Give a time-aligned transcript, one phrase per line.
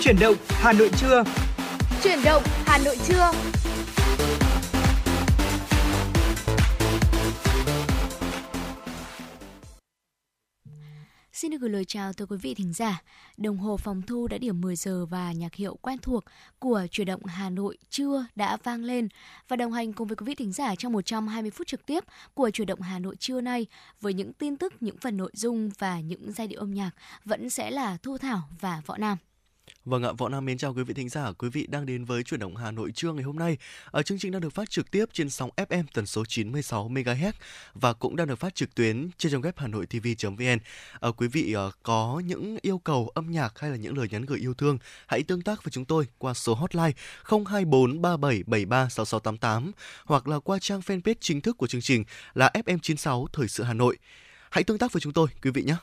[0.00, 1.24] Chuyển động Hà Nội trưa.
[2.02, 3.32] Chuyển động Hà Nội trưa.
[11.32, 13.02] Xin được gửi lời chào tới quý vị thính giả.
[13.36, 16.24] Đồng hồ phòng thu đã điểm 10 giờ và nhạc hiệu quen thuộc
[16.58, 19.08] của chuyển động Hà Nội trưa đã vang lên
[19.48, 22.04] và đồng hành cùng với quý vị thính giả trong 120 phút trực tiếp
[22.34, 23.66] của chuyển động Hà Nội trưa nay
[24.00, 26.90] với những tin tức, những phần nội dung và những giai điệu âm nhạc
[27.24, 29.16] vẫn sẽ là Thu Thảo và Võ Nam.
[29.84, 32.22] Vâng ạ, Võ Nam mến chào quý vị thính giả, quý vị đang đến với
[32.22, 33.56] chuyển động Hà Nội trưa ngày hôm nay.
[33.90, 37.32] Ở chương trình đang được phát trực tiếp trên sóng FM tần số 96 MHz
[37.74, 40.46] và cũng đang được phát trực tuyến trên trang web Hà Nội TV.vn.
[40.48, 40.58] ở
[41.00, 44.24] ờ, quý vị ờ, có những yêu cầu âm nhạc hay là những lời nhắn
[44.26, 46.92] gửi yêu thương, hãy tương tác với chúng tôi qua số hotline
[47.24, 49.72] 024 3773 6688
[50.04, 53.74] hoặc là qua trang fanpage chính thức của chương trình là FM96 Thời sự Hà
[53.74, 53.98] Nội.
[54.50, 55.76] Hãy tương tác với chúng tôi quý vị nhé.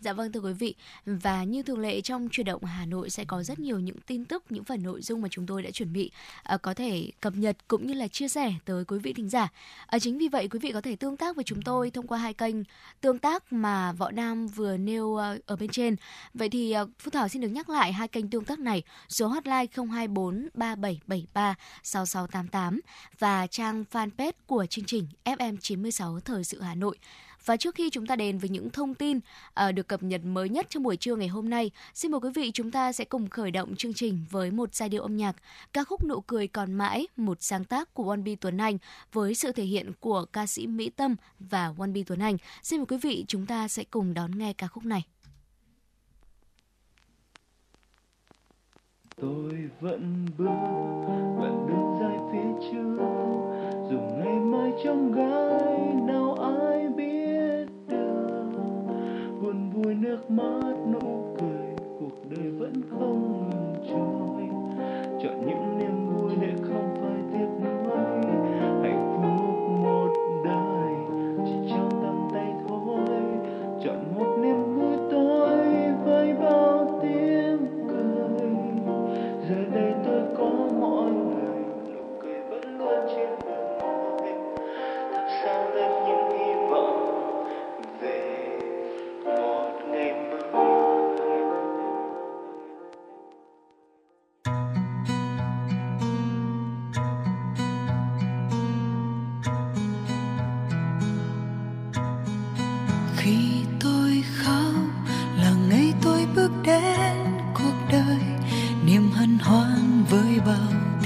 [0.00, 0.74] Dạ vâng thưa quý vị
[1.06, 4.24] và như thường lệ trong chuyển động Hà Nội sẽ có rất nhiều những tin
[4.24, 6.10] tức, những phần nội dung mà chúng tôi đã chuẩn bị
[6.42, 9.48] ờ, có thể cập nhật cũng như là chia sẻ tới quý vị thính giả.
[9.86, 12.18] Ờ, chính vì vậy quý vị có thể tương tác với chúng tôi thông qua
[12.18, 12.54] hai kênh
[13.00, 15.96] tương tác mà Võ Nam vừa nêu ờ, ở bên trên.
[16.34, 19.66] Vậy thì Phúc Thảo xin được nhắc lại hai kênh tương tác này, số hotline
[19.76, 22.80] 024 3773 6688
[23.18, 26.96] và trang fanpage của chương trình FM96 Thời sự Hà Nội.
[27.44, 30.48] Và trước khi chúng ta đến với những thông tin uh, được cập nhật mới
[30.48, 33.28] nhất trong buổi trưa ngày hôm nay, xin mời quý vị chúng ta sẽ cùng
[33.28, 35.36] khởi động chương trình với một giai điệu âm nhạc
[35.72, 38.78] ca khúc Nụ cười còn mãi, một sáng tác của One B Tuấn Anh
[39.12, 42.36] với sự thể hiện của ca sĩ Mỹ Tâm và One B Tuấn Anh.
[42.62, 45.04] Xin mời quý vị chúng ta sẽ cùng đón nghe ca khúc này.
[49.20, 50.44] tôi vẫn bước
[51.38, 52.96] vẫn đứng dài phía trước
[53.90, 55.69] dù ngày mai trong gai
[60.00, 63.39] nước mắt nụ cười cuộc đời vẫn không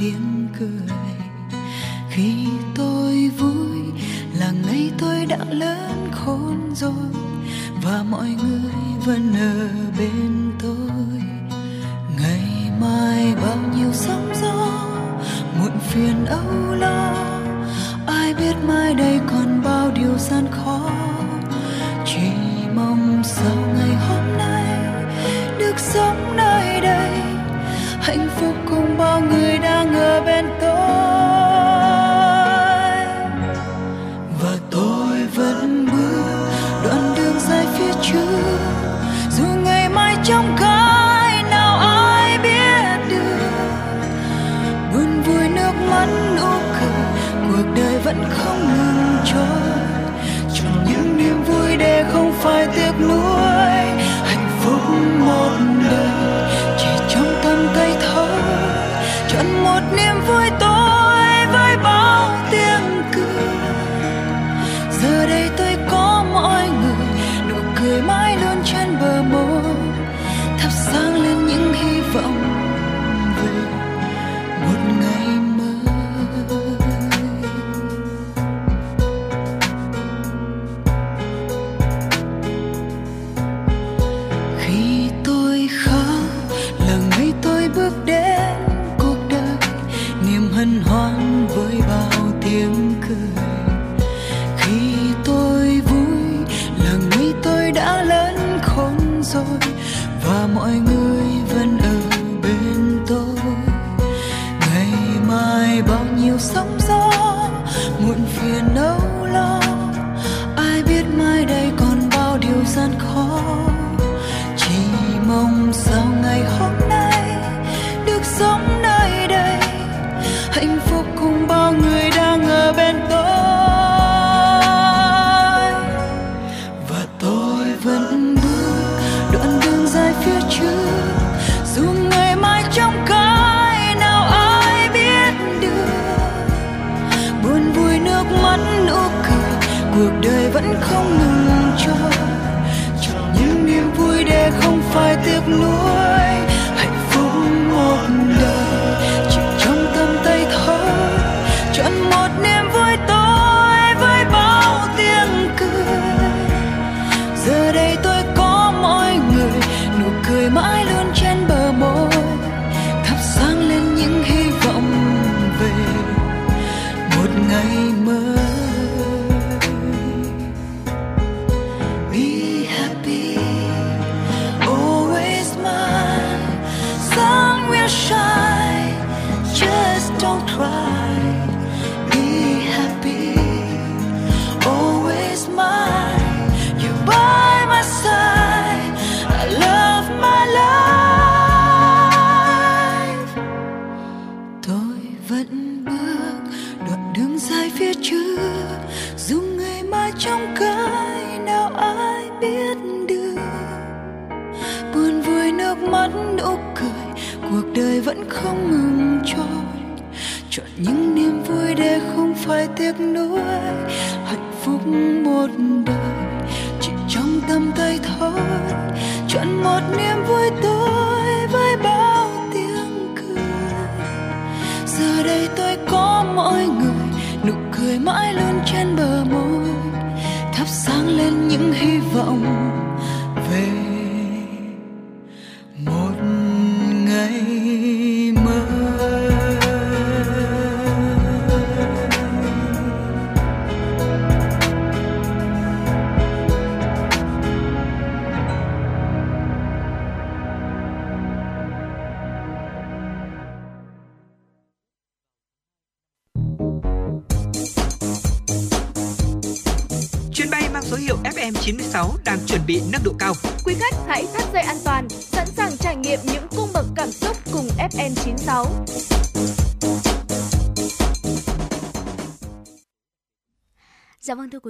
[0.04, 0.97] tiếng cười.
[2.10, 3.78] Khi tôi vui
[4.38, 7.10] là ngày tôi đã lớn khôn rồi
[7.82, 8.72] và mọi người
[9.06, 11.22] vẫn ở bên tôi.
[12.20, 14.69] Ngày mai bao nhiêu sóng gió,
[15.59, 17.14] muộn phiền âu lo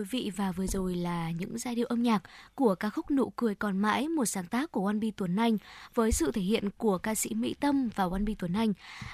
[0.05, 2.23] quý vị và vừa rồi là những giai điệu âm nhạc
[2.55, 5.59] của ca khúc Nụ cười còn mãi, một sáng tác của Wanbi Tuấn Anh
[5.95, 8.73] với sự thể hiện của ca sĩ Mỹ Tâm và Wanbi Tuấn Anh.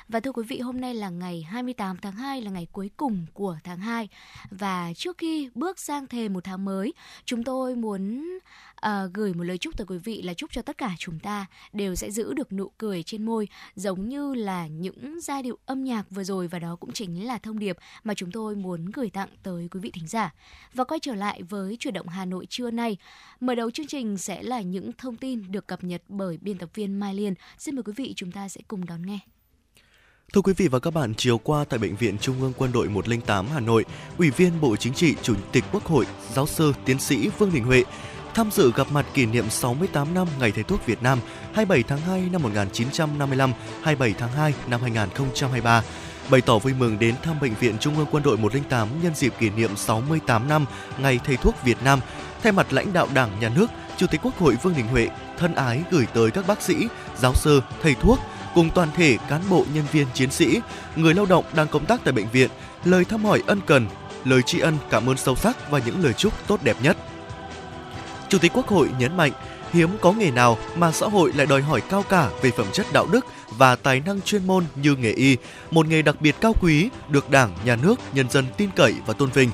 [0.08, 3.26] Và thưa quý vị, hôm nay là ngày 28 tháng 2 là ngày cuối cùng
[3.34, 4.08] của tháng 2
[4.50, 6.94] và trước khi bước sang thềm một tháng mới,
[7.24, 8.24] chúng tôi muốn
[8.80, 11.46] à, gửi một lời chúc tới quý vị là chúc cho tất cả chúng ta
[11.72, 15.84] đều sẽ giữ được nụ cười trên môi giống như là những giai điệu âm
[15.84, 19.10] nhạc vừa rồi và đó cũng chính là thông điệp mà chúng tôi muốn gửi
[19.10, 20.34] tặng tới quý vị thính giả.
[20.74, 22.96] Và quay trở lại với chuyển động Hà Nội trưa nay,
[23.40, 26.68] mở đầu chương trình sẽ là những thông tin được cập nhật bởi biên tập
[26.74, 27.34] viên Mai Liên.
[27.58, 29.18] Xin mời quý vị chúng ta sẽ cùng đón nghe.
[30.32, 32.88] Thưa quý vị và các bạn, chiều qua tại Bệnh viện Trung ương Quân đội
[32.88, 33.84] 108 Hà Nội,
[34.18, 37.64] Ủy viên Bộ Chính trị, Chủ tịch Quốc hội, Giáo sư, Tiến sĩ Vương Đình
[37.64, 37.84] Huệ
[38.34, 41.18] tham dự gặp mặt kỷ niệm 68 năm Ngày Thầy thuốc Việt Nam
[41.54, 43.52] 27 tháng 2 năm 1955,
[43.82, 45.82] 27 tháng 2 năm 2023
[46.30, 49.34] bày tỏ vui mừng đến thăm Bệnh viện Trung ương Quân đội 108 nhân dịp
[49.38, 50.66] kỷ niệm 68 năm
[50.98, 52.00] Ngày Thầy thuốc Việt Nam.
[52.42, 53.66] Thay mặt lãnh đạo Đảng, Nhà nước,
[53.96, 56.74] Chủ tịch Quốc hội Vương Đình Huệ thân ái gửi tới các bác sĩ,
[57.18, 58.18] giáo sư, thầy thuốc
[58.54, 60.60] cùng toàn thể cán bộ nhân viên chiến sĩ,
[60.96, 62.50] người lao động đang công tác tại bệnh viện
[62.84, 63.86] lời thăm hỏi ân cần,
[64.24, 66.96] lời tri ân cảm ơn sâu sắc và những lời chúc tốt đẹp nhất.
[68.28, 69.32] Chủ tịch Quốc hội nhấn mạnh,
[69.72, 72.86] hiếm có nghề nào mà xã hội lại đòi hỏi cao cả về phẩm chất
[72.92, 73.26] đạo đức
[73.60, 75.36] và tài năng chuyên môn như nghề y,
[75.70, 79.14] một nghề đặc biệt cao quý được Đảng, Nhà nước, nhân dân tin cậy và
[79.14, 79.50] tôn vinh.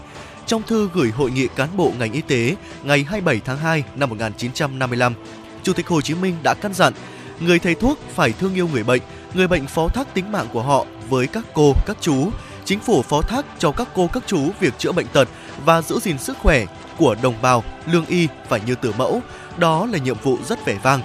[0.46, 4.10] Trong thư gửi hội nghị cán bộ ngành y tế ngày 27 tháng 2 năm
[4.10, 5.14] 1955,
[5.62, 6.92] Chủ tịch Hồ Chí Minh đã căn dặn
[7.40, 9.02] người thầy thuốc phải thương yêu người bệnh,
[9.34, 12.30] người bệnh phó thác tính mạng của họ với các cô, các chú.
[12.64, 15.28] Chính phủ phó thác cho các cô, các chú việc chữa bệnh tật
[15.64, 16.66] và giữ gìn sức khỏe
[16.98, 19.20] của đồng bào, lương y phải như tử mẫu.
[19.56, 21.00] Đó là nhiệm vụ rất vẻ vang.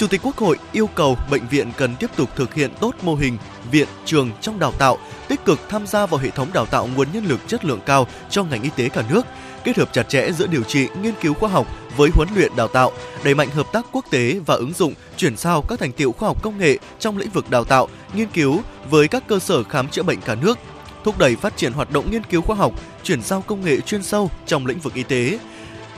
[0.00, 3.14] Chủ tịch Quốc hội yêu cầu bệnh viện cần tiếp tục thực hiện tốt mô
[3.14, 3.38] hình
[3.70, 7.08] viện trường trong đào tạo, tích cực tham gia vào hệ thống đào tạo nguồn
[7.12, 9.26] nhân lực chất lượng cao cho ngành y tế cả nước,
[9.64, 11.66] kết hợp chặt chẽ giữa điều trị, nghiên cứu khoa học
[11.96, 12.92] với huấn luyện đào tạo,
[13.24, 16.28] đẩy mạnh hợp tác quốc tế và ứng dụng, chuyển giao các thành tiệu khoa
[16.28, 19.88] học công nghệ trong lĩnh vực đào tạo, nghiên cứu với các cơ sở khám
[19.88, 20.58] chữa bệnh cả nước,
[21.04, 24.02] thúc đẩy phát triển hoạt động nghiên cứu khoa học, chuyển giao công nghệ chuyên
[24.02, 25.38] sâu trong lĩnh vực y tế.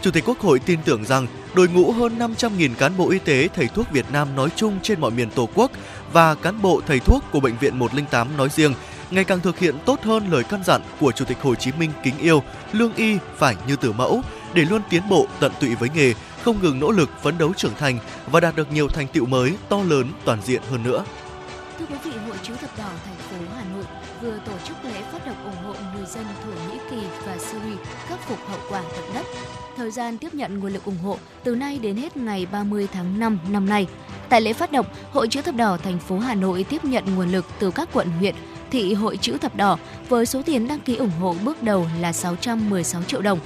[0.02, 3.48] Chủ tịch Quốc hội tin tưởng rằng đội ngũ hơn 500.000 cán bộ y tế
[3.54, 5.70] thầy thuốc Việt Nam nói chung trên mọi miền Tổ quốc
[6.12, 8.74] và cán bộ thầy thuốc của Bệnh viện 108 nói riêng
[9.10, 11.90] ngày càng thực hiện tốt hơn lời căn dặn của Chủ tịch Hồ Chí Minh
[12.02, 12.42] kính yêu,
[12.72, 14.22] lương y phải như tử mẫu
[14.54, 17.74] để luôn tiến bộ tận tụy với nghề, không ngừng nỗ lực phấn đấu trưởng
[17.78, 17.98] thành
[18.30, 21.04] và đạt được nhiều thành tựu mới to lớn toàn diện hơn nữa.
[21.78, 23.84] Thưa quý vị, Hội chữ thập đỏ thành phố Hà Nội
[24.22, 27.76] vừa tổ chức lễ phát động ủng hộ người dân Thổ Nhĩ Kỳ và Syria
[28.08, 28.82] khắc phục hậu quả.
[29.82, 33.20] Thời gian tiếp nhận nguồn lực ủng hộ từ nay đến hết ngày 30 tháng
[33.20, 33.86] 5 năm nay.
[34.28, 37.32] Tại lễ phát động, Hội chữ thập đỏ thành phố Hà Nội tiếp nhận nguồn
[37.32, 38.34] lực từ các quận huyện,
[38.70, 42.12] thị Hội chữ thập đỏ với số tiền đăng ký ủng hộ bước đầu là
[42.12, 43.38] 616 triệu đồng.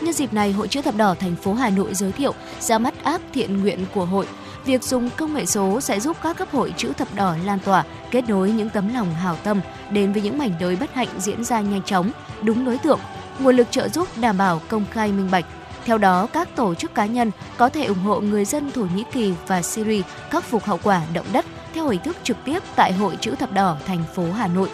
[0.00, 2.94] Nhân dịp này, Hội chữ thập đỏ thành phố Hà Nội giới thiệu ra mắt
[3.04, 4.26] app thiện nguyện của hội
[4.64, 7.84] Việc dùng công nghệ số sẽ giúp các cấp hội chữ thập đỏ lan tỏa,
[8.10, 11.44] kết nối những tấm lòng hảo tâm đến với những mảnh đời bất hạnh diễn
[11.44, 12.10] ra nhanh chóng,
[12.42, 13.00] đúng đối tượng,
[13.38, 15.44] nguồn lực trợ giúp đảm bảo công khai minh bạch.
[15.84, 19.04] Theo đó, các tổ chức cá nhân có thể ủng hộ người dân Thổ Nhĩ
[19.12, 21.44] Kỳ và Syria khắc phục hậu quả động đất
[21.74, 24.68] theo hình thức trực tiếp tại Hội chữ thập đỏ thành phố Hà Nội.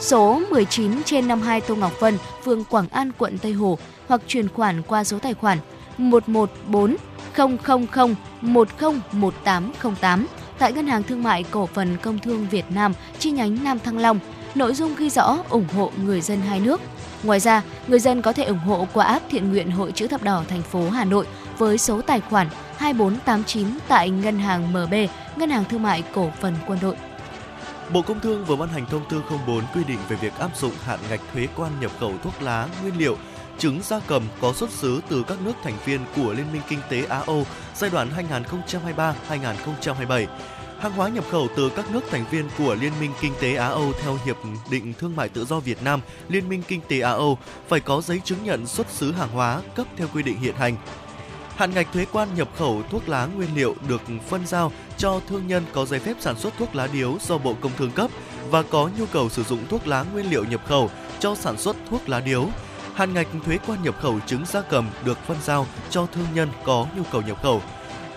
[0.00, 4.48] Số 19 trên 52 Tô Ngọc Vân, phường Quảng An, quận Tây Hồ hoặc chuyển
[4.48, 5.58] khoản qua số tài khoản
[5.98, 6.96] 114
[7.36, 7.56] 000
[8.40, 10.26] 101808
[10.58, 13.98] tại Ngân hàng Thương mại Cổ phần Công thương Việt Nam chi nhánh Nam Thăng
[13.98, 14.18] Long.
[14.54, 16.80] Nội dung ghi rõ ủng hộ người dân hai nước.
[17.24, 20.22] Ngoài ra, người dân có thể ủng hộ qua app thiện nguyện Hội chữ thập
[20.22, 21.26] đỏ thành phố Hà Nội
[21.58, 24.94] với số tài khoản 2489 tại Ngân hàng MB,
[25.36, 26.96] Ngân hàng Thương mại Cổ phần Quân đội.
[27.92, 30.72] Bộ Công Thương vừa ban hành thông tư 04 quy định về việc áp dụng
[30.84, 33.16] hạn ngạch thuế quan nhập khẩu thuốc lá, nguyên liệu,
[33.58, 36.80] trứng gia cầm có xuất xứ từ các nước thành viên của Liên minh Kinh
[36.88, 38.08] tế Á-Âu giai đoạn
[39.30, 40.26] 2023-2027.
[40.78, 43.92] Hàng hóa nhập khẩu từ các nước thành viên của Liên minh Kinh tế Á-Âu
[44.02, 44.36] theo Hiệp
[44.70, 47.38] định Thương mại Tự do Việt Nam, Liên minh Kinh tế Á-Âu
[47.68, 50.76] phải có giấy chứng nhận xuất xứ hàng hóa cấp theo quy định hiện hành.
[51.56, 55.46] Hạn ngạch thuế quan nhập khẩu thuốc lá nguyên liệu được phân giao cho thương
[55.46, 58.10] nhân có giấy phép sản xuất thuốc lá điếu do Bộ Công Thương cấp
[58.50, 60.90] và có nhu cầu sử dụng thuốc lá nguyên liệu nhập khẩu
[61.20, 62.48] cho sản xuất thuốc lá điếu
[62.94, 66.48] hạn ngạch thuế quan nhập khẩu trứng gia cầm được phân giao cho thương nhân
[66.64, 67.62] có nhu cầu nhập khẩu.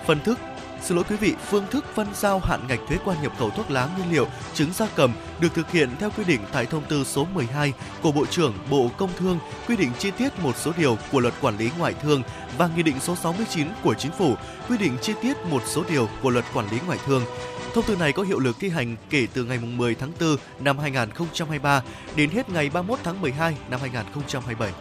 [0.06, 0.40] Phân thức
[0.82, 3.72] Xin lỗi quý vị, phương thức phân giao hạn ngạch thuế quan nhập khẩu thuốc
[3.72, 7.04] lá nguyên liệu, trứng gia cầm được thực hiện theo quy định tại thông tư
[7.04, 10.98] số 12 của Bộ trưởng Bộ Công Thương quy định chi tiết một số điều
[11.12, 12.24] của Luật Quản lý Ngoại thương
[12.58, 14.36] và Nghị định số 69 của Chính phủ
[14.70, 17.24] quy định chi tiết một số điều của Luật Quản lý Ngoại thương.
[17.74, 20.80] Thông tư này có hiệu lực thi hành kể từ ngày 10 tháng 4 năm
[20.80, 21.84] 2023
[22.16, 24.72] đến hết ngày 31 tháng 12 năm 2027.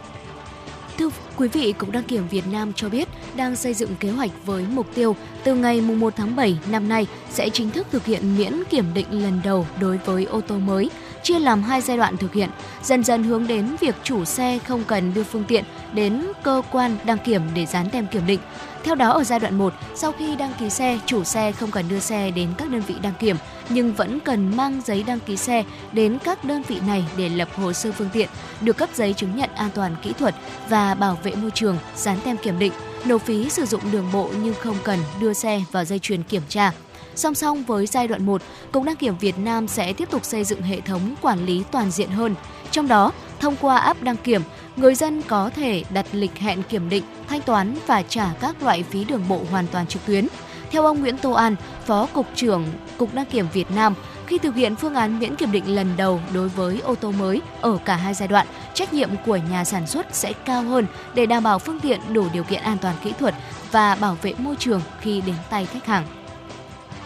[0.97, 4.31] Thưa quý vị, Cục Đăng kiểm Việt Nam cho biết đang xây dựng kế hoạch
[4.45, 8.37] với mục tiêu từ ngày 1 tháng 7 năm nay sẽ chính thức thực hiện
[8.37, 10.89] miễn kiểm định lần đầu đối với ô tô mới,
[11.23, 12.49] chia làm hai giai đoạn thực hiện,
[12.83, 15.63] dần dần hướng đến việc chủ xe không cần đưa phương tiện
[15.93, 18.39] đến cơ quan đăng kiểm để dán tem kiểm định.
[18.87, 21.89] Theo đó ở giai đoạn 1, sau khi đăng ký xe, chủ xe không cần
[21.89, 23.35] đưa xe đến các đơn vị đăng kiểm
[23.69, 27.49] nhưng vẫn cần mang giấy đăng ký xe đến các đơn vị này để lập
[27.55, 28.29] hồ sơ phương tiện,
[28.61, 30.35] được cấp giấy chứng nhận an toàn kỹ thuật
[30.69, 32.73] và bảo vệ môi trường, dán tem kiểm định,
[33.05, 36.43] nộp phí sử dụng đường bộ nhưng không cần đưa xe vào dây chuyền kiểm
[36.49, 36.71] tra.
[37.15, 38.41] Song song với giai đoạn 1,
[38.71, 41.91] Cục Đăng kiểm Việt Nam sẽ tiếp tục xây dựng hệ thống quản lý toàn
[41.91, 42.35] diện hơn.
[42.71, 44.41] Trong đó, thông qua app đăng kiểm,
[44.77, 48.83] người dân có thể đặt lịch hẹn kiểm định, thanh toán và trả các loại
[48.83, 50.27] phí đường bộ hoàn toàn trực tuyến.
[50.71, 51.55] Theo ông Nguyễn Tô An,
[51.85, 52.65] Phó Cục trưởng
[52.97, 53.93] Cục Đăng kiểm Việt Nam,
[54.25, 57.41] khi thực hiện phương án miễn kiểm định lần đầu đối với ô tô mới
[57.61, 61.25] ở cả hai giai đoạn, trách nhiệm của nhà sản xuất sẽ cao hơn để
[61.25, 63.35] đảm bảo phương tiện đủ điều kiện an toàn kỹ thuật
[63.71, 66.16] và bảo vệ môi trường khi đến tay khách hàng.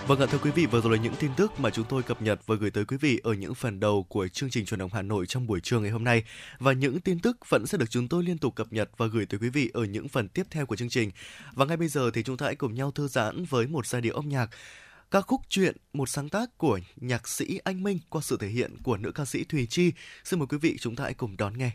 [0.07, 2.21] Vâng ạ thưa quý vị, vừa rồi là những tin tức mà chúng tôi cập
[2.21, 4.89] nhật và gửi tới quý vị ở những phần đầu của chương trình truyền động
[4.93, 6.23] Hà Nội trong buổi trưa ngày hôm nay.
[6.59, 9.25] Và những tin tức vẫn sẽ được chúng tôi liên tục cập nhật và gửi
[9.25, 11.11] tới quý vị ở những phần tiếp theo của chương trình.
[11.53, 14.01] Và ngay bây giờ thì chúng ta hãy cùng nhau thư giãn với một giai
[14.01, 14.49] điệu âm nhạc
[15.11, 18.77] ca khúc chuyện một sáng tác của nhạc sĩ Anh Minh qua sự thể hiện
[18.83, 19.91] của nữ ca sĩ Thùy Chi.
[20.23, 21.71] Xin mời quý vị chúng ta hãy cùng đón nghe.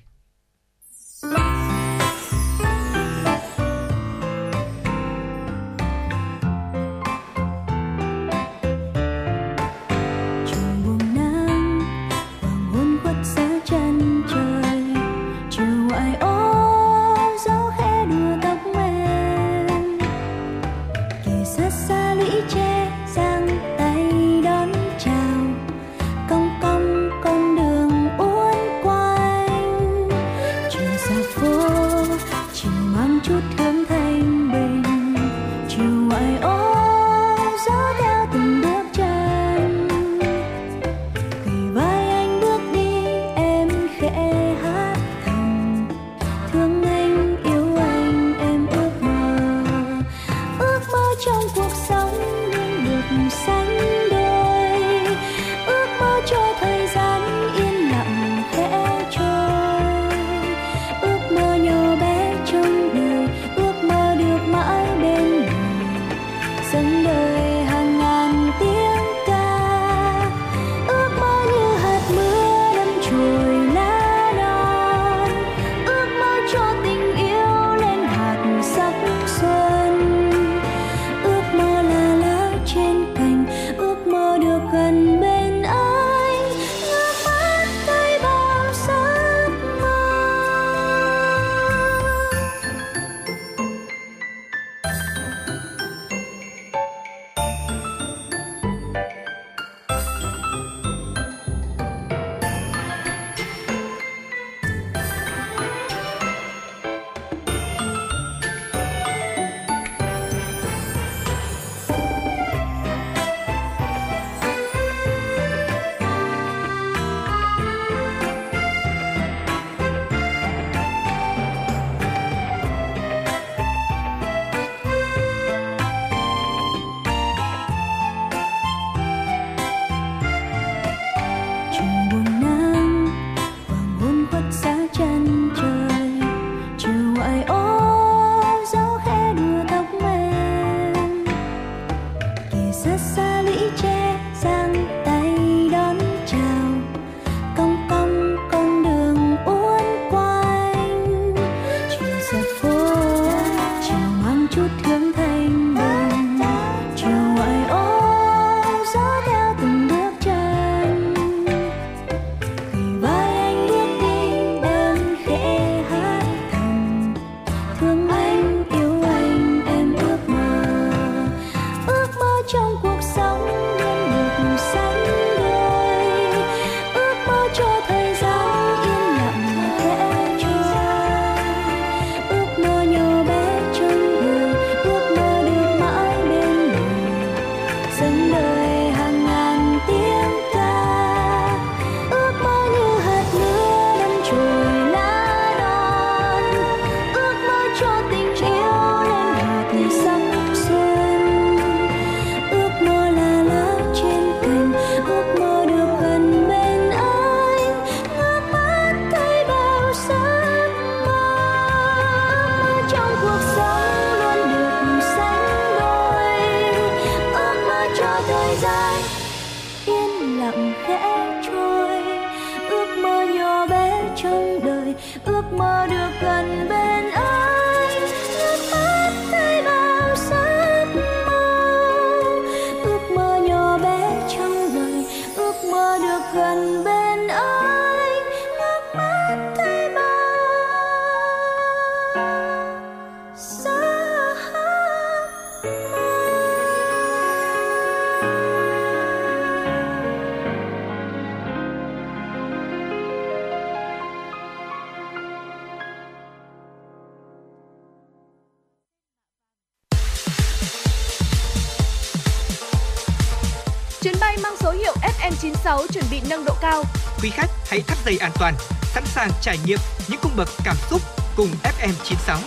[268.07, 271.01] Dây an toàn, sẵn sàng trải nghiệm những cung bậc cảm xúc
[271.37, 272.39] cùng FM96.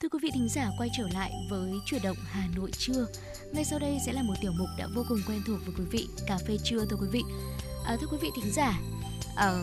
[0.00, 3.06] Thưa quý vị thính giả quay trở lại với chuyển động Hà Nội trưa.
[3.52, 5.84] Ngay sau đây sẽ là một tiểu mục đã vô cùng quen thuộc với quý
[5.90, 7.22] vị, cà phê trưa thưa quý vị.
[7.86, 8.78] À, thưa quý vị thính giả,
[9.36, 9.62] ở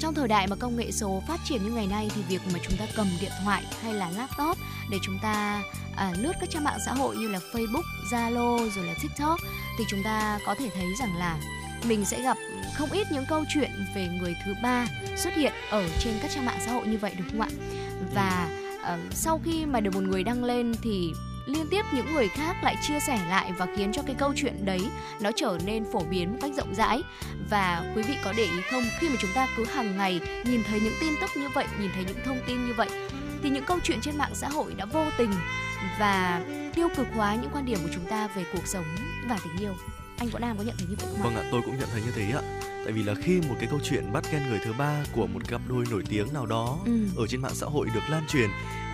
[0.00, 2.58] trong thời đại mà công nghệ số phát triển như ngày nay thì việc mà
[2.62, 4.58] chúng ta cầm điện thoại hay là laptop
[4.90, 5.62] để chúng ta
[5.96, 7.82] à, lướt các trang mạng xã hội như là Facebook,
[8.12, 9.40] Zalo rồi là TikTok
[9.78, 11.38] thì chúng ta có thể thấy rằng là
[11.88, 12.36] mình sẽ gặp
[12.76, 14.86] không ít những câu chuyện về người thứ ba
[15.16, 17.48] xuất hiện ở trên các trang mạng xã hội như vậy đúng không ạ?
[18.14, 18.48] Và
[18.82, 21.12] ờ, sau khi mà được một người đăng lên thì
[21.46, 24.64] liên tiếp những người khác lại chia sẻ lại và khiến cho cái câu chuyện
[24.64, 24.80] đấy
[25.20, 27.02] nó trở nên phổ biến một cách rộng rãi
[27.50, 30.62] và quý vị có để ý không khi mà chúng ta cứ hàng ngày nhìn
[30.68, 32.88] thấy những tin tức như vậy nhìn thấy những thông tin như vậy
[33.42, 35.30] thì những câu chuyện trên mạng xã hội đã vô tình
[35.98, 36.40] và
[36.74, 38.84] tiêu cực hóa những quan điểm của chúng ta về cuộc sống
[39.28, 39.74] và tình yêu
[40.18, 41.24] anh Võ Nam có nhận thấy như vậy không ạ?
[41.24, 42.42] Vâng ạ, tôi cũng nhận thấy như thế ạ.
[42.84, 45.48] Tại vì là khi một cái câu chuyện bắt ghen người thứ ba của một
[45.48, 46.92] cặp đôi nổi tiếng nào đó Ừ.
[47.16, 48.50] ở trên mạng xã hội được lan truyền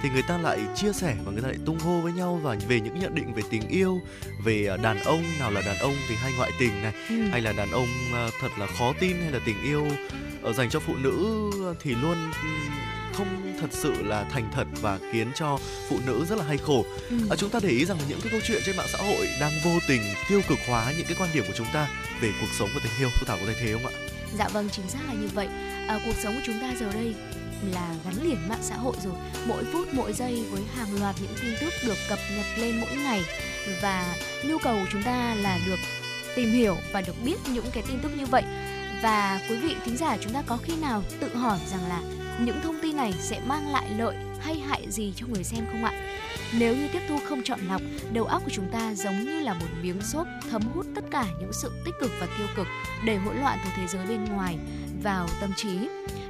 [0.06, 2.56] thì người ta lại chia sẻ và người ta lại tung hô với nhau và
[2.68, 4.00] về những nhận định về tình yêu,
[4.44, 7.14] về à, đàn ông nào là đàn ông thì hay ngoại tình này, Ừ.
[7.32, 9.88] hay là đàn ông à, thật là khó tin hay là tình yêu
[10.42, 11.50] ờ, dành cho phụ nữ
[11.82, 12.70] thì luôn ừm,
[13.12, 16.86] không thật sự là thành thật và khiến cho phụ nữ rất là hay khổ.
[17.10, 17.16] Ừ.
[17.30, 19.52] À, chúng ta để ý rằng những cái câu chuyện trên mạng xã hội đang
[19.64, 21.88] vô tình tiêu cực hóa những cái quan điểm của chúng ta
[22.20, 23.08] về cuộc sống và tình yêu.
[23.20, 23.92] Thu Thảo có thấy thế không ạ?
[24.38, 25.48] Dạ vâng, chính xác là như vậy.
[25.88, 27.14] À, cuộc sống của chúng ta giờ đây
[27.72, 29.14] là gắn liền mạng xã hội rồi.
[29.48, 32.96] Mỗi phút, mỗi giây với hàng loạt những tin tức được cập nhật lên mỗi
[32.96, 33.22] ngày
[33.82, 35.78] và nhu cầu của chúng ta là được
[36.36, 38.42] tìm hiểu và được biết những cái tin tức như vậy.
[39.02, 42.00] Và quý vị thính giả chúng ta có khi nào tự hỏi rằng là
[42.40, 45.84] những thông tin này sẽ mang lại lợi hay hại gì cho người xem không
[45.84, 45.92] ạ?
[46.58, 47.80] Nếu như tiếp thu không chọn lọc,
[48.12, 51.26] đầu óc của chúng ta giống như là một miếng xốp thấm hút tất cả
[51.40, 52.66] những sự tích cực và tiêu cực
[53.04, 54.58] để hỗn loạn từ thế giới bên ngoài
[55.02, 55.88] vào tâm trí.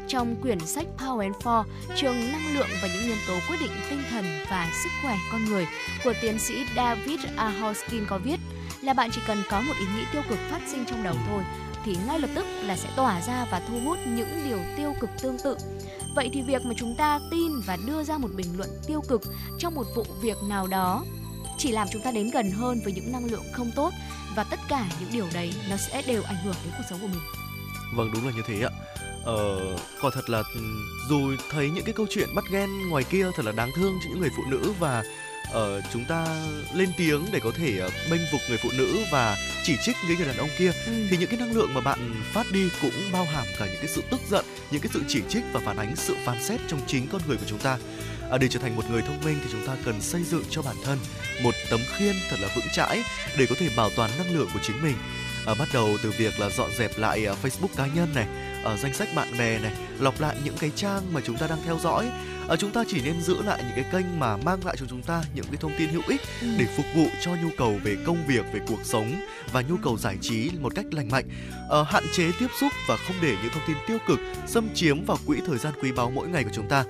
[0.09, 1.65] Trong quyển sách Power and Four,
[1.97, 5.45] trường năng lượng và những nhân tố quyết định tinh thần và sức khỏe con
[5.45, 5.67] người
[6.05, 7.49] của tiến sĩ David A.
[7.49, 8.41] Hoskin có viết
[8.83, 11.43] là bạn chỉ cần có một ý nghĩ tiêu cực phát sinh trong đầu thôi
[11.85, 15.11] thì ngay lập tức là sẽ tỏa ra và thu hút những điều tiêu cực
[15.23, 15.57] tương tự.
[16.15, 19.23] Vậy thì việc mà chúng ta tin và đưa ra một bình luận tiêu cực
[19.59, 21.05] trong một vụ việc nào đó
[21.59, 23.91] chỉ làm chúng ta đến gần hơn với những năng lượng không tốt
[24.37, 27.07] và tất cả những điều đấy nó sẽ đều ảnh hưởng đến cuộc sống của
[27.07, 27.23] mình.
[27.97, 28.71] Vâng, đúng là như thế ạ.
[29.27, 29.61] Ờ,
[30.01, 33.45] quả thật là ừm, dù thấy những cái câu chuyện bắt ghen ngoài kia thật
[33.47, 35.05] là đáng thương cho những người phụ nữ và
[35.53, 36.27] ờ, chúng ta
[36.75, 40.17] lên tiếng để có thể ờ, bênh vực người phụ nữ và chỉ trích những
[40.19, 40.93] người đàn ông kia Ừ.
[41.11, 43.89] thì những cái năng lượng mà bạn phát đi cũng bao hàm cả những cái
[43.89, 46.81] sự tức giận, những cái sự chỉ trích và phản ánh sự phán xét trong
[46.87, 47.79] chính con người của chúng ta.
[48.31, 50.63] À, để trở thành một người thông minh thì chúng ta cần xây dựng cho
[50.63, 50.99] bản thân
[51.43, 53.03] một tấm khiên thật là vững chãi
[53.39, 54.97] để có thể bảo toàn năng lượng của chính mình.
[55.47, 58.27] À, bắt đầu từ việc là dọn dẹp lại à, Facebook cá nhân này,
[58.67, 61.59] ở danh sách bạn bè này, lọc lại những cái trang mà chúng ta đang
[61.65, 62.11] theo dõi.
[62.49, 65.03] À, chúng ta chỉ nên giữ lại những cái kênh mà mang lại cho chúng
[65.03, 66.47] ta những cái thông tin hữu ích Ừ.
[66.59, 69.13] để phục vụ cho nhu cầu về công việc, về cuộc sống
[69.53, 71.25] và nhu cầu giải trí một cách lành mạnh.
[71.69, 75.05] Ờ, hạn chế tiếp xúc và không để những thông tin tiêu cực xâm chiếm
[75.05, 76.85] vào quỹ thời gian quý báu mỗi ngày của chúng ta.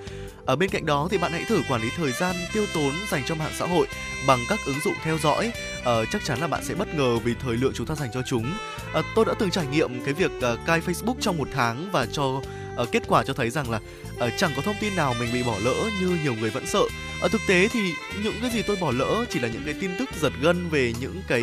[0.46, 3.22] Ở bên cạnh đó thì bạn hãy thử quản lý thời gian tiêu tốn dành
[3.26, 3.86] cho mạng xã hội
[4.26, 5.50] bằng các ứng dụng theo dõi.
[5.84, 8.22] Ờ, chắc chắn là bạn sẽ bất ngờ vì thời lượng chúng ta dành cho
[8.26, 8.52] chúng.
[8.92, 12.06] Ờ, tôi đã từng trải nghiệm cái việc ờ, cai Facebook trong một tháng và
[12.12, 12.40] cho
[12.76, 13.80] ờ, kết quả cho thấy rằng là
[14.18, 16.82] ờ, chẳng có thông tin nào mình bị bỏ lỡ như nhiều người vẫn sợ.
[17.20, 17.80] Ở thực tế thì
[18.24, 20.92] những cái gì tôi bỏ lỡ chỉ là những cái tin tức giật gân về
[21.00, 21.42] những cái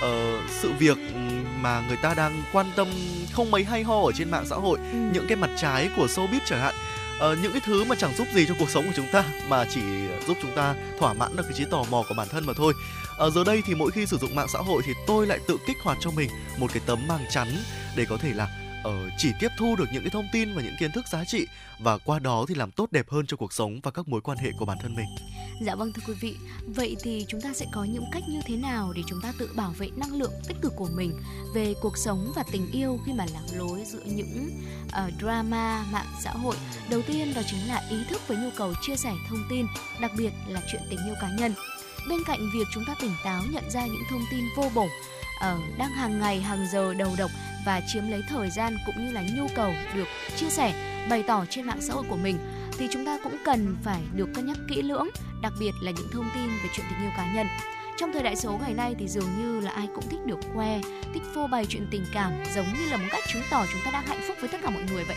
[0.00, 2.88] ờ, sự việc ừm, mà người ta đang quan tâm
[3.32, 4.98] không mấy hay ho ở trên mạng xã hội Ừ.
[5.12, 6.74] những cái mặt trái của showbiz chẳng hạn
[7.18, 9.64] Ờ, những cái thứ mà chẳng giúp gì cho cuộc sống của chúng ta, mà
[9.64, 9.80] chỉ
[10.26, 12.72] giúp chúng ta thỏa mãn được cái trí tò mò của bản thân mà thôi.
[13.16, 15.58] Ở giờ đây thì mỗi khi sử dụng mạng xã hội thì tôi lại tự
[15.66, 17.48] kích hoạt cho mình một cái tấm màng chắn
[17.96, 20.74] để có thể là uh, chỉ tiếp thu được những cái thông tin và những
[20.80, 21.46] kiến thức giá trị
[21.78, 24.38] và qua đó thì làm tốt đẹp hơn cho cuộc sống và các mối quan
[24.38, 25.06] hệ của bản thân mình.
[25.60, 26.36] Dạ vâng thưa quý vị,
[26.66, 29.50] vậy thì chúng ta sẽ có những cách như thế nào để chúng ta tự
[29.56, 31.12] bảo vệ năng lượng tích cực của mình
[31.54, 34.50] về cuộc sống và tình yêu khi mà lạc lối giữa những
[34.86, 36.56] uh, drama mạng xã hội.
[36.90, 39.66] Đầu tiên đó chính là ý thức với nhu cầu chia sẻ thông tin,
[40.00, 41.54] đặc biệt là chuyện tình yêu cá nhân.
[42.08, 44.88] Bên cạnh việc chúng ta tỉnh táo nhận ra những thông tin vô bổ
[45.38, 47.30] uh, đang hàng ngày hàng giờ đầu độc
[47.66, 50.74] và chiếm lấy thời gian cũng như là nhu cầu được chia sẻ
[51.10, 52.38] bày tỏ trên mạng xã hội của mình
[52.78, 55.08] thì chúng ta cũng cần phải được cân nhắc kỹ lưỡng
[55.42, 57.46] đặc biệt là những thông tin về chuyện tình yêu cá nhân.
[57.96, 60.80] Trong thời đại số ngày nay thì dường như là ai cũng thích được khoe
[61.14, 63.90] thích phô bày chuyện tình cảm giống như là một cách chứng tỏ chúng ta
[63.90, 65.16] đang hạnh phúc với tất cả mọi người vậy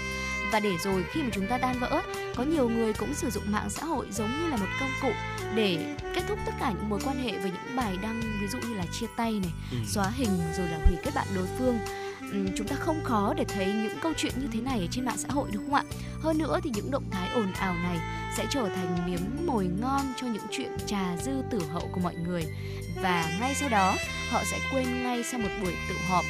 [0.52, 2.02] và để rồi khi mà chúng ta tan vỡ
[2.36, 5.12] có nhiều người cũng sử dụng mạng xã hội giống như là một công cụ
[5.56, 8.58] để kết thúc tất cả những mối quan hệ với những bài đăng ví dụ
[8.60, 9.78] như là chia tay này ừ.
[9.88, 11.80] xóa hình rồi là hủy kết bạn đối phương
[12.56, 15.18] chúng ta không khó để thấy những câu chuyện như thế này ở trên mạng
[15.18, 15.84] xã hội đúng không ạ?
[16.22, 17.98] Hơn nữa thì những động thái ồn ào này
[18.38, 22.16] sẽ trở thành miếng mồi ngon cho những chuyện trà dư tử hậu của mọi
[22.16, 22.46] người
[23.04, 23.96] và ngay sau đó
[24.30, 26.26] họ sẽ quên ngay sau một buổi tự họp.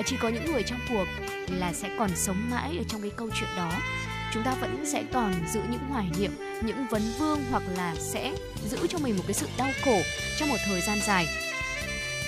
[0.00, 1.04] Ờ, chỉ có những người trong cuộc
[1.48, 3.72] là sẽ còn sống mãi ở trong cái câu chuyện đó
[4.32, 6.30] chúng ta vẫn sẽ còn giữ những hoài niệm
[6.62, 8.34] những vấn vương hoặc là sẽ
[8.70, 10.00] giữ cho mình một cái sự đau khổ
[10.38, 11.26] trong một thời gian dài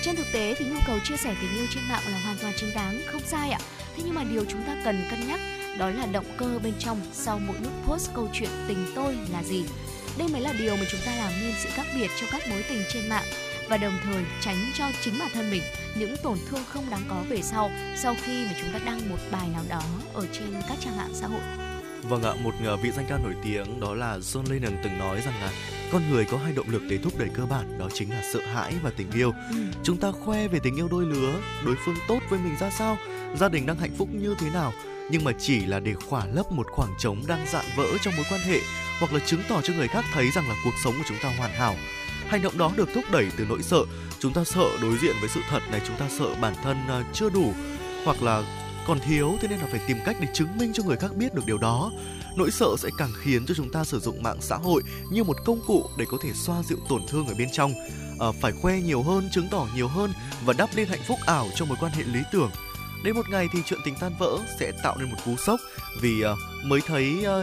[0.03, 2.53] trên thực tế thì nhu cầu chia sẻ tình yêu trên mạng là hoàn toàn
[2.57, 3.59] chính đáng, không sai ạ.
[3.95, 5.39] Thế nhưng mà điều chúng ta cần cân nhắc
[5.77, 9.43] đó là động cơ bên trong sau mỗi nút post câu chuyện tình tôi là
[9.43, 9.63] gì.
[10.17, 12.63] Đây mới là điều mà chúng ta làm nên sự khác biệt cho các mối
[12.69, 13.25] tình trên mạng
[13.69, 15.63] và đồng thời tránh cho chính bản thân mình
[15.97, 19.17] những tổn thương không đáng có về sau sau khi mà chúng ta đăng một
[19.31, 21.41] bài nào đó ở trên các trang mạng xã hội.
[22.09, 25.41] Vâng ạ, một vị danh ca nổi tiếng đó là John Lennon từng nói rằng
[25.41, 25.51] là
[25.91, 28.39] con người có hai động lực để thúc đẩy cơ bản đó chính là sợ
[28.53, 29.33] hãi và tình yêu.
[29.49, 29.55] Ừ.
[29.83, 32.97] Chúng ta khoe về tình yêu đôi lứa, đối phương tốt với mình ra sao,
[33.35, 34.73] gia đình đang hạnh phúc như thế nào,
[35.11, 38.25] nhưng mà chỉ là để khỏa lấp một khoảng trống đang dạn vỡ trong mối
[38.29, 38.59] quan hệ
[38.99, 41.33] hoặc là chứng tỏ cho người khác thấy rằng là cuộc sống của chúng ta
[41.37, 41.75] hoàn hảo.
[42.33, 43.83] Hành động đó được thúc đẩy từ nỗi sợ,
[44.19, 47.03] chúng ta sợ đối diện với sự thật này, chúng ta sợ bản thân à,
[47.13, 47.53] chưa đủ
[48.05, 48.43] hoặc là
[48.87, 51.33] còn thiếu thế nên là phải tìm cách để chứng minh cho người khác biết
[51.33, 51.91] được điều đó.
[52.37, 55.37] Nỗi sợ sẽ càng khiến cho chúng ta sử dụng mạng xã hội như một
[55.45, 57.73] công cụ để có thể xoa dịu tổn thương ở bên trong.
[58.19, 60.13] À, phải khoe nhiều hơn chứng tỏ nhiều hơn
[60.45, 62.51] và đắp lên hạnh phúc ảo trong mối quan hệ lý tưởng.
[63.03, 65.59] Đến một ngày thì chuyện tình tan vỡ sẽ tạo nên một cú sốc
[66.01, 66.31] vì à,
[66.65, 67.35] mới thấy à,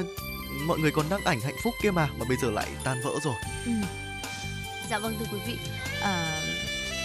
[0.67, 3.11] mọi người còn đăng ảnh hạnh phúc kia mà mà bây giờ lại tan vỡ
[3.25, 3.35] rồi.
[3.67, 3.73] Ừ
[4.91, 5.57] dạ vâng thưa quý vị.
[6.03, 6.43] À,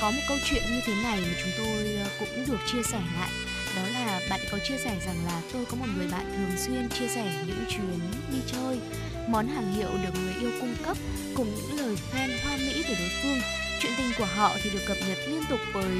[0.02, 3.00] có một câu chuyện như thế này mà chúng tôi ờ, cũng được chia sẻ
[3.19, 3.30] lại.
[3.76, 6.89] Đó là bạn có chia sẻ rằng là tôi có một người bạn thường xuyên
[6.89, 8.00] chia sẻ những chuyến
[8.32, 8.80] đi chơi
[9.28, 10.98] món hàng hiệu được người yêu cung cấp
[11.36, 13.39] cùng những lời khen hoa mỹ về đối phương.
[13.82, 15.95] Chuyện tình của họ thì được cập nhật liên tục với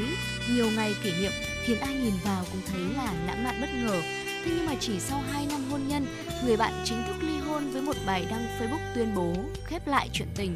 [0.52, 1.32] nhiều ngày kỷ niệm
[1.66, 4.02] khiến ai nhìn vào cũng thấy là lãng mạn bất ngờ.
[4.46, 6.06] Thế nhưng mà chỉ sau 2 năm hôn nhân
[6.46, 9.34] người bạn chính thức ly hôn với một bài đăng facebook tuyên bố
[9.66, 10.56] khép lại chuyện tình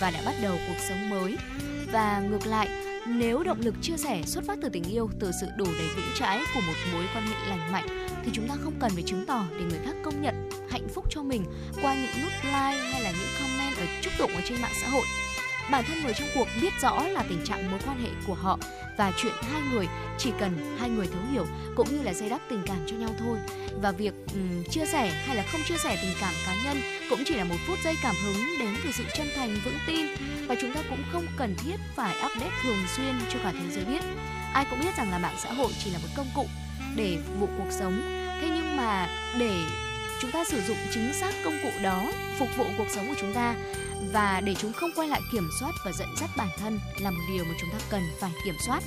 [0.00, 1.36] và đã bắt đầu cuộc sống mới
[1.92, 2.68] và ngược lại
[3.06, 6.14] nếu động lực chia sẻ xuất phát từ tình yêu, từ sự đủ đầy vững
[6.14, 9.26] chãi của một mối quan hệ lành mạnh thì chúng ta không cần phải chứng
[9.26, 11.44] tỏ để người khác công nhận hạnh phúc cho mình
[11.82, 14.88] qua những nút like hay là những comment ở chúc tụng ở trên mạng xã
[14.88, 15.04] hội.
[15.70, 18.58] Bản thân người trong cuộc biết rõ là tình trạng mối quan hệ của họ
[18.98, 19.86] và chuyện hai người
[20.18, 23.10] chỉ cần hai người thấu hiểu cũng như là xây đắp tình cảm cho nhau
[23.18, 23.38] thôi.
[23.82, 27.22] Và việc um, chia sẻ hay là không chia sẻ tình cảm cá nhân cũng
[27.26, 30.06] chỉ là một phút giây cảm hứng đến từ sự chân thành vững tin.
[30.46, 33.84] Và chúng ta cũng không cần thiết phải update thường xuyên cho cả thế giới
[33.84, 34.04] biết.
[34.52, 36.46] Ai cũng biết rằng là mạng xã hội chỉ là một công cụ
[36.96, 38.02] để phục vụ cuộc sống.
[38.40, 39.64] Thế nhưng mà để
[40.20, 43.34] chúng ta sử dụng chính xác công cụ đó phục vụ cuộc sống của chúng
[43.34, 43.54] ta
[44.12, 47.22] và để chúng không quay lại kiểm soát và dẫn dắt bản thân là một
[47.28, 48.82] điều mà chúng ta cần phải kiểm soát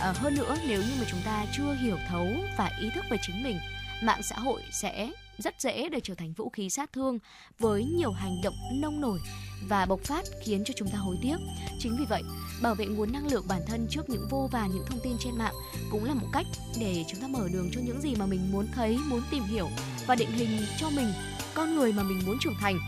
[0.00, 2.26] à, hơn nữa nếu như mà chúng ta chưa hiểu thấu
[2.58, 3.58] và ý thức về chính mình
[4.02, 7.18] mạng xã hội sẽ rất dễ để trở thành vũ khí sát thương
[7.58, 9.20] với nhiều hành động nông nổi
[9.68, 11.36] và bộc phát khiến cho chúng ta hối tiếc.
[11.78, 12.22] Chính vì vậy,
[12.62, 15.38] bảo vệ nguồn năng lượng bản thân trước những vô vàn những thông tin trên
[15.38, 15.54] mạng
[15.90, 16.46] cũng là một cách
[16.80, 19.68] để chúng ta mở đường cho những gì mà mình muốn thấy, muốn tìm hiểu
[20.06, 21.12] và định hình cho mình
[21.54, 22.78] con người mà mình muốn trưởng thành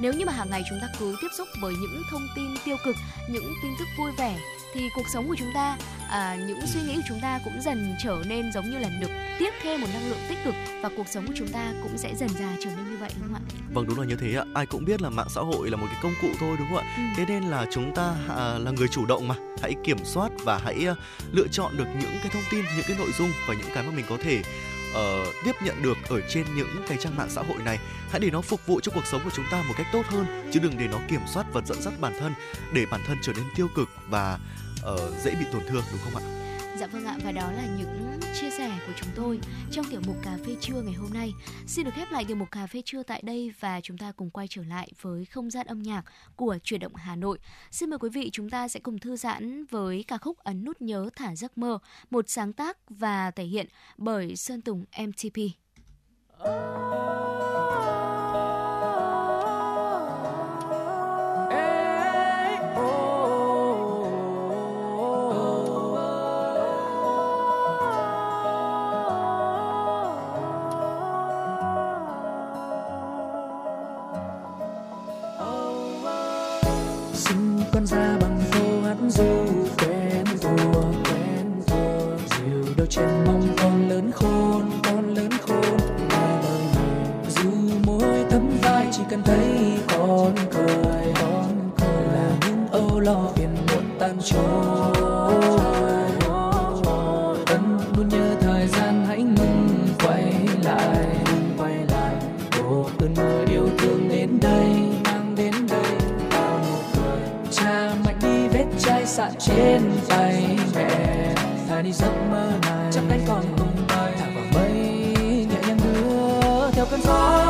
[0.00, 2.76] nếu như mà hàng ngày chúng ta cứ tiếp xúc với những thông tin tiêu
[2.84, 2.96] cực
[3.28, 4.38] những tin tức vui vẻ
[4.74, 5.76] thì cuộc sống của chúng ta
[6.08, 9.10] à, những suy nghĩ của chúng ta cũng dần trở nên giống như là được
[9.38, 12.14] tiếp thêm một năng lượng tích cực và cuộc sống của chúng ta cũng sẽ
[12.14, 13.42] dần dà trở nên như vậy đúng không ạ?
[13.72, 14.44] Vâng đúng là như thế ạ.
[14.54, 16.78] Ai cũng biết là mạng xã hội là một cái công cụ thôi đúng không
[16.78, 16.94] ạ?
[16.96, 17.02] Ừ.
[17.16, 20.60] Thế nên là chúng ta à, là người chủ động mà hãy kiểm soát và
[20.64, 20.98] hãy uh,
[21.32, 23.90] lựa chọn được những cái thông tin, những cái nội dung và những cái mà
[23.96, 24.42] mình có thể
[24.92, 27.78] uh, tiếp nhận được ở trên những cái trang mạng xã hội này
[28.10, 30.50] hãy để nó phục vụ cho cuộc sống của chúng ta một cách tốt hơn
[30.52, 32.34] chứ đừng để nó kiểm soát và dẫn dắt bản thân
[32.72, 34.38] để bản thân trở nên tiêu cực và
[34.92, 36.39] uh, dễ bị tổn thương đúng không ạ?
[36.80, 39.38] Dạ vâng ạ và đó là những chia sẻ của chúng tôi
[39.70, 41.32] trong tiểu mục cà phê trưa ngày hôm nay.
[41.66, 44.30] Xin được khép lại tiểu mục cà phê trưa tại đây và chúng ta cùng
[44.30, 46.02] quay trở lại với không gian âm nhạc
[46.36, 47.38] của chuyển động Hà Nội.
[47.70, 50.82] Xin mời quý vị chúng ta sẽ cùng thư giãn với ca khúc Ấn nút
[50.82, 51.78] nhớ thả giấc mơ,
[52.10, 53.66] một sáng tác và thể hiện
[53.96, 55.38] bởi Sơn Tùng MTP.
[56.48, 58.09] Oh.
[93.10, 94.92] Lo phiền muộn tan trôi
[97.46, 101.06] vẫn luôn nhớ thời gian hãy ngừng quay lại
[101.58, 102.14] quay lại.
[102.58, 104.66] Độ cơn mưa yêu thương đến đây
[105.04, 105.92] mang đến đây.
[106.30, 107.20] Bao nụ cười
[107.50, 111.34] cha mạnh đi vết chai sạn trên tay mẹ.
[111.68, 114.72] Thả đi giấc mơ này chắc cánh còn tung bay thả vào mây
[115.50, 117.46] nhẹ nhàng đưa theo cơn gió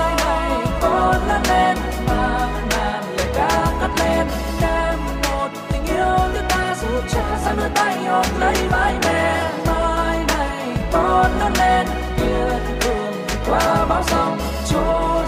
[7.51, 11.87] sao đôi tay ôm lấy vai mẹ mai này con lớn lên
[12.17, 13.13] yên thương
[13.49, 15.20] qua bao sóng trôi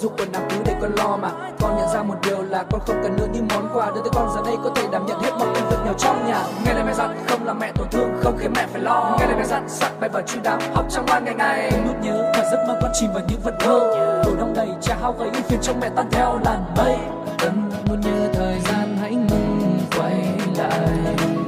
[0.00, 1.30] giúp quần áo cứ để con lo mà.
[1.60, 3.86] Con nhận ra một điều là con không cần nữa những món quà.
[3.94, 6.26] Đưa tới con giờ đây có thể đảm nhận hết mọi công việc nhỏ trong
[6.26, 6.42] nhà.
[6.64, 9.16] Nghe lời mẹ dặn, không làm mẹ tổn thương, không khiến mẹ phải lo.
[9.20, 11.72] Nghe lời mẹ dặn sẵn bài vở chu đáo, học trong ngoan ngày ngày.
[11.86, 14.96] Nút nhớ và giấc mơ con chìm vào những vật thơ tuổi đông đầy cha
[15.00, 16.96] hao gầy ưu phiền trong mẹ tan theo làn mây.
[17.38, 20.24] Vẫn muốn nhớ thời gian hãy ngừng, quay
[20.56, 20.88] lại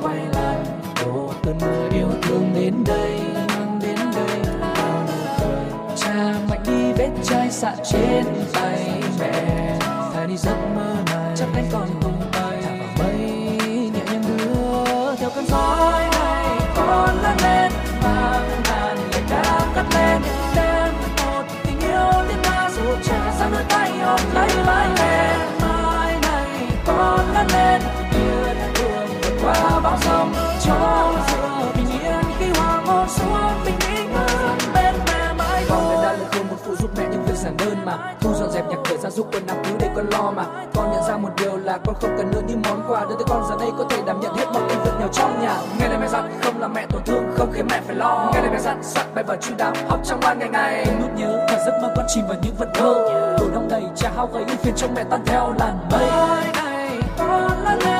[0.03, 0.57] quay lại.
[1.05, 4.55] Đổ cơn mưa yêu thương đến đây, mang đến đây.
[5.97, 8.25] Cha mạnh đi vết chai sạn trên
[10.43, 11.37] giấc mơ này.
[11.37, 13.40] Chắc cánh còn tung bay thả vào mây
[37.51, 38.15] giản đơn mà.
[38.21, 40.45] Thu dọn dẹp nhặt cửa ra giúp quần áo cứ để con lo mà.
[40.75, 43.01] Con nhận ra một điều là con không cần nữa những món quà.
[43.01, 45.43] Đưa tới con giờ đây có thể đảm nhận hết mọi công việc nhỏ trong
[45.43, 45.57] nhà.
[45.79, 48.31] Nghe lời mẹ dặn, không làm mẹ tổn thương, không khiến mẹ phải lo.
[48.35, 50.87] Nghe lời mẹ dặn sẵn bài vở chu đáo, học trong ngoan ngày ngày.
[51.01, 53.09] Nút nhớ và giấc mơ con chìm vào những vật thơ
[53.39, 56.07] tuổi đông đầy cha hao gầy ưu phiền trong mẹ tan theo làn mây.
[56.55, 58.00] Này, con lớn lên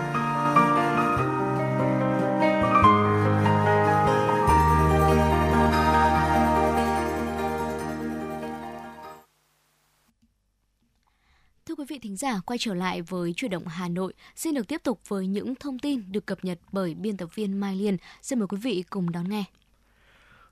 [12.21, 14.13] giả quay trở lại với chuyển động Hà Nội.
[14.35, 17.59] Xin được tiếp tục với những thông tin được cập nhật bởi biên tập viên
[17.59, 17.97] Mai Liên.
[18.21, 19.43] Xin mời quý vị cùng đón nghe.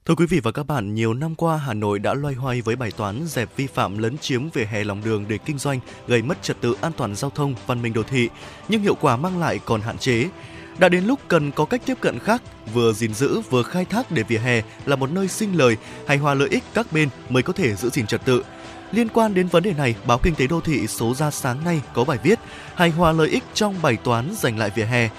[0.06, 2.76] Thưa quý vị và các bạn, nhiều năm qua Hà Nội đã loay hoay với
[2.76, 6.22] bài toán dẹp vi phạm lấn chiếm về hè lòng đường để kinh doanh, gây
[6.22, 8.30] mất trật tự an toàn giao thông, văn minh đô thị,
[8.70, 10.30] nhưng hiệu quả mang lại còn hạn chế.
[10.80, 12.42] Đã đến lúc cần có cách tiếp cận khác,
[12.74, 15.78] vừa gìn giữ vừa khai thác để vỉa hè là một nơi sinh lời,
[16.08, 18.44] hài hòa lợi ích các bên mới có thể giữ gìn trật tự.
[18.92, 21.82] Liên quan đến vấn đề này, báo Kinh tế Đô thị số ra sáng nay
[21.94, 22.40] có bài viết
[22.76, 25.10] hài hòa lợi ích trong bài toán giành lại vỉa hè.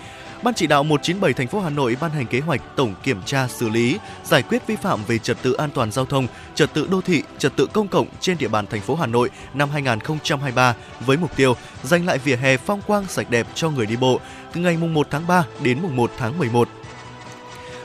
[0.43, 3.49] Ban chỉ đạo 197 thành phố Hà Nội ban hành kế hoạch tổng kiểm tra
[3.49, 6.89] xử lý, giải quyết vi phạm về trật tự an toàn giao thông, trật tự
[6.91, 10.75] đô thị, trật tự công cộng trên địa bàn thành phố Hà Nội năm 2023
[11.07, 14.21] với mục tiêu giành lại vỉa hè phong quang sạch đẹp cho người đi bộ
[14.53, 16.69] từ ngày 1 tháng 3 đến mùng 1 tháng 11.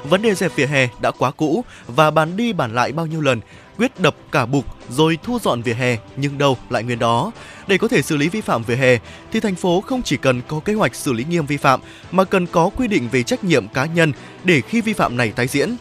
[0.09, 3.21] Vấn đề dẹp vỉa hè đã quá cũ và bàn đi bàn lại bao nhiêu
[3.21, 3.41] lần,
[3.77, 7.31] quyết đập cả bục rồi thu dọn vỉa hè nhưng đâu lại nguyên đó.
[7.67, 8.97] Để có thể xử lý vi phạm vỉa hè
[9.31, 11.79] thì thành phố không chỉ cần có kế hoạch xử lý nghiêm vi phạm
[12.11, 15.31] mà cần có quy định về trách nhiệm cá nhân để khi vi phạm này
[15.31, 15.75] tái diễn.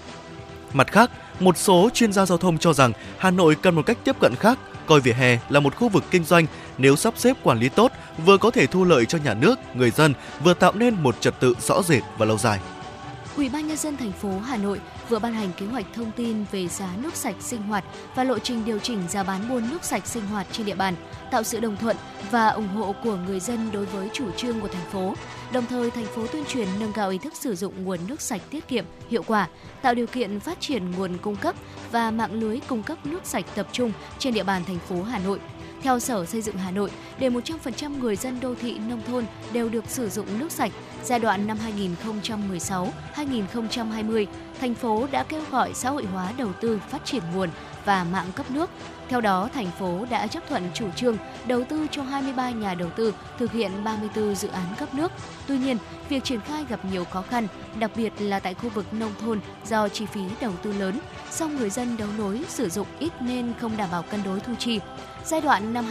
[0.73, 3.99] Mặt khác, một số chuyên gia giao thông cho rằng Hà Nội cần một cách
[4.05, 6.47] tiếp cận khác, coi vỉa hè là một khu vực kinh doanh
[6.79, 7.93] nếu sắp xếp quản lý tốt
[8.25, 11.41] vừa có thể thu lợi cho nhà nước, người dân, vừa tạo nên một trật
[11.41, 12.59] tự rõ rệt và lâu dài.
[13.37, 16.45] Ủy ban nhân dân thành phố Hà Nội vừa ban hành kế hoạch thông tin
[16.53, 19.85] về giá nước sạch sinh hoạt và lộ trình điều chỉnh giá bán buôn nước
[19.85, 20.95] sạch sinh hoạt trên địa bàn,
[21.31, 21.97] tạo sự đồng thuận
[22.31, 25.15] và ủng hộ của người dân đối với chủ trương của thành phố.
[25.53, 28.43] Đồng thời, thành phố tuyên truyền nâng cao ý thức sử dụng nguồn nước sạch
[28.51, 29.49] tiết kiệm, hiệu quả,
[29.83, 31.55] tạo điều kiện phát triển nguồn cung cấp
[31.91, 35.19] và mạng lưới cung cấp nước sạch tập trung trên địa bàn thành phố Hà
[35.19, 35.41] Nội–
[35.85, 39.69] theo Sở Xây dựng Hà Nội, để 100% người dân đô thị nông thôn đều
[39.69, 40.73] được sử dụng nước sạch,
[41.05, 41.59] giai đoạn năm
[43.15, 44.27] 2016-2020,
[44.61, 47.51] thành phố đã kêu gọi xã hội hóa đầu tư phát triển nguồn
[47.85, 48.71] và mạng cấp nước.
[49.09, 51.17] Theo đó, thành phố đã chấp thuận chủ trương
[51.47, 55.13] đầu tư cho 23 nhà đầu tư thực hiện 34 dự án cấp nước.
[55.47, 55.77] Tuy nhiên,
[56.09, 57.47] việc triển khai gặp nhiều khó khăn,
[57.79, 60.99] đặc biệt là tại khu vực nông thôn do chi phí đầu tư lớn,
[61.31, 64.53] song người dân đấu nối sử dụng ít nên không đảm bảo cân đối thu
[64.59, 64.81] chi
[65.27, 65.87] giai đoạn năm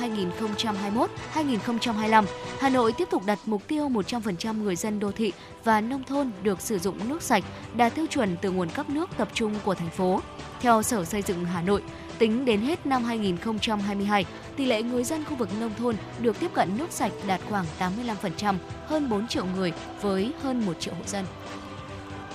[1.34, 2.26] 2021-2025,
[2.60, 5.32] Hà Nội tiếp tục đặt mục tiêu 100% người dân đô thị
[5.64, 7.44] và nông thôn được sử dụng nước sạch
[7.76, 10.22] đạt tiêu chuẩn từ nguồn cấp nước tập trung của thành phố.
[10.62, 11.84] Theo Sở Xây dựng Hà Nội,
[12.18, 14.26] tính đến hết năm 2022,
[14.56, 17.66] tỷ lệ người dân khu vực nông thôn được tiếp cận nước sạch đạt khoảng
[17.80, 18.56] 85%,
[18.88, 21.26] hơn 4 triệu người với hơn 1 triệu hộ dân.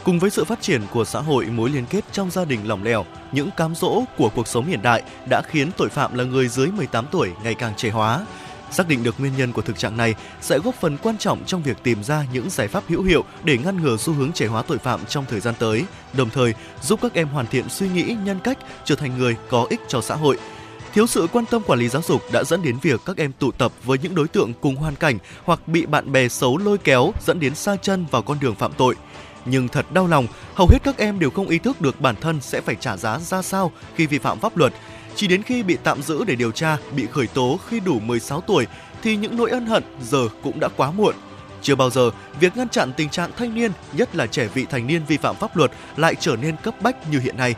[0.08, 2.82] Cùng với sự phát triển của xã hội, mối liên kết trong gia đình lỏng
[2.82, 6.48] lẻo, những cám dỗ của cuộc sống hiện đại đã khiến tội phạm là người
[6.48, 8.26] dưới 18 tuổi ngày càng trẻ hóa.
[8.70, 11.62] Xác định được nguyên nhân của thực trạng này sẽ góp phần quan trọng trong
[11.62, 14.62] việc tìm ra những giải pháp hữu hiệu để ngăn ngừa xu hướng trẻ hóa
[14.62, 18.16] tội phạm trong thời gian tới, đồng thời giúp các em hoàn thiện suy nghĩ,
[18.24, 20.38] nhân cách, trở thành người có ích cho xã hội.
[20.94, 23.50] Thiếu sự quan tâm quản lý giáo dục đã dẫn đến việc các em tụ
[23.50, 27.12] tập với những đối tượng cùng hoàn cảnh hoặc bị bạn bè xấu lôi kéo
[27.26, 28.94] dẫn đến xa chân vào con đường phạm tội–
[29.50, 32.40] nhưng thật đau lòng, hầu hết các em đều không ý thức được bản thân
[32.40, 34.72] sẽ phải trả giá ra sao khi vi phạm pháp luật.
[35.14, 38.40] Chỉ đến khi bị tạm giữ để điều tra, bị khởi tố khi đủ 16
[38.40, 38.66] tuổi
[39.02, 41.14] thì những nỗi ân hận giờ cũng đã quá muộn.
[41.62, 44.86] Chưa bao giờ, việc ngăn chặn tình trạng thanh niên, nhất là trẻ vị thành
[44.86, 47.54] niên vi phạm pháp luật lại trở nên cấp bách như hiện nay.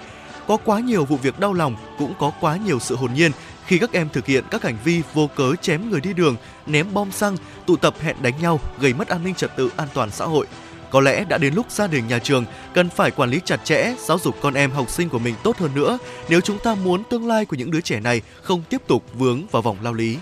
[0.47, 3.33] Có quá nhiều vụ việc đau lòng, cũng có quá nhiều sự hồn nhiên
[3.67, 6.37] khi các em thực hiện các hành vi vô cớ chém người đi đường,
[6.67, 7.37] ném bom xăng,
[7.67, 10.47] tụ tập hẹn đánh nhau, gây mất an ninh trật tự an toàn xã hội.
[10.91, 13.95] Có lẽ đã đến lúc gia đình nhà trường cần phải quản lý chặt chẽ,
[13.99, 17.05] giáo dục con em học sinh của mình tốt hơn nữa nếu chúng ta muốn
[17.05, 20.17] tương lai của những đứa trẻ này không tiếp tục vướng vào vòng lao lý.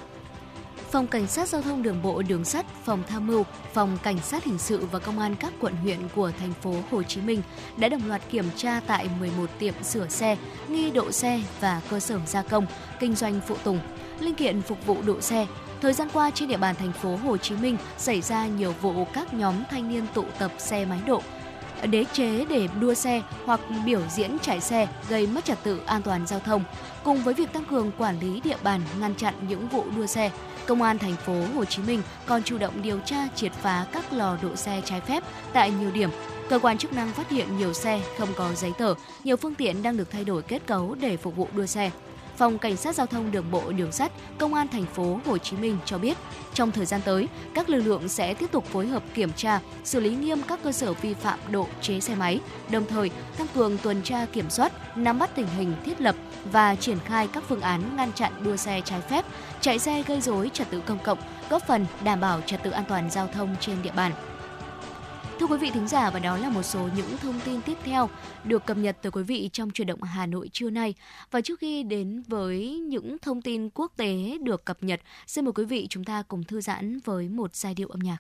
[0.91, 3.45] Phòng Cảnh sát Giao thông Đường bộ Đường sắt, Phòng Tham mưu,
[3.75, 7.03] Phòng Cảnh sát Hình sự và Công an các quận huyện của thành phố Hồ
[7.03, 7.43] Chí Minh
[7.77, 10.37] đã đồng loạt kiểm tra tại 11 tiệm sửa xe,
[10.69, 12.67] nghi độ xe và cơ sở gia công,
[13.01, 13.81] kinh doanh phụ tùng,
[14.21, 15.47] linh kiện phục vụ độ xe,
[15.83, 19.05] Thời gian qua trên địa bàn thành phố Hồ Chí Minh xảy ra nhiều vụ
[19.13, 21.23] các nhóm thanh niên tụ tập xe máy độ,
[21.91, 26.03] đế chế để đua xe hoặc biểu diễn chạy xe gây mất trật tự an
[26.03, 26.65] toàn giao thông.
[27.05, 30.31] Cùng với việc tăng cường quản lý địa bàn, ngăn chặn những vụ đua xe,
[30.67, 34.13] Công an thành phố Hồ Chí Minh còn chủ động điều tra triệt phá các
[34.13, 35.23] lò độ xe trái phép
[35.53, 36.11] tại nhiều điểm.
[36.49, 39.83] Cơ quan chức năng phát hiện nhiều xe không có giấy tờ, nhiều phương tiện
[39.83, 41.91] đang được thay đổi kết cấu để phục vụ đua xe.
[42.39, 45.57] Phòng Cảnh sát Giao thông Đường bộ Đường sắt, Công an thành phố Hồ Chí
[45.57, 46.17] Minh cho biết,
[46.55, 50.01] trong thời gian tới, các lực lượng sẽ tiếp tục phối hợp kiểm tra, xử
[50.01, 53.79] lý nghiêm các cơ sở vi phạm độ chế xe máy, đồng thời tăng cường
[53.79, 56.17] tuần tra kiểm soát, nắm bắt tình hình thiết lập
[56.53, 59.25] và triển khai các phương án ngăn chặn đua xe trái phép,
[59.61, 61.19] chạy xe gây rối trật tự công cộng,
[61.51, 64.13] góp phần đảm bảo trật tự an toàn giao thông trên địa bàn.
[65.39, 68.11] Thưa quý vị thính giả và đó là một số những thông tin tiếp theo
[68.45, 70.95] được cập nhật tới quý vị trong chuyển động Hà Nội trưa nay.
[71.31, 75.53] Và trước khi đến với những thông tin quốc tế được cập nhật, xin mời
[75.53, 78.19] quý vị chúng ta cùng thư giãn với một giai điệu âm nhạc.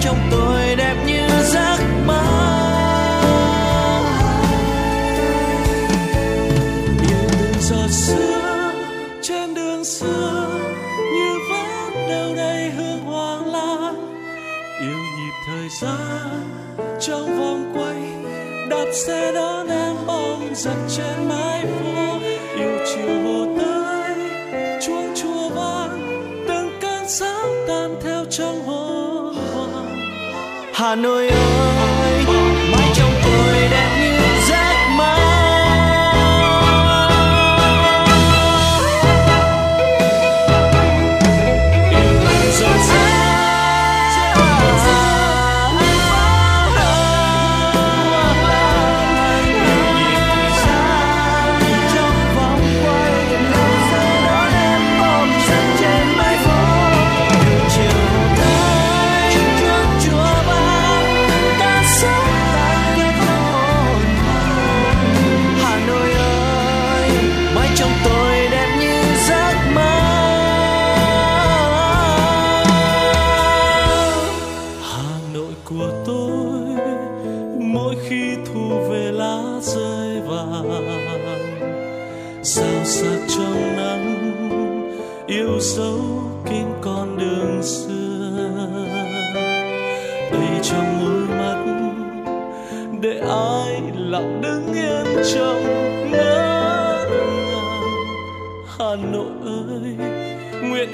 [0.00, 2.22] trong tôi đẹp như giấc mơ.
[7.08, 8.72] Yêu từng giọt sữa
[9.22, 10.60] trên đường xưa
[10.96, 13.92] như vẫn đâu đây hương hoàng la
[14.80, 16.50] yêu nhịp thời gian
[17.00, 18.02] trong vòng quay,
[18.68, 21.49] đạp xe đó em ôm giật trên má.
[30.90, 31.39] জানো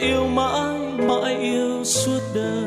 [0.07, 0.79] yêu mãi
[1.09, 2.66] mãi yêu suốt đời.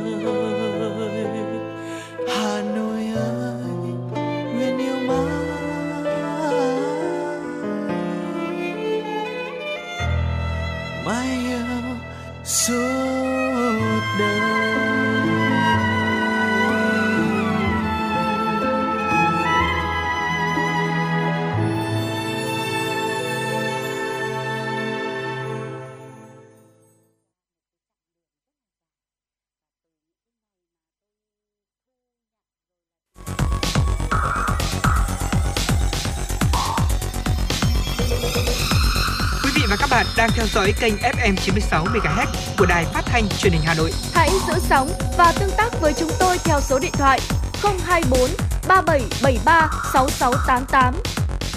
[40.59, 42.25] Dõi kênh FM 96 MHz
[42.57, 43.91] của đài phát thanh truyền hình Hà Nội.
[44.13, 47.19] Hãy giữ sóng và tương tác với chúng tôi theo số điện thoại
[47.63, 48.29] 024
[48.67, 50.95] 3773 6688.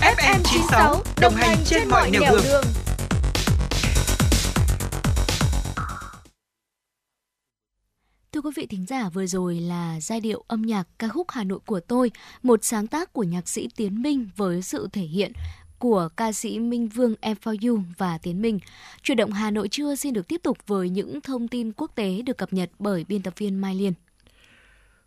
[0.01, 2.41] FM 96 đồng hành trên mọi nẻo đường.
[2.45, 2.65] đường.
[8.33, 11.45] Thưa quý vị thính giả, vừa rồi là giai điệu âm nhạc ca khúc Hà
[11.45, 12.11] Nội của tôi,
[12.43, 15.33] một sáng tác của nhạc sĩ Tiến Minh với sự thể hiện
[15.83, 18.59] của ca sĩ Minh Vương Em For You và Tiến Minh.
[19.03, 22.23] Chuyển động Hà Nội trưa xin được tiếp tục với những thông tin quốc tế
[22.23, 23.93] được cập nhật bởi biên tập viên Mai Liên.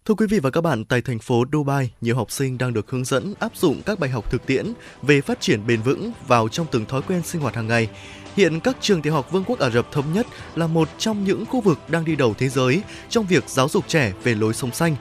[0.06, 2.90] Thưa quý vị và các bạn, tại thành phố Dubai, nhiều học sinh đang được
[2.92, 6.50] hướng dẫn áp dụng các bài học thực tiễn về phát triển bền vững vào
[6.50, 7.90] trong từng thói quen sinh hoạt hàng ngày.
[8.36, 11.46] Hiện các trường tiểu học Vương quốc Ả Rập Thống Nhất là một trong những
[11.46, 14.72] khu vực đang đi đầu thế giới trong việc giáo dục trẻ về lối sống
[14.72, 14.96] xanh.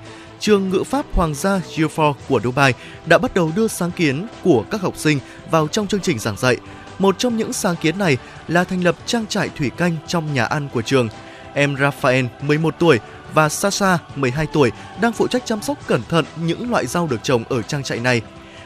[0.44, 2.74] Trường ngữ pháp Hoàng gia Giufor của Dubai
[3.06, 5.18] đã bắt đầu đưa sáng kiến của các học sinh
[5.50, 6.56] vào trong chương trình giảng dạy.
[6.98, 8.16] Một trong những sáng kiến này
[8.48, 11.08] là thành lập trang trại thủy canh trong nhà ăn của trường.
[11.54, 13.00] Em Rafael, 11 tuổi,
[13.34, 17.22] và Sasha, 12 tuổi, đang phụ trách chăm sóc cẩn thận những loại rau được
[17.22, 18.22] trồng ở trang trại này.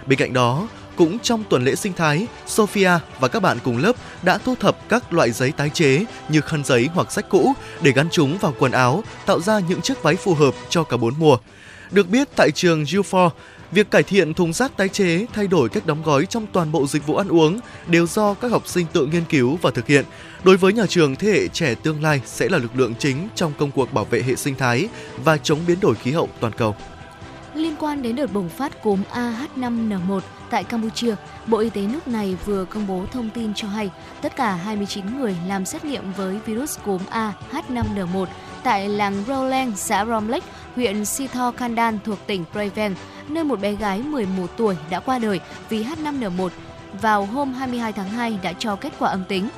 [0.07, 0.69] Bên cạnh đó,
[0.99, 2.91] cũng trong tuần lễ sinh thái, Sophia
[3.21, 3.93] và các bạn cùng lớp
[4.23, 7.93] đã thu thập các loại giấy tái chế như khăn giấy hoặc sách cũ để
[7.93, 11.15] gắn chúng vào quần áo, tạo ra những chiếc váy phù hợp cho cả bốn
[11.19, 11.39] mùa.
[11.91, 13.31] Được biết tại trường Guilford,
[13.73, 16.87] việc cải thiện thùng rác tái chế, thay đổi cách đóng gói trong toàn bộ
[16.87, 20.05] dịch vụ ăn uống đều do các học sinh tự nghiên cứu và thực hiện.
[20.45, 23.53] Đối với nhà trường, thế hệ trẻ tương lai sẽ là lực lượng chính trong
[23.59, 24.89] công cuộc bảo vệ hệ sinh thái
[25.25, 26.77] và chống biến đổi khí hậu toàn cầu.
[27.59, 31.15] Liên quan đến đợt bùng phát cúm AH5N1 tại Campuchia,
[31.47, 33.91] Bộ Y tế nước này vừa công bố thông tin cho hay
[34.23, 38.27] tất cả 29 người làm xét nghiệm với virus cúm AH5N1
[38.63, 40.45] tại làng Rowland, xã Romlek,
[40.75, 42.95] huyện Sitho Kandan thuộc tỉnh Preven,
[43.29, 46.49] nơi một bé gái 11 tuổi đã qua đời vì H5N1
[47.03, 49.49] vào hôm 22 tháng 2 đã cho kết quả âm tính.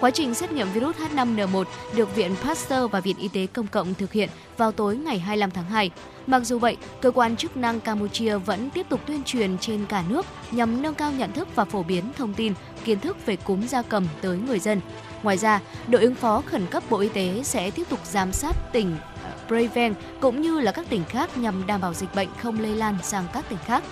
[0.00, 1.64] Quá trình xét nghiệm virus H5N1
[1.96, 5.50] được Viện Pasteur và Viện Y tế Công cộng thực hiện vào tối ngày 25
[5.50, 5.90] tháng 2.
[6.30, 10.04] Mặc dù vậy, cơ quan chức năng Campuchia vẫn tiếp tục tuyên truyền trên cả
[10.08, 12.54] nước nhằm nâng cao nhận thức và phổ biến thông tin,
[12.84, 14.80] kiến thức về cúm gia cầm tới người dân.
[15.22, 18.72] Ngoài ra, đội ứng phó khẩn cấp Bộ Y tế sẽ tiếp tục giám sát
[18.72, 22.60] tỉnh ờ, Preven cũng như là các tỉnh khác nhằm đảm bảo dịch bệnh không
[22.60, 23.82] lây lan sang các tỉnh khác.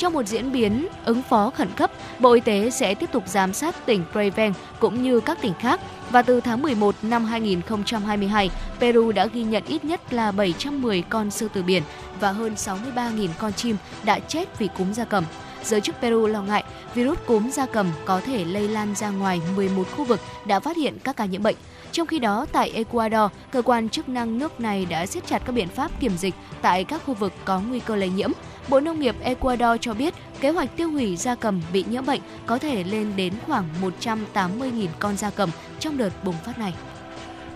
[0.00, 3.52] Trong một diễn biến ứng phó khẩn cấp, Bộ Y tế sẽ tiếp tục giám
[3.52, 5.80] sát tỉnh Preven cũng như các tỉnh khác
[6.10, 11.30] và từ tháng 11 năm 2022, Peru đã ghi nhận ít nhất là 710 con
[11.30, 11.82] sư tử biển
[12.20, 15.24] và hơn 63.000 con chim đã chết vì cúm gia cầm.
[15.64, 19.40] Giới chức Peru lo ngại virus cúm gia cầm có thể lây lan ra ngoài
[19.56, 21.56] 11 khu vực đã phát hiện các ca nhiễm bệnh.
[21.92, 25.52] Trong khi đó, tại Ecuador, cơ quan chức năng nước này đã siết chặt các
[25.52, 28.30] biện pháp kiểm dịch tại các khu vực có nguy cơ lây nhiễm.
[28.68, 32.20] Bộ Nông nghiệp Ecuador cho biết kế hoạch tiêu hủy gia cầm bị nhiễm bệnh
[32.46, 33.68] có thể lên đến khoảng
[34.04, 36.74] 180.000 con gia cầm trong đợt bùng phát này.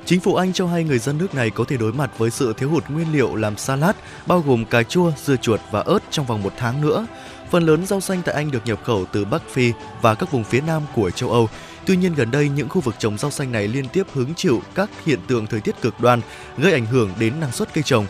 [0.06, 2.54] Chính phủ Anh cho hay người dân nước này có thể đối mặt với sự
[2.56, 3.96] thiếu hụt nguyên liệu làm salad,
[4.26, 7.06] bao gồm cà chua, dưa chuột và ớt trong vòng một tháng nữa.
[7.50, 10.44] Phần lớn rau xanh tại Anh được nhập khẩu từ Bắc Phi và các vùng
[10.44, 11.48] phía nam của châu Âu.
[11.86, 14.62] Tuy nhiên gần đây những khu vực trồng rau xanh này liên tiếp hứng chịu
[14.74, 16.20] các hiện tượng thời tiết cực đoan
[16.58, 18.06] gây ảnh hưởng đến năng suất cây trồng.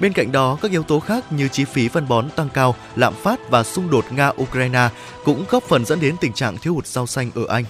[0.00, 3.14] Bên cạnh đó, các yếu tố khác như chi phí phân bón tăng cao, lạm
[3.14, 4.88] phát và xung đột Nga-Ukraine
[5.24, 7.64] cũng góp phần dẫn đến tình trạng thiếu hụt rau xanh ở Anh.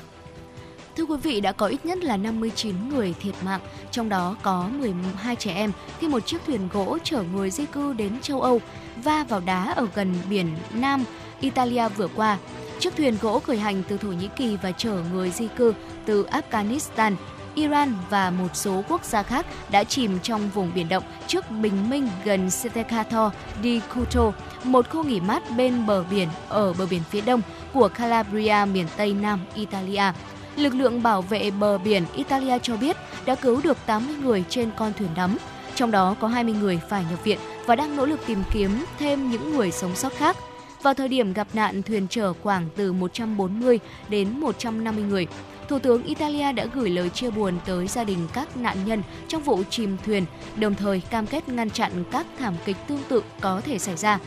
[0.96, 3.60] Thưa quý vị, đã có ít nhất là 59 người thiệt mạng,
[3.90, 7.92] trong đó có 12 trẻ em khi một chiếc thuyền gỗ chở người di cư
[7.92, 8.60] đến châu Âu
[9.04, 11.04] va vào đá ở gần biển Nam
[11.40, 12.38] Italia vừa qua.
[12.78, 16.26] Chiếc thuyền gỗ khởi hành từ Thổ Nhĩ Kỳ và chở người di cư từ
[16.26, 17.14] Afghanistan,
[17.54, 21.90] Iran và một số quốc gia khác đã chìm trong vùng biển động trước bình
[21.90, 23.30] minh gần Steccato
[23.62, 24.32] di Kuto,
[24.64, 27.42] một khu nghỉ mát bên bờ biển ở bờ biển phía đông
[27.72, 30.12] của Calabria, miền tây nam Italia.
[30.56, 32.96] Lực lượng bảo vệ bờ biển Italia cho biết
[33.26, 35.36] đã cứu được 80 người trên con thuyền đắm,
[35.74, 39.30] trong đó có 20 người phải nhập viện và đang nỗ lực tìm kiếm thêm
[39.30, 40.36] những người sống sót khác.
[40.82, 45.26] Vào thời điểm gặp nạn, thuyền chở khoảng từ 140 đến 150 người.
[45.68, 49.42] Thủ tướng Italia đã gửi lời chia buồn tới gia đình các nạn nhân trong
[49.42, 50.24] vụ chìm thuyền,
[50.56, 54.18] đồng thời cam kết ngăn chặn các thảm kịch tương tự có thể xảy ra.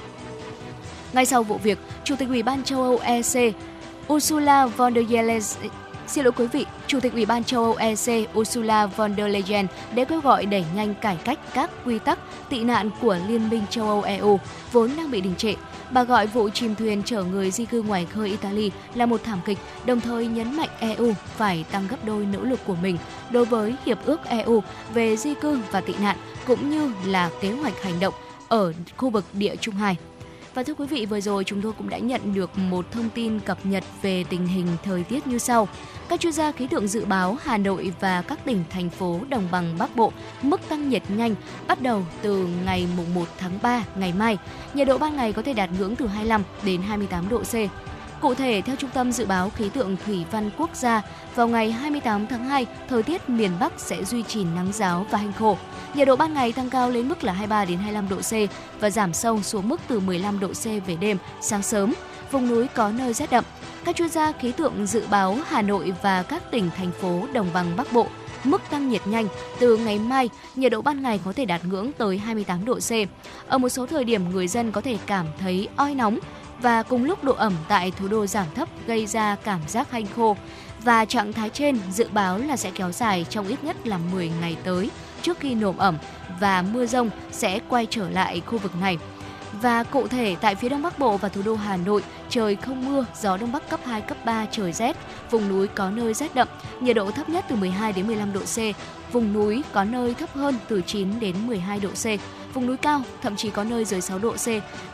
[1.14, 3.54] Ngay sau vụ việc, Chủ tịch Ủy ban châu Âu EC
[4.14, 5.42] Ursula von der Leyen
[6.08, 9.68] Xin lỗi quý vị, Chủ tịch Ủy ban châu Âu EC Ursula von der Leyen
[9.96, 12.20] đã kêu gọi đẩy nhanh cải cách các quy tắc
[12.50, 14.40] tị nạn của Liên minh châu Âu EU
[14.72, 15.54] vốn đang bị đình trệ.
[15.92, 19.40] Bà gọi vụ chìm thuyền chở người di cư ngoài khơi Italy là một thảm
[19.46, 22.98] kịch, đồng thời nhấn mạnh EU phải tăng gấp đôi nỗ lực của mình
[23.32, 24.64] đối với Hiệp ước EU
[24.94, 26.18] về di cư và tị nạn
[26.48, 28.14] cũng như là kế hoạch hành động
[28.48, 29.98] ở khu vực địa Trung Hải.
[30.58, 33.40] Và thưa quý vị, vừa rồi chúng tôi cũng đã nhận được một thông tin
[33.40, 35.68] cập nhật về tình hình thời tiết như sau.
[36.10, 39.48] Các chuyên gia khí tượng dự báo Hà Nội và các tỉnh thành phố đồng
[39.52, 41.36] bằng Bắc Bộ mức tăng nhiệt nhanh
[41.68, 44.38] bắt đầu từ ngày 1 tháng 3 ngày mai.
[44.74, 47.54] Nhiệt độ ban ngày có thể đạt ngưỡng từ 25 đến 28 độ C.
[48.22, 51.02] Cụ thể, theo Trung tâm Dự báo Khí tượng Thủy văn Quốc gia,
[51.36, 55.18] vào ngày 28 tháng 2, thời tiết miền Bắc sẽ duy trì nắng giáo và
[55.18, 55.58] hành khô.
[55.94, 58.34] Nhiệt độ ban ngày tăng cao lên mức là 23 đến 25 độ C
[58.80, 61.94] và giảm sâu xuống mức từ 15 độ C về đêm, sáng sớm.
[62.32, 63.44] Vùng núi có nơi rét đậm.
[63.86, 67.48] Các chuyên gia khí tượng dự báo Hà Nội và các tỉnh thành phố đồng
[67.54, 68.08] bằng Bắc Bộ
[68.52, 69.28] mức tăng nhiệt nhanh.
[69.60, 72.92] Từ ngày mai, nhiệt độ ban ngày có thể đạt ngưỡng tới 28 độ C.
[73.48, 76.20] Ở một số thời điểm, người dân có thể cảm thấy oi nóng
[76.62, 80.06] và cùng lúc độ ẩm tại thủ đô giảm thấp gây ra cảm giác hanh
[80.16, 80.38] khô.
[80.84, 84.32] Và trạng thái trên dự báo là sẽ kéo dài trong ít nhất là 10
[84.42, 84.90] ngày tới
[85.22, 85.98] trước khi nồm ẩm
[86.40, 88.98] và mưa rông sẽ quay trở lại khu vực này.
[89.62, 92.86] Và cụ thể tại phía Đông Bắc Bộ và thủ đô Hà Nội, trời không
[92.86, 94.98] mưa, gió Đông Bắc cấp 2, cấp 3, trời rét.
[95.32, 96.48] Vùng núi có nơi rét đậm,
[96.82, 98.58] nhiệt độ thấp nhất từ 12 đến 15 độ C.
[99.14, 102.06] Vùng núi có nơi thấp hơn từ 9 đến 12 độ C.
[102.54, 104.48] Vùng núi cao thậm chí có nơi dưới 6 độ C.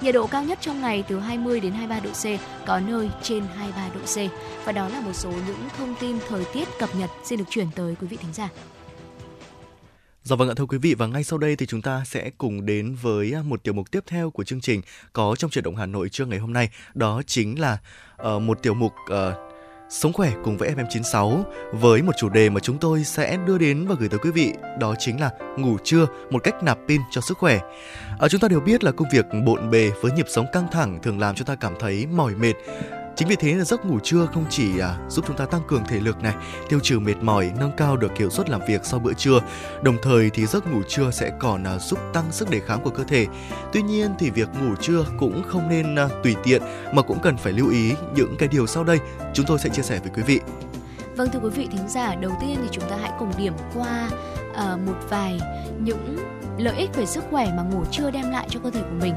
[0.03, 3.43] Nhiệt độ cao nhất trong ngày từ 20 đến 23 độ C, có nơi trên
[3.57, 4.31] 23 độ C.
[4.65, 7.67] Và đó là một số những thông tin thời tiết cập nhật xin được chuyển
[7.75, 8.49] tới quý vị thính giả.
[10.23, 12.65] Dạ vâng ạ thưa quý vị và ngay sau đây thì chúng ta sẽ cùng
[12.65, 14.81] đến với à, một tiểu mục tiếp theo của chương trình
[15.13, 16.69] có trong chuyển động Hà Nội trưa ngày hôm nay.
[16.93, 17.77] Đó chính là
[18.35, 19.53] uh, một tiểu mục uh,
[19.89, 23.87] Sống khỏe cùng với FM96 với một chủ đề mà chúng tôi sẽ đưa đến
[23.87, 24.53] và gửi tới quý vị.
[24.79, 27.59] Đó chính là ngủ trưa một cách nạp pin cho sức khỏe.
[28.19, 30.99] À, chúng ta đều biết là công việc bộn bề với nhịp sống căng thẳng
[31.03, 32.53] thường làm chúng ta cảm thấy mỏi mệt.
[33.15, 35.83] Chính vì thế là giấc ngủ trưa không chỉ à, giúp chúng ta tăng cường
[35.85, 36.33] thể lực này,
[36.69, 39.39] tiêu trừ mệt mỏi, nâng cao được hiệu suất làm việc sau bữa trưa.
[39.81, 42.89] Đồng thời thì giấc ngủ trưa sẽ còn à, giúp tăng sức đề kháng của
[42.89, 43.27] cơ thể.
[43.73, 46.61] Tuy nhiên thì việc ngủ trưa cũng không nên à, tùy tiện
[46.93, 48.99] mà cũng cần phải lưu ý những cái điều sau đây
[49.33, 50.39] chúng tôi sẽ chia sẻ với quý vị.
[51.15, 54.09] Vâng thưa quý vị thính giả, đầu tiên thì chúng ta hãy cùng điểm qua
[54.51, 55.39] uh, một vài
[55.79, 56.17] những
[56.57, 59.13] lợi ích về sức khỏe mà ngủ trưa đem lại cho cơ thể của mình.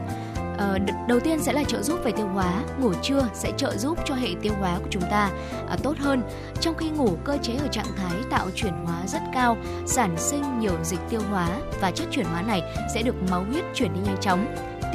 [0.58, 0.78] Ờ,
[1.08, 2.62] đầu tiên sẽ là trợ giúp về tiêu hóa.
[2.80, 5.30] Ngủ trưa sẽ trợ giúp cho hệ tiêu hóa của chúng ta
[5.68, 6.22] à, tốt hơn.
[6.60, 10.58] Trong khi ngủ, cơ chế ở trạng thái tạo chuyển hóa rất cao, sản sinh
[10.58, 11.48] nhiều dịch tiêu hóa
[11.80, 12.62] và chất chuyển hóa này
[12.94, 14.46] sẽ được máu huyết chuyển đi nhanh chóng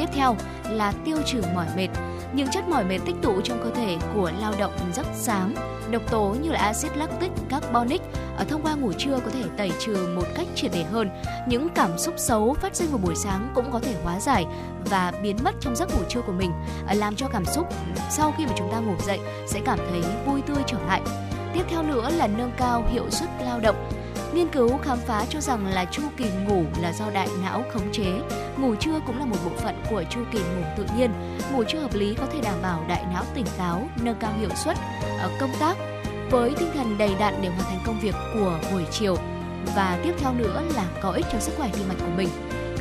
[0.02, 0.36] tiếp theo
[0.70, 1.88] là tiêu trừ mỏi mệt
[2.34, 5.56] những chất mỏi mệt tích tụ trong cơ thể của lao động rất sáng
[5.91, 8.02] độc tố như là axit lactic, carbonic
[8.38, 11.10] ở thông qua ngủ trưa có thể tẩy trừ một cách triệt để hơn.
[11.47, 14.45] Những cảm xúc xấu phát sinh vào buổi sáng cũng có thể hóa giải
[14.89, 16.52] và biến mất trong giấc ngủ trưa của mình,
[16.88, 17.68] ờ, làm cho cảm xúc
[18.10, 21.02] sau khi mà chúng ta ngủ dậy sẽ cảm thấy vui tươi trở lại.
[21.54, 24.01] Tiếp theo nữa là nâng cao hiệu suất lao động
[24.34, 27.92] Nghiên cứu khám phá cho rằng là chu kỳ ngủ là do đại não khống
[27.92, 28.22] chế.
[28.58, 31.12] Ngủ trưa cũng là một bộ phận của chu kỳ ngủ tự nhiên.
[31.52, 34.50] Ngủ trưa hợp lý có thể đảm bảo đại não tỉnh táo, nâng cao hiệu
[34.56, 34.78] suất
[35.20, 35.78] ở công tác
[36.32, 39.16] với tinh thần đầy đặn để hoàn thành công việc của buổi chiều.
[39.76, 42.30] Và tiếp theo nữa là có ích cho sức khỏe tim mạch của mình.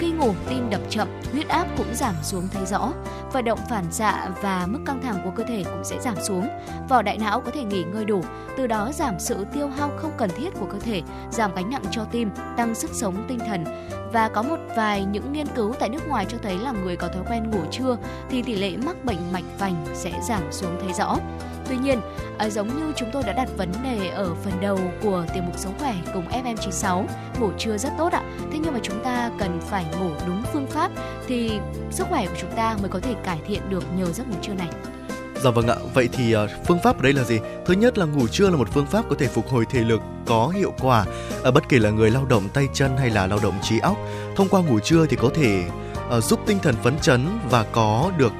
[0.01, 2.93] Khi ngủ, tim đập chậm, huyết áp cũng giảm xuống thấy rõ.
[3.33, 6.49] Vận động phản xạ và mức căng thẳng của cơ thể cũng sẽ giảm xuống.
[6.89, 8.21] Vỏ đại não có thể nghỉ ngơi đủ,
[8.57, 11.83] từ đó giảm sự tiêu hao không cần thiết của cơ thể, giảm gánh nặng
[11.91, 13.65] cho tim, tăng sức sống tinh thần.
[14.13, 17.09] Và có một vài những nghiên cứu tại nước ngoài cho thấy là người có
[17.09, 17.97] thói quen ngủ trưa
[18.31, 21.17] thì tỷ lệ mắc bệnh mạch vành sẽ giảm xuống thấy rõ.
[21.71, 22.01] Tuy nhiên,
[22.39, 25.59] ờ, giống như chúng tôi đã đặt vấn đề ở phần đầu của tiểu mục
[25.59, 27.05] Sống khỏe cùng FM96,
[27.41, 28.23] ngủ trưa rất tốt ạ.
[28.53, 30.91] Thế nhưng mà chúng ta cần phải ngủ đúng phương pháp
[31.27, 31.51] thì
[31.91, 34.55] sức khỏe của chúng ta mới có thể cải thiện được nhờ giấc ngủ trưa
[34.55, 34.68] này.
[35.43, 37.39] Dạ vâng ạ, vậy thì ờ, phương pháp ở đây là gì?
[37.66, 40.01] Thứ nhất là ngủ trưa là một phương pháp có thể phục hồi thể lực
[40.27, 41.05] có hiệu quả
[41.43, 43.97] ở bất kể là người lao động tay chân hay là lao động trí óc.
[44.37, 45.64] Thông qua ngủ trưa thì có thể
[46.21, 48.33] giúp tinh thần phấn chấn và có được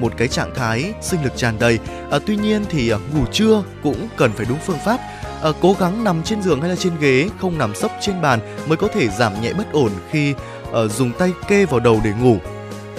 [0.00, 1.78] một cái trạng thái sinh lực tràn đầy.
[2.10, 5.00] À, tuy nhiên thì à, ngủ trưa cũng cần phải đúng phương pháp
[5.42, 8.40] À, cố gắng nằm trên giường hay là trên ghế, không nằm sấp trên bàn
[8.66, 10.34] mới có thể giảm nhẹ bất ổn khi
[10.72, 12.36] à, dùng tay kê vào đầu để ngủ.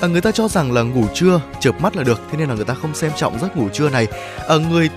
[0.02, 2.56] À, người ta cho rằng là ngủ trưa chợp mắt là được, thế nên là
[2.56, 4.08] người ta không xem trọng giấc ngủ trưa này.
[4.48, 4.90] À, người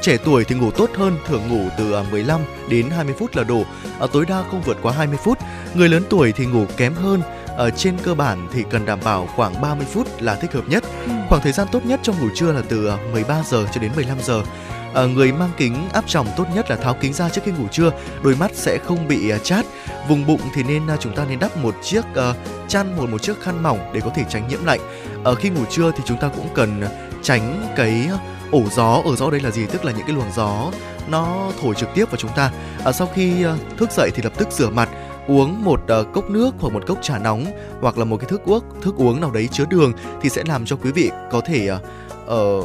[0.00, 3.44] trẻ tuổi thì ngủ tốt hơn, thường ngủ từ à, 15 đến 20 phút là
[3.44, 3.64] đủ,
[4.00, 5.38] à, tối đa không vượt quá 20 phút.
[5.74, 7.22] Người lớn tuổi thì ngủ kém hơn,
[7.58, 10.84] ở trên cơ bản thì cần đảm bảo khoảng 30 phút là thích hợp nhất.
[11.06, 11.12] Ừ.
[11.28, 14.18] Khoảng thời gian tốt nhất trong ngủ trưa là từ 13 giờ cho đến 15
[14.22, 14.42] giờ.
[14.94, 17.68] À, người mang kính áp tròng tốt nhất là tháo kính ra trước khi ngủ
[17.72, 17.90] trưa,
[18.22, 19.66] đôi mắt sẽ không bị uh, chát.
[20.08, 22.36] Vùng bụng thì nên uh, chúng ta nên đắp một chiếc uh,
[22.68, 24.80] chăn hoặc một chiếc khăn mỏng để có thể tránh nhiễm lạnh.
[25.24, 26.82] Ở khi ngủ trưa thì chúng ta cũng cần
[27.22, 28.08] tránh cái
[28.50, 30.70] ổ gió ở gió đây là gì tức là những cái luồng gió
[31.08, 32.50] nó thổi trực tiếp vào chúng ta
[32.84, 34.88] à, sau khi uh, thức dậy thì lập tức rửa mặt
[35.28, 37.44] uống một uh, cốc nước hoặc một cốc trà nóng
[37.80, 40.64] hoặc là một cái thức uống thức uống nào đấy chứa đường thì sẽ làm
[40.64, 41.80] cho quý vị có thể uh,
[42.34, 42.64] uh,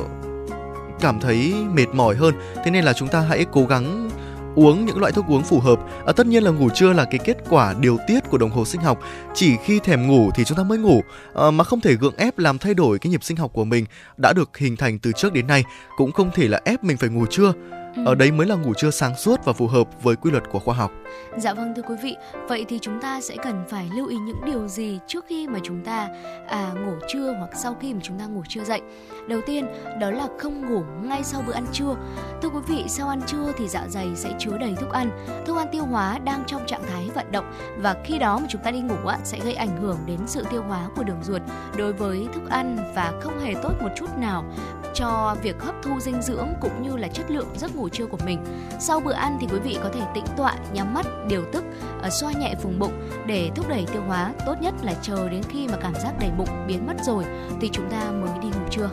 [0.99, 4.09] cảm thấy mệt mỏi hơn thế nên là chúng ta hãy cố gắng
[4.55, 5.79] uống những loại thức uống phù hợp.
[6.05, 8.65] À, tất nhiên là ngủ trưa là cái kết quả điều tiết của đồng hồ
[8.65, 8.99] sinh học.
[9.33, 11.01] Chỉ khi thèm ngủ thì chúng ta mới ngủ,
[11.35, 13.85] à, mà không thể gượng ép làm thay đổi cái nhịp sinh học của mình
[14.17, 15.63] đã được hình thành từ trước đến nay.
[15.97, 17.53] Cũng không thể là ép mình phải ngủ trưa.
[17.95, 18.03] Ừ.
[18.05, 20.59] Ở đấy mới là ngủ trưa sáng suốt và phù hợp với quy luật của
[20.59, 20.91] khoa học.
[21.37, 22.15] Dạ vâng thưa quý vị,
[22.47, 25.59] vậy thì chúng ta sẽ cần phải lưu ý những điều gì trước khi mà
[25.63, 26.09] chúng ta
[26.47, 28.81] à, ngủ trưa hoặc sau khi mà chúng ta ngủ trưa dậy.
[29.27, 29.67] Đầu tiên
[29.99, 31.95] đó là không ngủ ngay sau bữa ăn trưa.
[32.41, 35.09] Thưa quý vị, sau ăn trưa thì dạ dày sẽ chứa đầy thức ăn,
[35.45, 38.61] thức ăn tiêu hóa đang trong trạng thái vận động và khi đó mà chúng
[38.63, 41.41] ta đi ngủ á, sẽ gây ảnh hưởng đến sự tiêu hóa của đường ruột
[41.77, 44.45] đối với thức ăn và không hề tốt một chút nào
[44.93, 48.17] cho việc hấp thu dinh dưỡng cũng như là chất lượng giấc ngủ trưa của
[48.25, 48.45] mình.
[48.79, 51.63] Sau bữa ăn thì quý vị có thể tĩnh tọa, nhắm mắt, điều tức,
[52.01, 52.93] ờ, xoa nhẹ vùng bụng
[53.25, 54.33] để thúc đẩy tiêu hóa.
[54.45, 57.23] Tốt nhất là chờ đến khi mà cảm giác đầy bụng biến mất rồi
[57.61, 58.89] thì chúng ta mới đi ngủ trưa.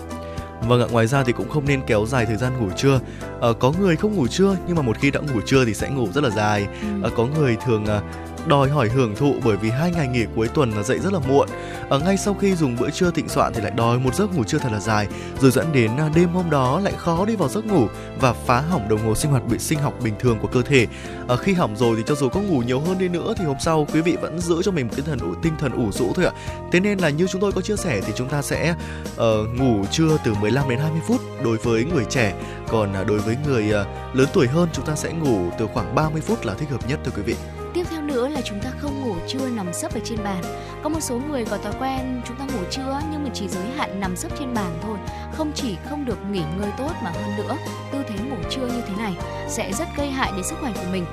[0.68, 3.00] Vâng ạ, ngoài ra thì cũng không nên kéo dài thời gian ngủ trưa.
[3.40, 5.88] À, có người không ngủ trưa nhưng mà một khi đã ngủ trưa thì sẽ
[5.90, 6.66] ngủ rất là dài.
[7.02, 8.00] À, có người thường à,
[8.46, 11.18] đòi hỏi hưởng thụ bởi vì hai ngày nghỉ cuối tuần là dậy rất là
[11.28, 11.48] muộn.
[11.88, 14.44] Ở ngay sau khi dùng bữa trưa thịnh soạn thì lại đòi một giấc ngủ
[14.44, 15.08] trưa thật là dài,
[15.40, 17.86] rồi dẫn đến à, đêm hôm đó lại khó đi vào giấc ngủ
[18.20, 20.86] và phá hỏng đồng hồ sinh hoạt bị sinh học bình thường của cơ thể.
[21.28, 23.56] Ở khi hỏng rồi thì cho dù có ngủ nhiều hơn đi nữa thì hôm
[23.60, 26.24] sau quý vị vẫn giữ cho mình một cái thần tinh thần ủ rũ thôi
[26.24, 26.32] ạ.
[26.72, 28.74] Thế nên là như chúng tôi có chia sẻ thì chúng ta sẽ
[29.14, 29.20] uh,
[29.54, 32.34] ngủ trưa từ 15 đến 20 phút đối với người trẻ,
[32.68, 35.94] còn uh, đối với người uh, lớn tuổi hơn chúng ta sẽ ngủ từ khoảng
[35.94, 37.59] 30 phút là thích hợp nhất thưa quý vị.
[37.74, 40.42] Tiếp theo nữa là chúng ta không ngủ trưa nằm sấp ở trên bàn.
[40.82, 43.66] Có một số người có thói quen chúng ta ngủ trưa nhưng mà chỉ giới
[43.76, 44.98] hạn nằm sấp trên bàn thôi.
[45.32, 47.56] Không chỉ không được nghỉ ngơi tốt mà hơn nữa,
[47.92, 49.14] tư thế ngủ trưa như thế này
[49.48, 51.04] sẽ rất gây hại đến sức khỏe của mình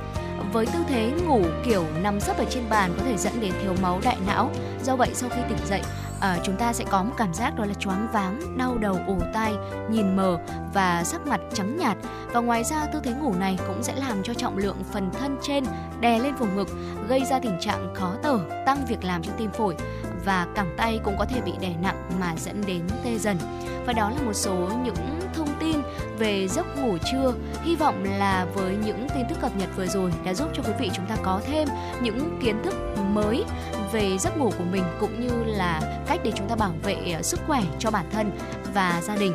[0.53, 3.73] với tư thế ngủ kiểu nằm sấp ở trên bàn có thể dẫn đến thiếu
[3.81, 4.51] máu đại não.
[4.83, 5.81] Do vậy sau khi tỉnh dậy,
[6.19, 9.19] à, chúng ta sẽ có một cảm giác đó là choáng váng, đau đầu, ủ
[9.33, 9.53] tai,
[9.89, 10.37] nhìn mờ
[10.73, 11.97] và sắc mặt trắng nhạt.
[12.33, 15.37] Và ngoài ra tư thế ngủ này cũng sẽ làm cho trọng lượng phần thân
[15.41, 15.63] trên
[15.99, 16.67] đè lên vùng ngực,
[17.07, 19.75] gây ra tình trạng khó thở, tăng việc làm cho tim phổi
[20.25, 23.37] và cẳng tay cũng có thể bị đè nặng mà dẫn đến tê dần.
[23.85, 24.95] Và đó là một số những
[25.33, 25.75] thông tin
[26.17, 27.33] về giấc ngủ trưa.
[27.63, 30.73] Hy vọng là với những tin tức cập nhật vừa rồi đã giúp cho quý
[30.79, 31.67] vị chúng ta có thêm
[32.01, 32.75] những kiến thức
[33.13, 33.43] mới
[33.91, 37.21] về giấc ngủ của mình cũng như là cách để chúng ta bảo vệ ờ,
[37.21, 38.31] sức khỏe cho bản thân
[38.73, 39.33] và gia đình.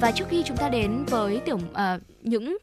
[0.00, 2.58] Và trước khi chúng ta đến với tiểu uh, những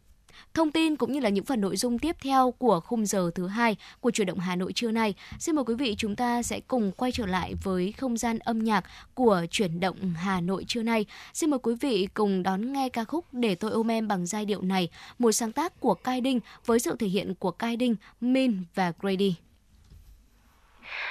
[0.54, 3.48] thông tin cũng như là những phần nội dung tiếp theo của khung giờ thứ
[3.48, 5.14] hai của chuyển động Hà Nội trưa nay.
[5.40, 8.64] Xin mời quý vị chúng ta sẽ cùng quay trở lại với không gian âm
[8.64, 8.84] nhạc
[9.14, 11.06] của chuyển động Hà Nội trưa nay.
[11.34, 14.46] Xin mời quý vị cùng đón nghe ca khúc Để tôi ôm em bằng giai
[14.46, 17.96] điệu này, một sáng tác của Cai Đinh với sự thể hiện của Cai Đinh,
[18.22, 19.45] Min và Grady.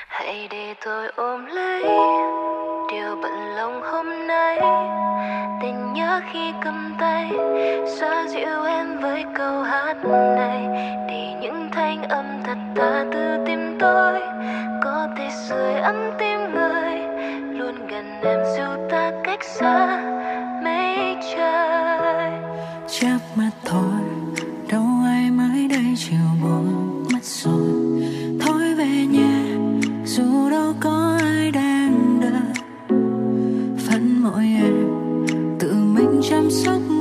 [0.09, 1.83] Hãy để tôi ôm lấy
[2.93, 4.59] điều bận lòng hôm nay.
[5.63, 7.31] Tình nhớ khi cầm tay,
[7.87, 9.97] xoa dịu em với câu hát
[10.37, 10.67] này.
[11.09, 14.21] Để những thanh âm thật tha từ tim tôi,
[14.85, 16.99] có thể sưởi ấm tim người.
[17.59, 20.03] Luôn gần em dù ta cách xa
[20.65, 22.31] mấy trời.
[22.89, 24.01] Chắc mắt thôi,
[24.73, 27.74] đâu ai mới đây chiều buồn mất rồi.
[36.41, 36.94] Mình chăm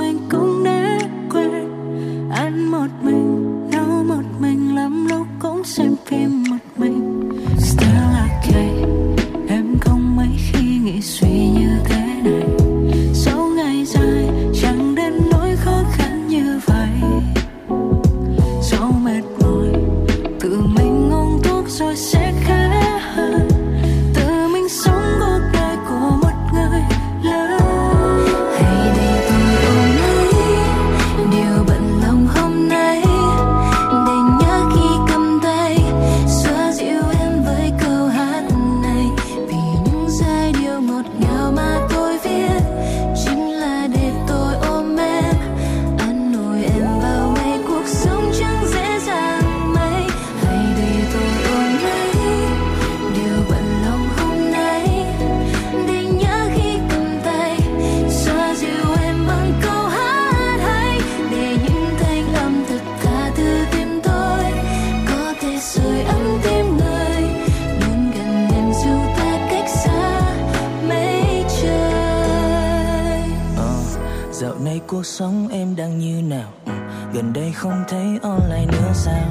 [74.87, 76.53] cuộc sống em đang như nào?
[76.65, 76.71] Ừ,
[77.13, 79.25] gần đây không thấy online nữa sao?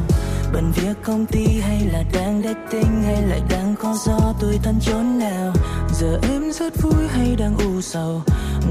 [0.52, 4.74] Bận việc công ty hay là đang dating hay lại đang có gió tôi thân
[4.80, 5.52] chốn nào?
[5.94, 8.22] Giờ em rất vui hay đang u sầu?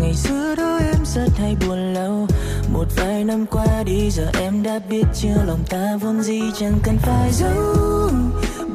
[0.02, 2.28] Ngày xưa đó em rất hay buồn lâu.
[2.74, 5.44] Một vài năm qua đi, giờ em đã biết chưa?
[5.48, 7.64] Lòng ta vốn gì chẳng cần phải giấu.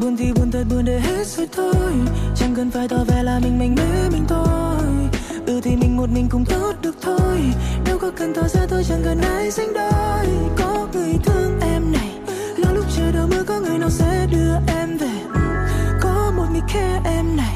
[0.01, 1.93] Buồn thì buồn thật buồn để hết rồi thôi.
[2.37, 4.85] Chẳng cần phải tỏ vẻ là mình mình mê mình thôi.
[5.47, 7.41] Ừ thì mình một mình cũng tốt được thôi
[7.97, 10.27] đâu có cần tỏ ra tôi chẳng cần ai sánh đôi.
[10.57, 12.19] Có người thương em này.
[12.57, 15.21] Lo lúc trời đổ mưa có người nào sẽ đưa em về.
[16.01, 17.56] Có một người care em này.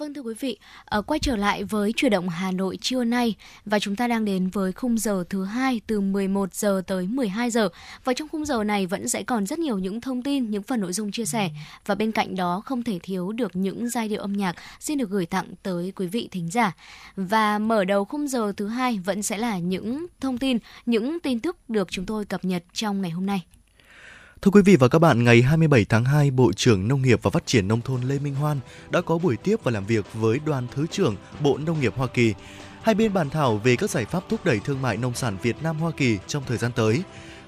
[0.00, 3.34] Vâng thưa quý vị, ờ, quay trở lại với chuyển động Hà Nội trưa nay
[3.64, 7.50] và chúng ta đang đến với khung giờ thứ hai từ 11 giờ tới 12
[7.50, 7.68] giờ
[8.04, 10.80] và trong khung giờ này vẫn sẽ còn rất nhiều những thông tin, những phần
[10.80, 11.50] nội dung chia sẻ
[11.86, 15.10] và bên cạnh đó không thể thiếu được những giai điệu âm nhạc xin được
[15.10, 16.72] gửi tặng tới quý vị thính giả.
[17.16, 21.40] Và mở đầu khung giờ thứ hai vẫn sẽ là những thông tin, những tin
[21.40, 23.42] tức được chúng tôi cập nhật trong ngày hôm nay.
[24.42, 27.30] Thưa quý vị và các bạn, ngày 27 tháng 2, Bộ trưởng Nông nghiệp và
[27.30, 28.60] Phát triển Nông thôn Lê Minh Hoan
[28.90, 32.06] đã có buổi tiếp và làm việc với đoàn Thứ trưởng Bộ Nông nghiệp Hoa
[32.06, 32.34] Kỳ.
[32.82, 35.56] Hai bên bàn thảo về các giải pháp thúc đẩy thương mại nông sản Việt
[35.62, 37.02] Nam Hoa Kỳ trong thời gian tới.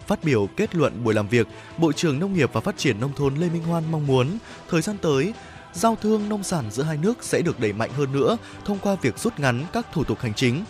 [0.07, 1.47] Phát biểu kết luận buổi làm việc,
[1.78, 4.38] Bộ trưởng Nông nghiệp và Phát triển Nông thôn Lê Minh Hoan mong muốn
[4.70, 5.34] thời gian tới,
[5.72, 8.97] giao thương nông sản giữa hai nước sẽ được đẩy mạnh hơn nữa thông qua
[9.03, 10.64] việc rút ngắn các thủ tục hành chính.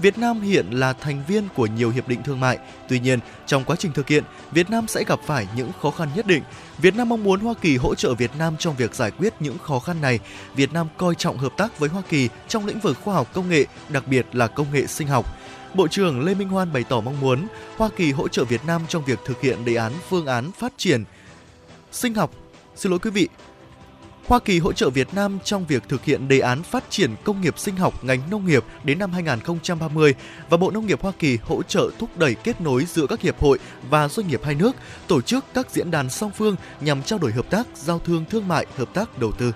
[0.00, 2.58] Việt Nam hiện là thành viên của nhiều hiệp định thương mại.
[2.88, 6.08] Tuy nhiên, trong quá trình thực hiện, Việt Nam sẽ gặp phải những khó khăn
[6.14, 6.42] nhất định.
[6.78, 9.58] Việt Nam mong muốn Hoa Kỳ hỗ trợ Việt Nam trong việc giải quyết những
[9.58, 10.18] khó khăn này.
[10.54, 13.48] Việt Nam coi trọng hợp tác với Hoa Kỳ trong lĩnh vực khoa học công
[13.48, 15.26] nghệ, đặc biệt là công nghệ sinh học.
[15.74, 18.82] Bộ trưởng Lê Minh Hoan bày tỏ mong muốn Hoa Kỳ hỗ trợ Việt Nam
[18.88, 21.04] trong việc thực hiện đề án phương án phát triển
[21.92, 22.30] sinh học.
[22.76, 23.28] Xin lỗi quý vị,
[24.26, 27.40] Hoa Kỳ hỗ trợ Việt Nam trong việc thực hiện đề án phát triển công
[27.40, 30.14] nghiệp sinh học ngành nông nghiệp đến năm 2030
[30.50, 33.40] và Bộ Nông nghiệp Hoa Kỳ hỗ trợ thúc đẩy kết nối giữa các hiệp
[33.40, 33.58] hội
[33.90, 37.32] và doanh nghiệp hai nước, tổ chức các diễn đàn song phương nhằm trao đổi
[37.32, 39.52] hợp tác, giao thương thương mại, hợp tác đầu tư.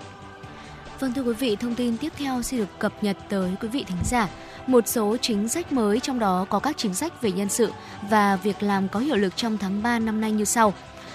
[0.99, 3.85] Vâng thưa quý vị, thông tin tiếp theo xin được cập nhật tới quý vị
[3.87, 4.27] thính giả.
[4.67, 7.71] Một số chính sách mới trong đó có các chính sách về nhân sự
[8.09, 10.73] và việc làm có hiệu lực trong tháng 3 năm nay như sau.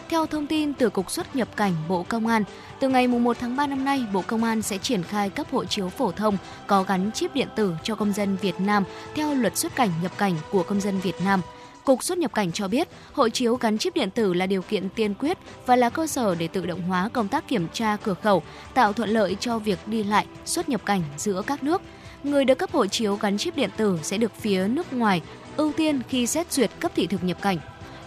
[0.08, 2.44] Theo thông tin từ Cục xuất nhập cảnh Bộ Công an,
[2.80, 5.64] từ ngày 1 tháng 3 năm nay, Bộ Công an sẽ triển khai cấp hộ
[5.64, 6.36] chiếu phổ thông
[6.66, 8.84] có gắn chip điện tử cho công dân Việt Nam
[9.14, 11.40] theo luật xuất cảnh nhập cảnh của công dân Việt Nam.
[11.84, 14.88] Cục xuất nhập cảnh cho biết, hộ chiếu gắn chip điện tử là điều kiện
[14.88, 18.14] tiên quyết và là cơ sở để tự động hóa công tác kiểm tra cửa
[18.22, 18.42] khẩu,
[18.74, 21.82] tạo thuận lợi cho việc đi lại, xuất nhập cảnh giữa các nước.
[22.24, 25.22] Người được cấp hộ chiếu gắn chip điện tử sẽ được phía nước ngoài
[25.56, 27.58] ưu tiên khi xét duyệt cấp thị thực nhập cảnh.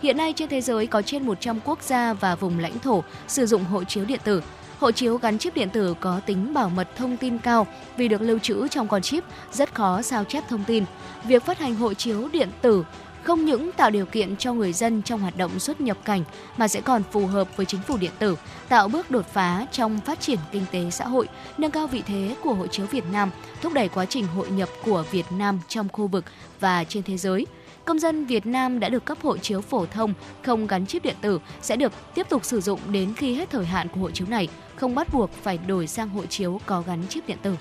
[0.02, 3.46] Hiện nay trên thế giới có trên 100 quốc gia và vùng lãnh thổ sử
[3.46, 4.44] dụng hộ chiếu điện tử.
[4.80, 8.22] Hộ chiếu gắn chip điện tử có tính bảo mật thông tin cao vì được
[8.22, 10.84] lưu trữ trong con chip, rất khó sao chép thông tin.
[11.24, 12.84] Việc phát hành hộ chiếu điện tử
[13.24, 16.24] không những tạo điều kiện cho người dân trong hoạt động xuất nhập cảnh
[16.58, 18.36] mà sẽ còn phù hợp với chính phủ điện tử,
[18.70, 21.28] tạo bước đột phá trong phát triển kinh tế xã hội,
[21.58, 23.32] nâng cao vị thế của hộ chiếu Việt Nam,
[23.62, 26.26] thúc đẩy quá trình hội nhập của Việt Nam trong khu vực
[26.60, 27.46] và trên thế giới.
[27.90, 30.14] Công dân Việt Nam đã được cấp hộ chiếu phổ thông
[30.44, 33.66] không gắn chip điện tử sẽ được tiếp tục sử dụng đến khi hết thời
[33.66, 37.08] hạn của hộ chiếu này, không bắt buộc phải đổi sang hộ chiếu có gắn
[37.10, 37.56] chip điện tử.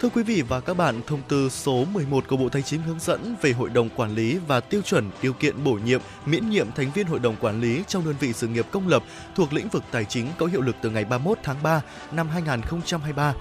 [0.00, 3.00] Thưa quý vị và các bạn, thông tư số 11 của Bộ Tài chính hướng
[3.00, 6.72] dẫn về Hội đồng Quản lý và tiêu chuẩn điều kiện bổ nhiệm, miễn nhiệm
[6.72, 9.02] thành viên Hội đồng Quản lý trong đơn vị sự nghiệp công lập
[9.34, 13.34] thuộc lĩnh vực tài chính có hiệu lực từ ngày 31 tháng 3 năm 2023.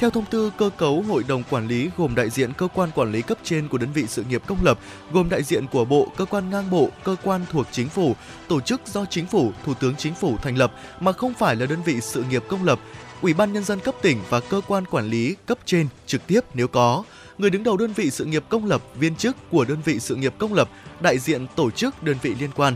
[0.00, 3.12] Theo thông tư, cơ cấu hội đồng quản lý gồm đại diện cơ quan quản
[3.12, 4.78] lý cấp trên của đơn vị sự nghiệp công lập,
[5.12, 8.16] gồm đại diện của bộ, cơ quan ngang bộ, cơ quan thuộc chính phủ,
[8.48, 11.66] tổ chức do chính phủ, thủ tướng chính phủ thành lập mà không phải là
[11.66, 12.80] đơn vị sự nghiệp công lập,
[13.22, 16.40] Ủy ban nhân dân cấp tỉnh và cơ quan quản lý cấp trên trực tiếp
[16.54, 17.04] nếu có,
[17.38, 20.16] người đứng đầu đơn vị sự nghiệp công lập, viên chức của đơn vị sự
[20.16, 20.68] nghiệp công lập,
[21.00, 22.74] đại diện tổ chức đơn vị liên quan.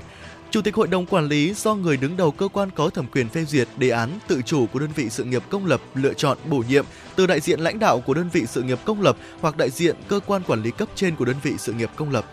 [0.54, 3.28] Chủ tịch hội đồng quản lý do người đứng đầu cơ quan có thẩm quyền
[3.28, 6.38] phê duyệt đề án tự chủ của đơn vị sự nghiệp công lập lựa chọn
[6.50, 6.84] bổ nhiệm
[7.16, 9.96] từ đại diện lãnh đạo của đơn vị sự nghiệp công lập hoặc đại diện
[10.08, 12.24] cơ quan quản lý cấp trên của đơn vị sự nghiệp công lập.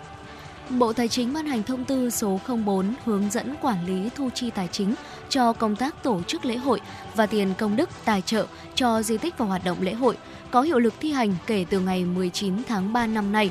[0.70, 4.50] Bộ Tài chính ban hành thông tư số 04 hướng dẫn quản lý thu chi
[4.50, 4.96] tài chính
[5.30, 6.82] cho công tác tổ chức lễ hội
[7.16, 8.46] và tiền công đức, tài trợ
[8.76, 10.18] cho di tích và hoạt động lễ hội
[10.52, 13.50] có hiệu lực thi hành kể từ ngày 19 tháng 3 năm nay.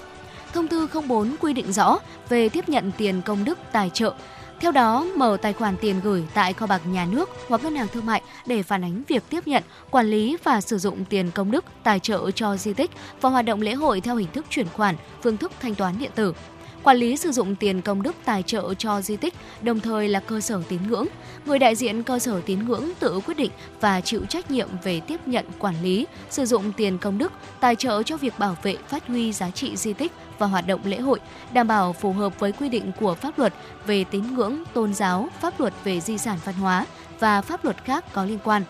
[0.53, 1.99] Thông tư 04 quy định rõ
[2.29, 4.15] về tiếp nhận tiền công đức, tài trợ.
[4.61, 7.89] Theo đó, mở tài khoản tiền gửi tại kho bạc nhà nước hoặc ngân hàng
[7.93, 11.51] thương mại để phản ánh việc tiếp nhận, quản lý và sử dụng tiền công
[11.51, 12.91] đức tài trợ cho di tích
[13.21, 16.11] và hoạt động lễ hội theo hình thức chuyển khoản, phương thức thanh toán điện
[16.15, 16.35] tử
[16.83, 20.21] quản lý sử dụng tiền công đức tài trợ cho di tích, đồng thời là
[20.21, 21.07] cơ sở tín ngưỡng.
[21.47, 23.51] Người đại diện cơ sở tín ngưỡng tự quyết định
[23.81, 27.77] và chịu trách nhiệm về tiếp nhận, quản lý, sử dụng tiền công đức tài
[27.77, 31.01] trợ cho việc bảo vệ, phát huy giá trị di tích và hoạt động lễ
[31.01, 31.21] hội,
[31.53, 33.55] đảm bảo phù hợp với quy định của pháp luật
[33.87, 36.87] về tín ngưỡng, tôn giáo, pháp luật về di sản văn hóa
[37.21, 38.63] và pháp luật khác có liên quan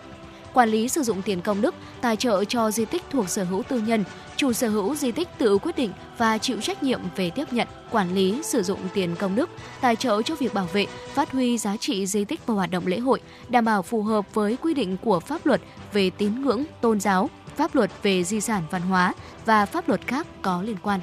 [0.53, 3.63] quản lý sử dụng tiền công đức, tài trợ cho di tích thuộc sở hữu
[3.63, 4.03] tư nhân,
[4.35, 7.67] chủ sở hữu di tích tự quyết định và chịu trách nhiệm về tiếp nhận,
[7.91, 9.49] quản lý sử dụng tiền công đức,
[9.81, 12.87] tài trợ cho việc bảo vệ, phát huy giá trị di tích và hoạt động
[12.87, 15.61] lễ hội, đảm bảo phù hợp với quy định của pháp luật
[15.93, 19.13] về tín ngưỡng, tôn giáo, pháp luật về di sản văn hóa
[19.45, 20.99] và pháp luật khác có liên quan.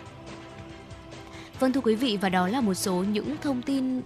[1.60, 4.00] Vâng thưa quý vị và đó là một số những thông tin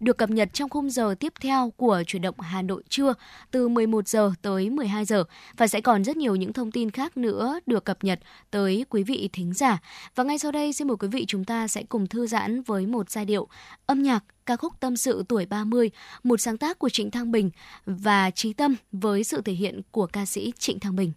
[0.00, 3.14] được cập nhật trong khung giờ tiếp theo của chuyển động Hà Nội trưa
[3.50, 5.24] từ 11 giờ tới 12 giờ
[5.56, 8.20] và sẽ còn rất nhiều những thông tin khác nữa được cập nhật
[8.50, 9.78] tới quý vị thính giả.
[10.14, 12.86] Và ngay sau đây xin mời quý vị chúng ta sẽ cùng thư giãn với
[12.86, 13.48] một giai điệu
[13.86, 15.90] âm nhạc ca khúc Tâm sự tuổi 30,
[16.22, 17.50] một sáng tác của Trịnh Thăng Bình
[17.86, 21.12] và Trí Tâm với sự thể hiện của ca sĩ Trịnh Thăng Bình.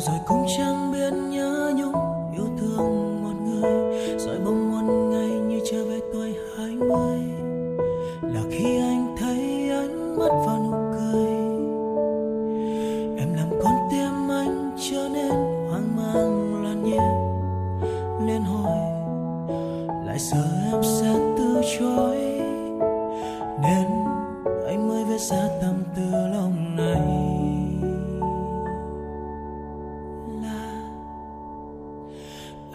[0.00, 1.55] rồi cũng chẳng biết nhớ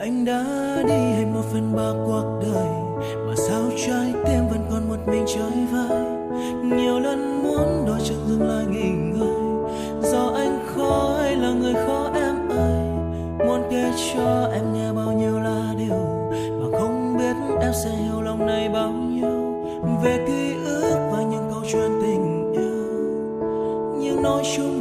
[0.02, 0.44] anh đã
[0.88, 2.68] đi hành một phần ba cuộc đời,
[3.28, 6.02] mà sao trái tim vẫn còn một mình chơi vơi?
[6.64, 9.36] Nhiều lần muốn đôi chân dừng lại nghỉ ngơi.
[10.02, 12.84] Do anh khó hay là người khó em ơi.
[13.48, 16.00] Muốn kể cho em nghe bao nhiêu là điều,
[16.60, 19.62] mà không biết em sẽ hiểu lòng này bao nhiêu.
[20.04, 22.86] Về ký ức và những câu chuyện tình yêu,
[24.00, 24.81] nhưng nói chung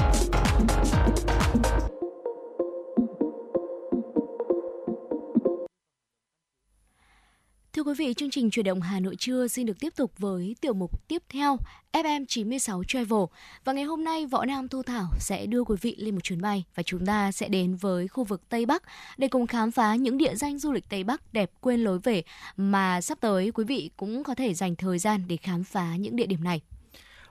[7.81, 10.55] Thưa quý vị, chương trình chuyển động Hà Nội trưa xin được tiếp tục với
[10.61, 11.57] tiểu mục tiếp theo
[11.93, 13.19] FM 96 Travel.
[13.63, 16.41] Và ngày hôm nay Võ Nam Thu Thảo sẽ đưa quý vị lên một chuyến
[16.41, 18.83] bay và chúng ta sẽ đến với khu vực Tây Bắc
[19.17, 22.23] để cùng khám phá những địa danh du lịch Tây Bắc đẹp quên lối về
[22.57, 26.15] mà sắp tới quý vị cũng có thể dành thời gian để khám phá những
[26.15, 26.61] địa điểm này.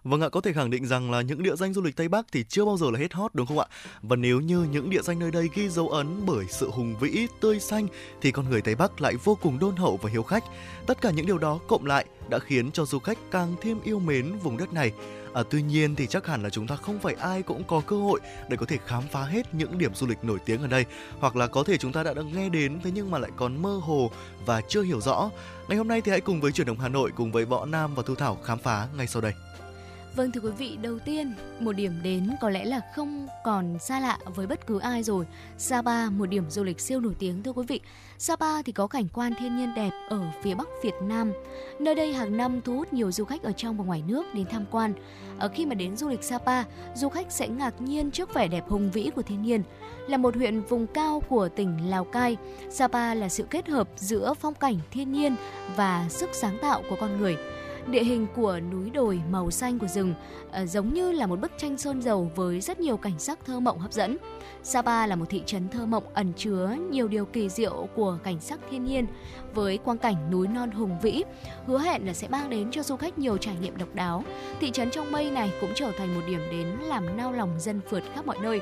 [0.05, 2.27] Vâng ạ, có thể khẳng định rằng là những địa danh du lịch Tây Bắc
[2.33, 3.67] thì chưa bao giờ là hết hot đúng không ạ?
[4.03, 7.27] Và nếu như những địa danh nơi đây ghi dấu ấn bởi sự hùng vĩ,
[7.41, 7.89] tươi xanh
[8.21, 10.45] thì con người Tây Bắc lại vô cùng đôn hậu và hiếu khách.
[10.87, 13.99] Tất cả những điều đó cộng lại đã khiến cho du khách càng thêm yêu
[13.99, 14.93] mến vùng đất này.
[15.33, 17.97] À, tuy nhiên thì chắc hẳn là chúng ta không phải ai cũng có cơ
[17.97, 20.85] hội để có thể khám phá hết những điểm du lịch nổi tiếng ở đây
[21.19, 23.63] hoặc là có thể chúng ta đã được nghe đến thế nhưng mà lại còn
[23.63, 24.11] mơ hồ
[24.47, 25.31] và chưa hiểu rõ.
[25.69, 27.95] Ngày hôm nay thì hãy cùng với chuyển động Hà Nội cùng với Võ Nam
[27.95, 29.33] và Thu Thảo khám phá ngay sau đây.
[30.17, 34.01] Vâng thưa quý vị, đầu tiên một điểm đến có lẽ là không còn xa
[34.01, 35.27] lạ với bất cứ ai rồi.
[35.59, 37.81] Sapa, một điểm du lịch siêu nổi tiếng thưa quý vị.
[38.19, 41.33] Sapa thì có cảnh quan thiên nhiên đẹp ở phía bắc Việt Nam.
[41.81, 44.47] Nơi đây hàng năm thu hút nhiều du khách ở trong và ngoài nước đến
[44.51, 44.95] tham quan.
[45.39, 46.65] Ở khi mà đến du lịch Sapa,
[46.95, 49.63] du khách sẽ ngạc nhiên trước vẻ đẹp hùng vĩ của thiên nhiên.
[50.09, 52.37] Là một huyện vùng cao của tỉnh Lào Cai,
[52.71, 55.37] Sapa là sự kết hợp giữa phong cảnh thiên nhiên
[55.77, 57.37] và sức sáng tạo của con người
[57.91, 60.15] địa hình của núi đồi màu xanh của rừng
[60.53, 63.61] ờ, giống như là một bức tranh sơn dầu với rất nhiều cảnh sắc thơ
[63.61, 64.17] mộng hấp dẫn.
[64.63, 68.41] Sapa là một thị trấn thơ mộng ẩn chứa nhiều điều kỳ diệu của cảnh
[68.41, 69.07] sắc thiên nhiên
[69.55, 71.25] với quang cảnh núi non hùng vĩ,
[71.67, 74.25] hứa hẹn là sẽ mang đến cho du khách nhiều trải nghiệm độc đáo.
[74.61, 77.81] Thị trấn trong mây này cũng trở thành một điểm đến làm nao lòng dân
[77.91, 78.61] phượt khắp mọi nơi.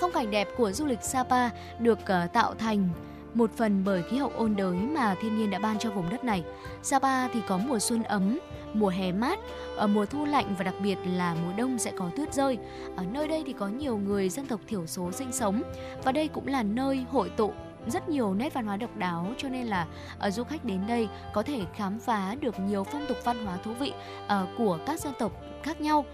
[0.00, 2.88] Phong cảnh đẹp của du lịch Sapa được uh, tạo thành
[3.34, 6.24] một phần bởi khí hậu ôn đới mà thiên nhiên đã ban cho vùng đất
[6.24, 6.44] này.
[6.82, 8.38] Sapa thì có mùa xuân ấm,
[8.72, 9.38] mùa hè mát,
[9.76, 12.58] ở mùa thu lạnh và đặc biệt là mùa đông sẽ có tuyết rơi.
[12.96, 15.62] Ở nơi đây thì có nhiều người dân tộc thiểu số sinh sống
[16.04, 17.52] và đây cũng là nơi hội tụ
[17.86, 19.86] rất nhiều nét văn hóa độc đáo cho nên là
[20.26, 23.56] uh, du khách đến đây có thể khám phá được nhiều phong tục văn hóa
[23.64, 23.92] thú vị
[24.24, 25.32] uh, của các dân tộc
[25.62, 26.04] khác nhau.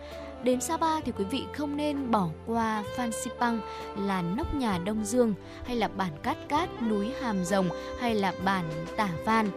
[0.44, 3.60] Đến Sapa thì quý vị không nên bỏ qua Phan Xipang
[3.96, 5.34] là nóc nhà Đông Dương
[5.64, 7.68] hay là bản Cát Cát, núi Hàm Rồng
[8.00, 8.64] hay là bản
[8.96, 9.50] Tả Van.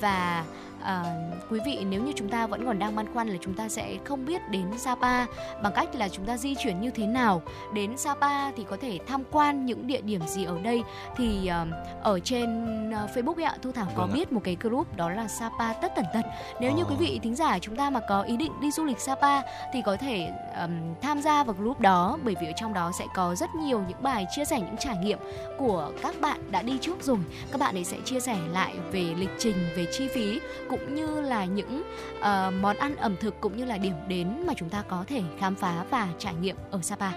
[0.00, 0.44] Và
[0.86, 1.04] à,
[1.50, 3.96] quý vị nếu như chúng ta vẫn còn đang băn khoăn là chúng ta sẽ
[4.04, 5.26] không biết đến Sapa
[5.62, 7.42] bằng cách là chúng ta di chuyển như thế nào
[7.72, 10.82] đến Sapa thì có thể tham quan những địa điểm gì ở đây
[11.16, 11.68] thì uh,
[12.02, 12.48] ở trên
[12.90, 14.14] uh, Facebook ấy ạ Thu Thảo có Vâng ạ.
[14.14, 16.22] biết một cái group đó là Sapa tất tần tật
[16.60, 16.90] nếu như Ờ.
[16.90, 19.42] quý vị thính giả chúng ta mà có ý định đi du lịch Sapa
[19.72, 20.30] thì có thể
[20.60, 23.82] um, tham gia vào group đó bởi vì ở trong đó sẽ có rất nhiều
[23.88, 25.18] những bài chia sẻ những trải nghiệm
[25.58, 27.18] của các bạn đã đi trước rồi
[27.52, 30.40] các bạn ấy sẽ chia sẻ lại về lịch trình về chi phí
[30.70, 31.82] cũng cũng như là những
[32.18, 32.24] uh,
[32.60, 35.54] món ăn ẩm thực cũng như là điểm đến mà chúng ta có thể khám
[35.54, 37.12] phá và trải nghiệm ở Sapa.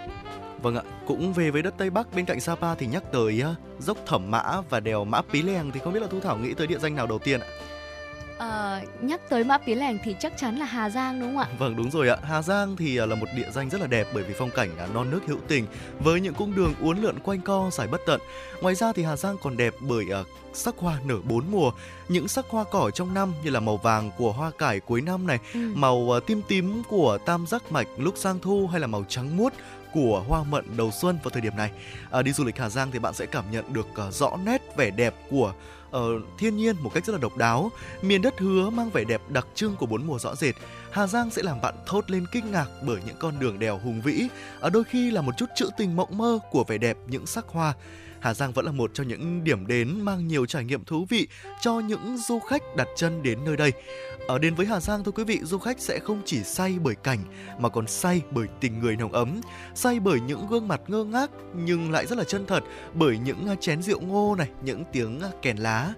[0.62, 3.82] Vâng ạ, cũng về với đất Tây Bắc bên cạnh Sapa thì nhắc tới uh,
[3.84, 6.54] dốc Thẩm Mã và đèo Mã Pí Lèng thì không biết là Thu Thảo nghĩ
[6.54, 7.48] tới địa danh nào đầu tiên ạ?
[8.40, 11.48] Ờ, nhắc tới Mã Pí Lèng thì chắc chắn là Hà Giang đúng không ạ?
[11.60, 14.08] Vâng đúng rồi ạ, Hà Giang thì à, là một địa danh rất là đẹp
[14.14, 15.66] bởi vì phong cảnh non nước hữu tình
[16.00, 18.22] với những cung đường uốn lượn quanh co dài bất tận.
[18.62, 20.20] Ngoài ra thì Hà Giang còn đẹp bởi à,
[20.54, 21.72] sắc hoa nở bốn mùa,
[22.10, 25.28] những sắc hoa cỏ trong năm như là màu vàng của hoa cải cuối năm
[25.28, 25.60] này, Ừ.
[25.76, 29.38] màu à, tím tím của tam giác mạch lúc sang thu hay là màu trắng
[29.38, 29.54] muốt
[29.94, 31.72] của hoa mận đầu xuân vào thời điểm này.
[32.12, 34.62] À, đi du lịch Hà Giang thì bạn sẽ cảm nhận được à, rõ nét
[34.78, 35.54] vẻ đẹp của
[35.98, 36.02] uh,
[36.38, 37.72] thiên nhiên một cách rất là độc đáo.
[38.02, 40.56] Miền đất hứa mang vẻ đẹp đặc trưng của bốn mùa rõ rệt.
[40.92, 44.02] Hà Giang sẽ làm bạn thốt lên kinh ngạc bởi những con đường đèo hùng
[44.02, 44.28] vĩ,
[44.60, 47.46] ở đôi khi là một chút trữ tình mộng mơ của vẻ đẹp những sắc
[47.48, 47.74] hoa.
[48.20, 51.28] Hà Giang vẫn là một trong những điểm đến mang nhiều trải nghiệm thú vị
[51.62, 53.72] cho những du khách đặt chân đến nơi đây.
[54.30, 56.96] Ở đến với Hà Giang thưa quý vị, du khách sẽ không chỉ say bởi
[56.96, 57.20] cảnh
[57.60, 59.42] mà còn say bởi tình người nồng ấm,
[59.76, 63.56] say bởi những gương mặt ngơ ngác nhưng lại rất là chân thật bởi những
[63.60, 65.94] chén rượu ngô này, những tiếng kèn lá.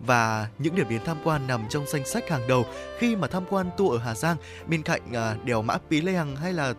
[0.00, 2.66] Và những điểm đến tham quan nằm trong danh sách hàng đầu
[2.98, 4.36] khi mà tham quan tour ở Hà Giang
[4.66, 6.74] bên cạnh à, đèo Mã Pí Lèng hay là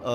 [0.00, 0.08] uh,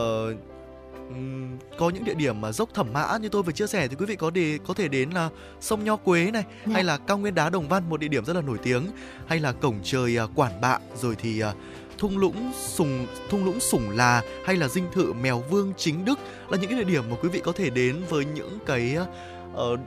[1.77, 4.05] có những địa điểm mà dốc Thẩm Mã như tôi vừa chia sẻ thì quý
[4.05, 5.29] vị có để có thể đến là
[5.61, 6.73] sông Nho Quế này Dạ.
[6.73, 8.87] hay là cao nguyên đá Đồng Văn một địa điểm rất là nổi tiếng
[9.27, 11.53] hay là cổng trời à, Quản Bạ rồi thì à,
[11.97, 16.19] thung lũng sùng thung lũng sủng là hay là dinh thự mèo vương chính đức
[16.49, 18.97] là những cái địa điểm mà quý vị có thể đến với những cái
[19.53, 19.77] ờ,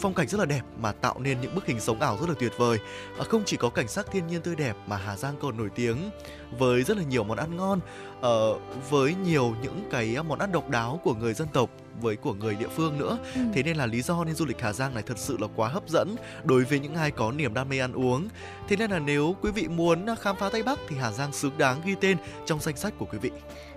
[0.00, 2.34] phong cảnh rất là đẹp mà tạo nên những bức hình sống ảo rất là
[2.38, 2.78] tuyệt vời.
[3.18, 5.68] À, không chỉ có cảnh sắc thiên nhiên tươi đẹp mà Hà Giang còn nổi
[5.74, 6.10] tiếng
[6.58, 7.80] với rất là nhiều món ăn ngon,
[8.18, 11.70] uh, với nhiều những cái món ăn độc đáo của người dân tộc
[12.00, 13.18] với của người địa phương nữa.
[13.34, 13.40] Ừ.
[13.54, 15.68] Thế nên là lý do nên du lịch Hà Giang này thật sự là quá
[15.68, 18.28] hấp dẫn đối với những ai có niềm đam mê ăn uống.
[18.68, 21.58] Thế nên là nếu quý vị muốn khám phá Tây Bắc thì Hà Giang xứng
[21.58, 22.16] đáng ghi tên
[22.46, 23.30] trong danh sách của quý vị.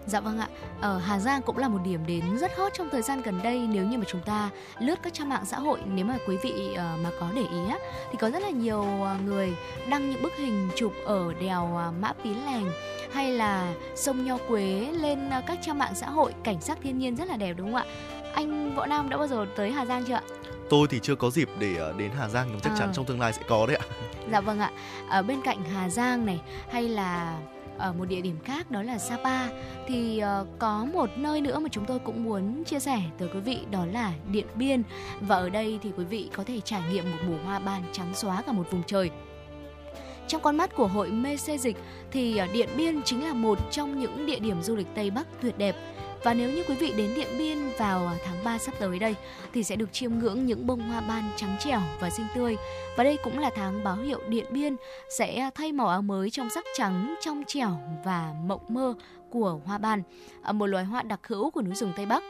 [0.08, 0.48] Dạ vâng ạ.
[0.82, 3.68] Ở Hà Giang cũng là một điểm đến rất hot trong thời gian gần đây
[3.72, 4.50] nếu như mà chúng ta
[4.80, 7.70] lướt các trang mạng xã hội nếu mà quý vị uh, mà có để ý
[7.70, 7.78] á
[8.12, 9.54] thì có rất là nhiều uh, người
[9.90, 12.72] đăng những bức hình chụp ở đèo Mã Pí Lèng
[13.12, 17.16] hay là sông Nho Quế lên các trang mạng xã hội cảnh sắc thiên nhiên
[17.16, 17.86] rất là đẹp đúng không ạ?
[18.34, 20.22] Anh Võ Nam đã bao giờ tới Hà Giang chưa ạ?
[20.70, 22.76] Tôi thì chưa có dịp để đến Hà Giang nhưng chắc à.
[22.80, 23.86] chắn trong tương lai sẽ có đấy ạ.
[24.32, 24.72] Dạ vâng ạ.
[25.10, 26.42] Ở bên cạnh Hà Giang này
[26.72, 27.38] hay là
[27.82, 29.48] ở một địa điểm khác đó là Sapa.
[29.88, 33.40] Thì uh, có một nơi nữa mà chúng tôi cũng muốn chia sẻ tới quý
[33.40, 34.84] vị đó là Điện Biên.
[35.22, 38.14] Và ở đây thì quý vị có thể trải nghiệm một mùa hoa ban trắng
[38.14, 39.10] xóa cả một vùng trời.
[40.28, 41.78] Trong con mắt của hội mê xê dịch
[42.12, 45.28] thì ờ, Điện Biên chính là một trong những địa điểm du lịch Tây Bắc
[45.42, 45.76] tuyệt đẹp
[46.24, 49.16] và nếu như quý vị đến Điện Biên vào à, tháng 3 sắp tới đây
[49.54, 52.58] thì sẽ được chiêm ngưỡng những bông hoa ban trắng trẻo và xinh tươi.
[52.98, 54.76] Và đây cũng là tháng báo hiệu Điện Biên
[55.18, 58.94] sẽ à, thay màu áo mới trong sắc trắng, trong trẻo và mộng mơ
[59.30, 60.04] của hoa ban,
[60.42, 62.24] à, một loài hoa đặc hữu của núi rừng Tây Bắc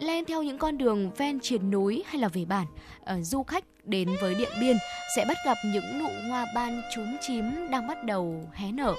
[0.00, 2.66] len theo những con đường ven triền núi hay là về bản,
[3.02, 4.76] uh, du khách đến với Điện Biên
[5.16, 8.94] sẽ bắt gặp những nụ hoa ban trúng chím đang bắt đầu hé nở.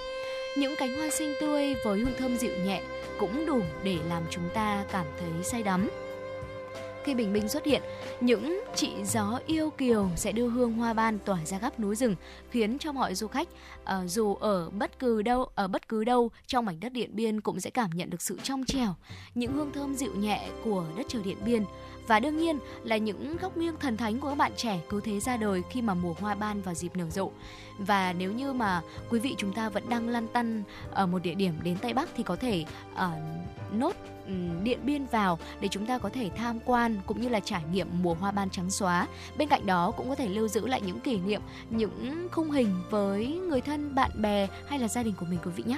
[0.58, 2.82] Những cánh hoa xinh tươi với hương thơm dịu nhẹ
[3.20, 5.90] cũng đủ để làm chúng ta cảm thấy say đắm.
[7.04, 7.82] Khi bình minh xuất hiện,
[8.22, 12.16] những chị gió yêu kiều sẽ đưa hương hoa ban tỏa ra khắp núi rừng,
[12.52, 13.48] khiến cho mọi du khách
[13.92, 17.42] uh, dù ở bất cứ đâu ở bất cứ đâu trong mảnh đất Điện Biên
[17.42, 18.96] cũng sẽ cảm nhận được sự trong trẻo,
[19.36, 21.64] những hương thơm dịu nhẹ của đất trời Điện Biên
[22.08, 25.20] và đương nhiên là những góc nghiêng thần thánh của các bạn trẻ cứ thế
[25.20, 27.32] ra đời khi mà mùa hoa ban vào dịp nở rộ
[27.78, 31.34] và nếu như mà quý vị chúng ta vẫn đang lăn tăn ở một địa
[31.34, 33.00] điểm đến Tây Bắc thì có thể uh,
[33.72, 33.96] nốt
[34.64, 37.88] Điện Biên vào để chúng ta có thể tham quan cũng như là trải nghiệm
[38.02, 39.08] mùa hoa ban trắng xóa.
[39.38, 42.76] Bên cạnh đó cũng có thể lưu giữ lại những kỷ niệm, những khung hình
[42.90, 45.78] với người thân, bạn bè hay là gia đình của mình quý vị nhé.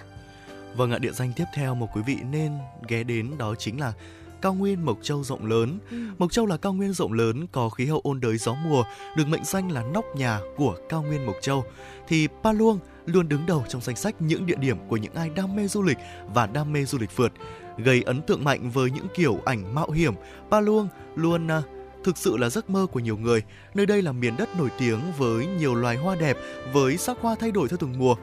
[0.76, 2.52] Vâng ạ, địa danh tiếp theo mà quý vị nên
[2.88, 3.94] ghé đến đó chính là
[4.42, 5.80] cao nguyên Mộc Châu rộng lớn.
[5.92, 5.98] Ừ.
[6.18, 8.84] Mộc Châu là cao nguyên rộng lớn có khí hậu ôn đới gió mùa,
[9.18, 11.64] được mệnh danh là nóc nhà của cao nguyên Mộc Châu.
[12.08, 15.30] Thì Pa Luông luôn đứng đầu trong danh sách những địa điểm của những ai
[15.30, 15.98] đam mê du lịch
[16.34, 17.32] và đam mê du lịch phượt.
[17.78, 20.14] Gây ấn tượng mạnh với những kiểu ảnh mạo hiểm,
[20.52, 21.66] Pa Luông luôn uh,
[22.04, 23.44] thực sự là giấc mơ của nhiều người.
[23.74, 26.38] Nơi đây là miền đất nổi tiếng với nhiều loài hoa đẹp,
[26.74, 28.16] với sắc hoa thay đổi theo từng mùa.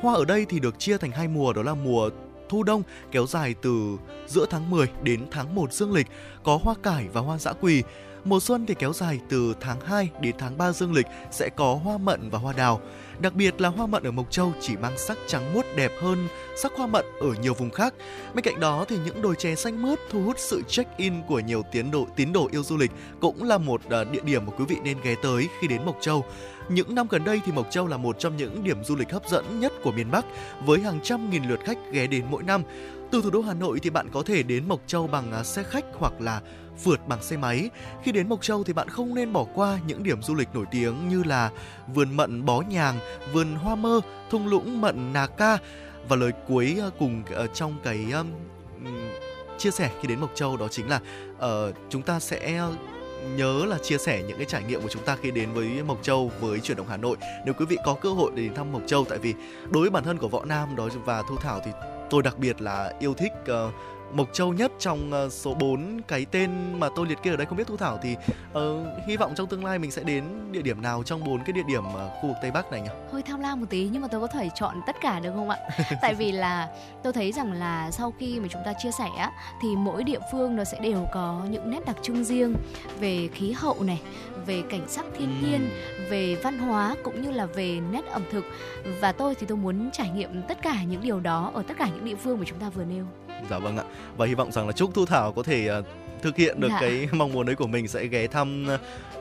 [0.00, 2.10] Hoa ở đây thì được chia thành hai mùa đó là mùa
[2.48, 3.96] thu đông kéo dài từ
[4.26, 6.06] giữa tháng 10 đến tháng 1 dương lịch,
[6.42, 7.82] có hoa cải và hoa dã quỳ.
[8.24, 11.74] Mùa xuân thì kéo dài từ tháng 2 đến tháng 3 dương lịch sẽ có
[11.74, 12.80] hoa mận và hoa đào.
[13.20, 16.28] Đặc biệt là hoa mận ở Mộc Châu chỉ mang sắc trắng muốt đẹp hơn
[16.56, 17.94] sắc hoa mận ở nhiều vùng khác.
[18.34, 21.62] Bên cạnh đó thì những đồi chè xanh mướt thu hút sự check-in của nhiều
[21.72, 22.90] tiến độ, tín đồ yêu du lịch
[23.20, 25.96] cũng là một ờ, địa điểm mà quý vị nên ghé tới khi đến Mộc
[26.00, 26.24] Châu.
[26.68, 29.28] Những năm gần đây thì Mộc Châu là một trong những điểm du lịch hấp
[29.28, 30.24] dẫn nhất của miền Bắc
[30.64, 32.62] với hàng trăm nghìn lượt khách ghé đến mỗi năm.
[33.10, 35.62] Từ thủ đô Hà Nội thì bạn có thể đến Mộc Châu bằng ờ, xe
[35.62, 36.40] khách hoặc là
[36.78, 37.70] phượt bằng xe máy.
[38.02, 40.64] Khi đến Mộc Châu thì bạn không nên bỏ qua những điểm du lịch nổi
[40.70, 41.50] tiếng như là
[41.94, 42.98] vườn mận Bó Nhàng,
[43.32, 44.00] vườn Hoa Mơ,
[44.30, 45.58] thung lũng mận Nà Ca
[46.08, 48.26] và lời cuối ờ, cùng ờ, trong cái um,
[49.58, 51.00] chia sẻ khi đến Mộc Châu đó chính là
[51.36, 52.62] uh, chúng ta sẽ
[53.36, 56.02] nhớ là chia sẻ những cái trải nghiệm của chúng ta khi đến với Mộc
[56.02, 57.16] Châu với chuyển động Hà Nội.
[57.44, 59.34] Nếu quý vị có cơ hội để đến thăm Mộc Châu tại vì
[59.70, 61.70] đối với bản thân của Võ Nam đó và Thu Thảo thì
[62.10, 63.74] tôi đặc biệt là yêu thích uh,
[64.14, 67.46] Mộc Châu nhất trong uh, số 4 cái tên mà tôi liệt kê ở đây
[67.46, 68.16] không biết Thu Thảo thì
[68.52, 68.58] uh,
[69.08, 71.62] hy vọng trong tương lai mình sẽ đến địa điểm nào trong bốn cái địa
[71.68, 72.88] điểm uh, khu vực Tây Bắc này nhỉ?
[73.12, 75.50] Hơi tham lam một tí nhưng mà tôi có thể chọn tất cả được không
[75.50, 75.58] ạ?
[76.02, 76.68] Tại vì là
[77.02, 79.30] tôi thấy rằng là sau khi mà chúng ta chia sẻ
[79.62, 82.54] thì mỗi địa phương nó sẽ đều có những nét đặc trưng riêng
[83.00, 84.00] về khí hậu này,
[84.46, 85.70] về cảnh sắc thiên nhiên,
[86.10, 88.44] về văn hóa cũng như là về nét ẩm thực
[89.00, 91.88] và tôi thì tôi muốn trải nghiệm tất cả những điều đó ở tất cả
[91.94, 93.06] những địa phương mà chúng ta vừa nêu.
[93.50, 93.84] Dạ vâng ạ.
[94.16, 95.86] Và hy vọng rằng là chúc Thu Thảo có thể uh,
[96.22, 96.78] thực hiện được dạ.
[96.80, 98.66] cái mong muốn đấy của mình sẽ ghé thăm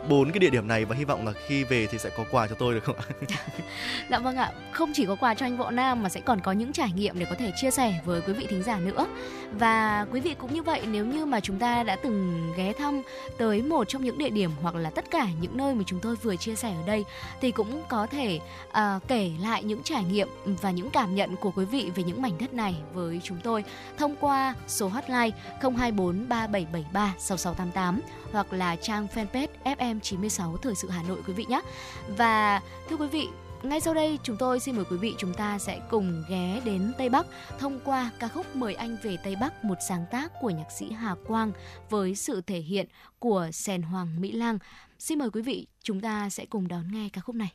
[0.10, 2.48] bốn cái địa điểm này và hy vọng là khi về thì sẽ có quà
[2.48, 3.06] cho tôi được không ạ?
[4.10, 6.52] Dạ vâng ạ, không chỉ có quà cho anh Võ Nam mà sẽ còn có
[6.52, 9.08] những trải nghiệm để có thể chia sẻ với quý vị thính giả nữa.
[9.52, 13.02] Và quý vị cũng như vậy, nếu như mà chúng ta đã từng ghé thăm
[13.38, 16.16] tới một trong những địa điểm hoặc là tất cả những nơi mà chúng tôi
[16.16, 17.06] vừa chia sẻ ở đây
[17.42, 21.52] thì cũng có thể uh, kể lại những trải nghiệm và những cảm nhận của
[21.52, 23.64] quý vị về những mảnh đất này với chúng tôi
[23.98, 25.30] thông qua số hotline
[25.62, 28.02] 024 3773 6688
[28.32, 31.62] hoặc là trang fanpage FM96 Thời sự Hà Nội quý vị nhé.
[32.08, 33.28] Và thưa quý vị,
[33.64, 36.94] ngay sau đây chúng tôi xin mời quý vị chúng ta sẽ cùng ghé đến
[36.98, 37.26] Tây Bắc
[37.60, 40.92] thông qua ca khúc Mời anh về Tây Bắc một sáng tác của nhạc sĩ
[40.92, 41.52] Hà Quang
[41.90, 42.88] với sự thể hiện
[43.20, 44.60] của Sèn Hoàng Mỹ Lang.
[45.00, 47.52] Xin mời quý vị chúng ta sẽ cùng đón nghe ca khúc này.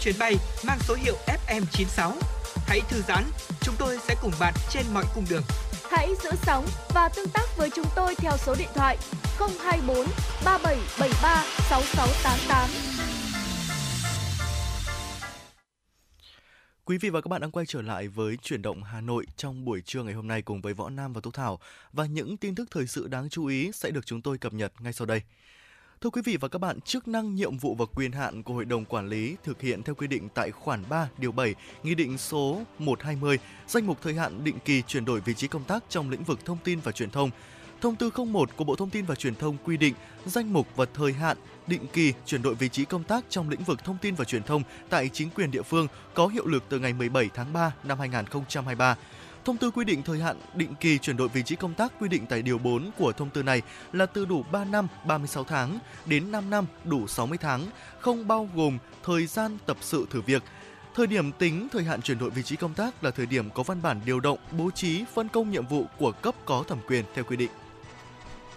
[0.00, 0.34] Chuyến bay
[0.66, 2.12] mang số hiệu FM96.
[2.66, 3.24] Hãy thư giãn,
[3.60, 5.42] chúng tôi sẽ cùng bạn trên mọi cung đường.
[5.90, 8.98] Hãy giữ sóng và tương tác với chúng tôi theo số điện thoại
[9.38, 10.06] 024
[10.44, 12.68] 3773 6688.
[16.84, 19.64] Quý vị và các bạn đang quay trở lại với chuyển động Hà Nội trong
[19.64, 21.58] buổi trưa ngày hôm nay cùng với Võ Nam và Tú Thảo
[21.92, 24.72] và những tin tức thời sự đáng chú ý sẽ được chúng tôi cập nhật
[24.80, 25.22] ngay sau đây.
[26.00, 28.64] Thưa quý vị và các bạn, chức năng, nhiệm vụ và quyền hạn của Hội
[28.64, 32.18] đồng Quản lý thực hiện theo quy định tại khoản 3, điều 7, Nghị định
[32.18, 36.10] số 120, danh mục thời hạn định kỳ chuyển đổi vị trí công tác trong
[36.10, 37.30] lĩnh vực thông tin và truyền thông.
[37.80, 39.94] Thông tư 01 của Bộ Thông tin và Truyền thông quy định
[40.26, 43.64] danh mục và thời hạn định kỳ chuyển đổi vị trí công tác trong lĩnh
[43.64, 46.78] vực thông tin và truyền thông tại chính quyền địa phương có hiệu lực từ
[46.78, 48.96] ngày 17 tháng 3 năm 2023.
[49.48, 52.08] Thông tư quy định thời hạn định kỳ chuyển đổi vị trí công tác quy
[52.08, 53.62] định tại điều 4 của thông tư này
[53.92, 57.66] là từ đủ 3 năm 36 tháng đến 5 năm đủ 60 tháng,
[57.98, 60.42] không bao gồm thời gian tập sự thử việc.
[60.94, 63.62] Thời điểm tính thời hạn chuyển đổi vị trí công tác là thời điểm có
[63.62, 67.04] văn bản điều động, bố trí, phân công nhiệm vụ của cấp có thẩm quyền
[67.14, 67.50] theo quy định.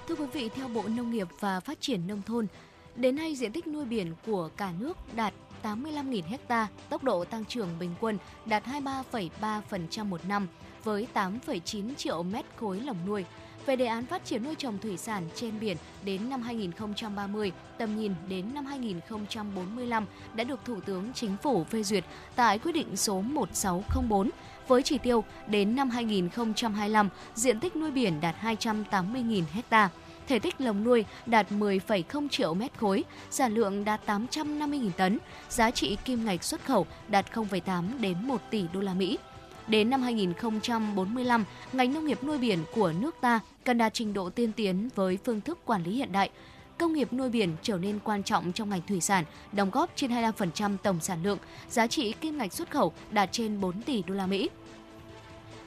[0.08, 2.48] Thưa quý vị, theo Bộ Nông nghiệp và Phát triển Nông thôn,
[2.96, 7.46] đến nay diện tích nuôi biển của cả nước đạt 85.000 ha, tốc độ tăng
[7.46, 10.48] trưởng bình quân đạt 23,3% một năm
[10.84, 13.26] với 8,9 triệu mét khối lồng nuôi.
[13.66, 18.00] Về đề án phát triển nuôi trồng thủy sản trên biển đến năm 2030, tầm
[18.00, 22.04] nhìn đến năm 2045 đã được Thủ tướng Chính phủ phê duyệt
[22.36, 24.30] tại quyết định số 1604
[24.68, 29.90] với chỉ tiêu đến năm 2025 diện tích nuôi biển đạt 280.000 ha
[30.28, 35.18] thể tích lồng nuôi đạt 10,0 triệu mét khối, sản lượng đạt 850.000 tấn,
[35.50, 39.18] giá trị kim ngạch xuất khẩu đạt 0,8 đến 1 tỷ đô la Mỹ.
[39.68, 44.30] Đến năm 2045, ngành nông nghiệp nuôi biển của nước ta cần đạt trình độ
[44.30, 46.30] tiên tiến với phương thức quản lý hiện đại.
[46.78, 50.12] Công nghiệp nuôi biển trở nên quan trọng trong ngành thủy sản, đóng góp trên
[50.12, 51.38] 25% tổng sản lượng,
[51.70, 54.50] giá trị kim ngạch xuất khẩu đạt trên 4 tỷ đô la Mỹ.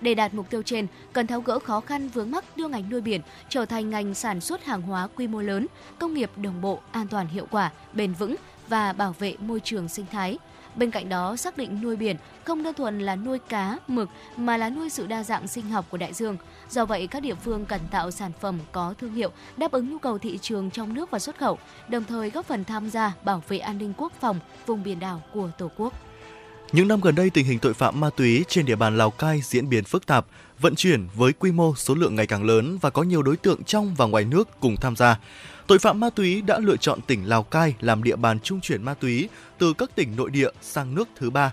[0.00, 3.00] Để đạt mục tiêu trên, cần tháo gỡ khó khăn vướng mắc đưa ngành nuôi
[3.00, 5.66] biển trở thành ngành sản xuất hàng hóa quy mô lớn,
[5.98, 8.36] công nghiệp đồng bộ, an toàn hiệu quả, bền vững
[8.68, 10.38] và bảo vệ môi trường sinh thái.
[10.76, 14.56] Bên cạnh đó, xác định nuôi biển không đơn thuần là nuôi cá, mực mà
[14.56, 16.36] là nuôi sự đa dạng sinh học của đại dương.
[16.70, 19.98] Do vậy, các địa phương cần tạo sản phẩm có thương hiệu đáp ứng nhu
[19.98, 23.42] cầu thị trường trong nước và xuất khẩu, đồng thời góp phần tham gia bảo
[23.48, 25.92] vệ an ninh quốc phòng vùng biển đảo của Tổ quốc.
[26.72, 29.40] Những năm gần đây, tình hình tội phạm ma túy trên địa bàn Lào Cai
[29.42, 30.26] diễn biến phức tạp,
[30.60, 33.64] vận chuyển với quy mô số lượng ngày càng lớn và có nhiều đối tượng
[33.64, 35.18] trong và ngoài nước cùng tham gia.
[35.66, 38.82] Tội phạm ma túy đã lựa chọn tỉnh Lào Cai làm địa bàn trung chuyển
[38.82, 39.28] ma túy
[39.58, 41.52] từ các tỉnh nội địa sang nước thứ ba.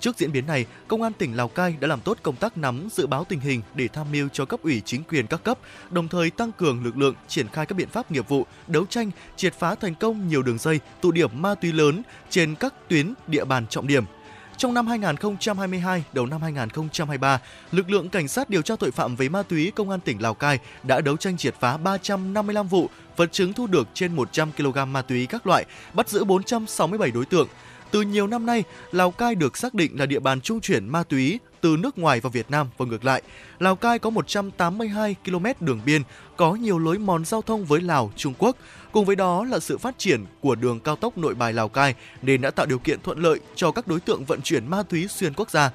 [0.00, 2.88] Trước diễn biến này, Công an tỉnh Lào Cai đã làm tốt công tác nắm
[2.92, 5.58] dự báo tình hình để tham mưu cho cấp ủy chính quyền các cấp,
[5.90, 9.10] đồng thời tăng cường lực lượng triển khai các biện pháp nghiệp vụ, đấu tranh,
[9.36, 13.14] triệt phá thành công nhiều đường dây, tụ điểm ma túy lớn trên các tuyến
[13.26, 14.04] địa bàn trọng điểm–
[14.60, 17.40] trong năm 2022, đầu năm 2023,
[17.72, 20.34] lực lượng cảnh sát điều tra tội phạm về ma túy công an tỉnh Lào
[20.34, 24.92] Cai đã đấu tranh triệt phá 355 vụ, vật chứng thu được trên 100 kg
[24.92, 25.64] ma túy các loại,
[25.94, 27.48] bắt giữ 467 đối tượng.
[27.90, 31.02] Từ nhiều năm nay, Lào Cai được xác định là địa bàn trung chuyển ma
[31.02, 33.22] túy từ nước ngoài vào Việt Nam và ngược lại.
[33.58, 36.02] Lào Cai có 182 km đường biên,
[36.36, 38.56] có nhiều lối mòn giao thông với Lào, Trung Quốc.
[38.92, 41.94] Cùng với đó là sự phát triển của đường cao tốc nội bài Lào Cai
[42.22, 45.08] nên đã tạo điều kiện thuận lợi cho các đối tượng vận chuyển ma túy
[45.08, 45.70] xuyên quốc gia.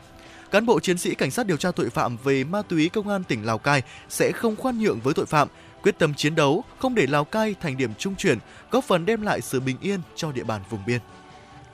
[0.51, 3.23] Cán bộ chiến sĩ cảnh sát điều tra tội phạm về ma túy công an
[3.23, 5.47] tỉnh Lào Cai sẽ không khoan nhượng với tội phạm,
[5.86, 8.38] quyết tâm chiến đấu, không để Lào Cai thành điểm trung chuyển,
[8.72, 10.99] góp phần đem lại sự bình yên cho địa bàn vùng biên.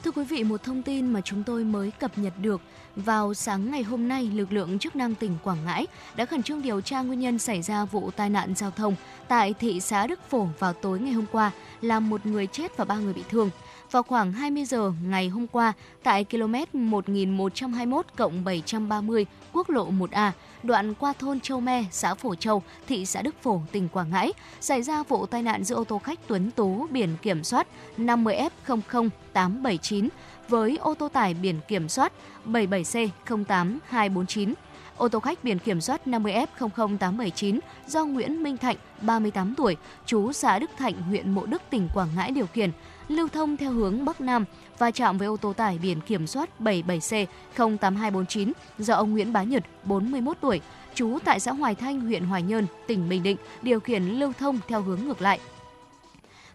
[0.03, 2.61] Thưa quý vị, một thông tin mà chúng tôi mới cập nhật được
[2.95, 6.61] vào sáng ngày hôm nay, lực lượng chức năng tỉnh Quảng Ngãi đã khẩn trương
[6.61, 8.95] điều tra nguyên nhân xảy ra vụ tai nạn giao thông
[9.27, 11.51] tại thị xã Đức Phổ vào tối ngày hôm qua,
[11.81, 13.49] làm một người chết và ba người bị thương.
[13.91, 15.73] Vào khoảng 20 giờ ngày hôm qua,
[16.03, 18.05] tại km 1121
[18.45, 20.31] 730 quốc lộ 1A,
[20.63, 24.33] đoạn qua thôn Châu Me, xã Phổ Châu, thị xã Đức Phổ, tỉnh Quảng Ngãi,
[24.61, 30.07] xảy ra vụ tai nạn giữa ô tô khách Tuấn Tú biển kiểm soát 50F00879
[30.49, 32.13] với ô tô tải biển kiểm soát
[32.45, 34.53] 77C08249.
[34.97, 40.59] Ô tô khách biển kiểm soát 50F00879 do Nguyễn Minh Thạnh, 38 tuổi, chú xã
[40.59, 42.71] Đức Thạnh, huyện Mộ Đức, tỉnh Quảng Ngãi điều khiển,
[43.11, 44.45] lưu thông theo hướng Bắc Nam
[44.77, 49.63] và chạm với ô tô tải biển kiểm soát 77C08249 do ông Nguyễn Bá Nhật,
[49.83, 50.61] 41 tuổi,
[50.93, 54.59] trú tại xã Hoài Thanh, huyện Hoài Nhơn, tỉnh Bình Định, điều khiển lưu thông
[54.67, 55.39] theo hướng ngược lại.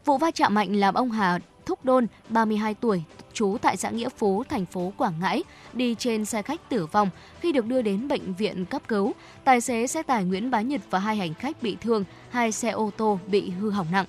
[0.04, 3.02] Vụ va chạm mạnh làm ông Hà Thúc Đôn, 32 tuổi,
[3.32, 7.10] trú tại xã Nghĩa Phú, thành phố Quảng Ngãi, đi trên xe khách tử vong
[7.40, 9.12] khi được đưa đến bệnh viện cấp cứu.
[9.44, 12.70] Tài xế xe tải Nguyễn Bá Nhật và hai hành khách bị thương, hai xe
[12.70, 14.06] ô tô bị hư hỏng nặng.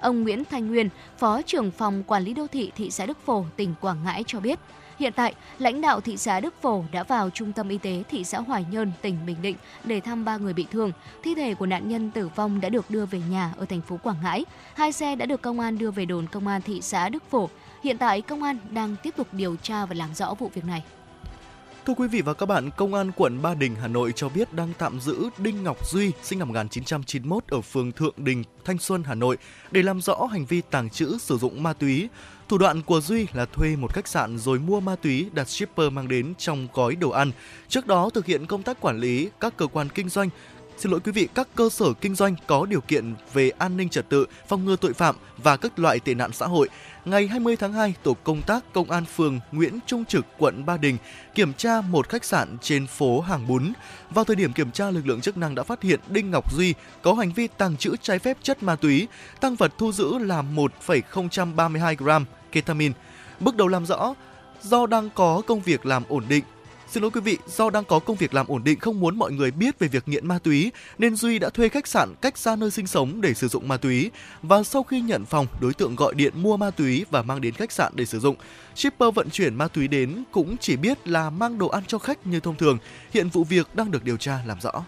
[0.00, 0.88] Ông Nguyễn Thanh Nguyên,
[1.18, 4.40] Phó trưởng phòng quản lý đô thị thị xã Đức Phổ, tỉnh Quảng Ngãi cho
[4.40, 4.58] biết,
[4.98, 8.24] Hiện tại, lãnh đạo thị xã Đức Phổ đã vào trung tâm y tế thị
[8.24, 10.92] xã Hoài Nhơn, tỉnh Bình Định để thăm ba người bị thương.
[11.22, 13.96] Thi thể của nạn nhân tử vong đã được đưa về nhà ở thành phố
[14.02, 14.44] Quảng Ngãi.
[14.74, 17.48] Hai xe đã được công an đưa về đồn công an thị xã Đức Phổ.
[17.82, 20.82] Hiện tại, công an đang tiếp tục điều tra và làm rõ vụ việc này.
[21.88, 24.54] Thưa quý vị và các bạn, Công an quận Ba Đình, Hà Nội cho biết
[24.54, 29.02] đang tạm giữ Đinh Ngọc Duy, sinh năm 1991 ở phường Thượng Đình, Thanh Xuân,
[29.04, 29.38] Hà Nội
[29.70, 32.08] để làm rõ hành vi tàng trữ sử dụng ma túy.
[32.48, 35.92] Thủ đoạn của Duy là thuê một khách sạn rồi mua ma túy đặt shipper
[35.92, 37.30] mang đến trong gói đồ ăn.
[37.68, 40.28] Trước đó thực hiện công tác quản lý các cơ quan kinh doanh
[40.78, 43.88] Xin lỗi quý vị, các cơ sở kinh doanh có điều kiện về an ninh
[43.88, 46.68] trật tự, phòng ngừa tội phạm và các loại tệ nạn xã hội.
[47.04, 50.76] Ngày 20 tháng 2, tổ công tác công an phường Nguyễn Trung Trực, quận Ba
[50.76, 50.96] Đình
[51.34, 53.72] kiểm tra một khách sạn trên phố Hàng Bún.
[54.10, 56.74] Vào thời điểm kiểm tra, lực lượng chức năng đã phát hiện Đinh Ngọc Duy
[57.02, 59.08] có hành vi tàng trữ trái phép chất ma túy.
[59.40, 62.94] Tăng vật thu giữ là 1,032 gram ketamine.
[63.40, 64.14] Bước đầu làm rõ,
[64.62, 66.44] do đang có công việc làm ổn định
[66.90, 69.32] Xin lỗi quý vị, do đang có công việc làm ổn định không muốn mọi
[69.32, 72.56] người biết về việc nghiện ma túy nên Duy đã thuê khách sạn cách xa
[72.56, 74.10] nơi sinh sống để sử dụng ma túy
[74.42, 77.54] và sau khi nhận phòng, đối tượng gọi điện mua ma túy và mang đến
[77.54, 78.36] khách sạn để sử dụng.
[78.74, 82.26] Shipper vận chuyển ma túy đến cũng chỉ biết là mang đồ ăn cho khách
[82.26, 82.78] như thông thường.
[83.12, 84.84] Hiện vụ việc đang được điều tra làm rõ.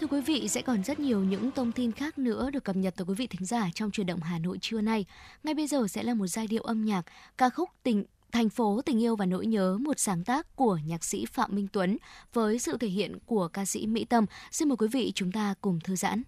[0.00, 2.94] Thưa quý vị, sẽ còn rất nhiều những thông tin khác nữa được cập nhật
[2.96, 5.04] tới quý vị thính giả trong truyền động Hà Nội trưa nay.
[5.44, 7.02] Ngay bây giờ sẽ là một giai điệu âm nhạc,
[7.38, 8.04] ca khúc Tình
[8.38, 11.68] Thành phố tình yêu và nỗi nhớ, một sáng tác của nhạc sĩ Phạm Minh
[11.72, 11.96] Tuấn
[12.32, 14.26] với sự thể hiện của ca sĩ Mỹ Tâm.
[14.50, 16.22] Xin mời quý vị chúng ta cùng thư giãn.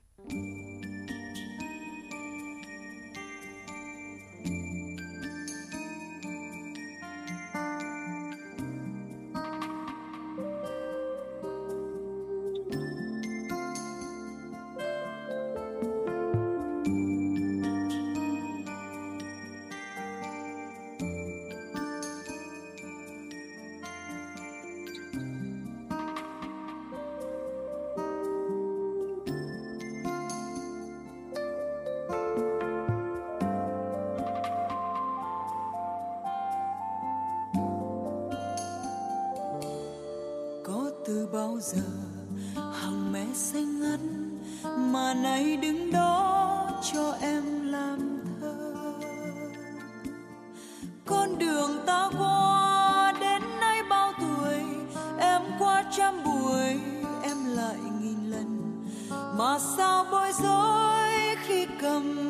[59.76, 62.29] Sao bối rối khi cầm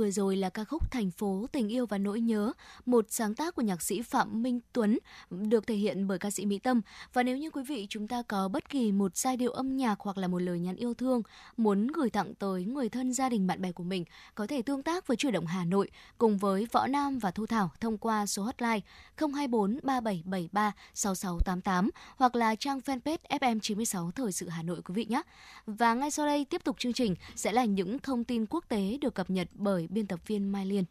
[0.00, 2.52] vừa rồi là ca khúc Thành phố, tình yêu và nỗi nhớ,
[2.86, 4.98] một sáng tác của nhạc sĩ Phạm Minh Tuấn
[5.30, 6.80] được thể hiện bởi ca sĩ Mỹ Tâm.
[7.12, 10.00] Và nếu như quý vị chúng ta có bất kỳ một giai điệu âm nhạc
[10.00, 11.22] hoặc là một lời nhắn yêu thương
[11.56, 14.04] muốn gửi tặng tới người thân, gia đình, bạn bè của mình,
[14.34, 17.46] có thể tương tác với Chuyển động Hà Nội cùng với Võ Nam và Thu
[17.46, 18.80] Thảo thông qua số hotline
[19.16, 25.22] 024 3773 6688 hoặc là trang fanpage FM96 Thời sự Hà Nội quý vị nhé.
[25.66, 28.98] Và ngay sau đây tiếp tục chương trình sẽ là những thông tin quốc tế
[29.00, 30.84] được cập nhật bởi biên tập viên Mai Liên.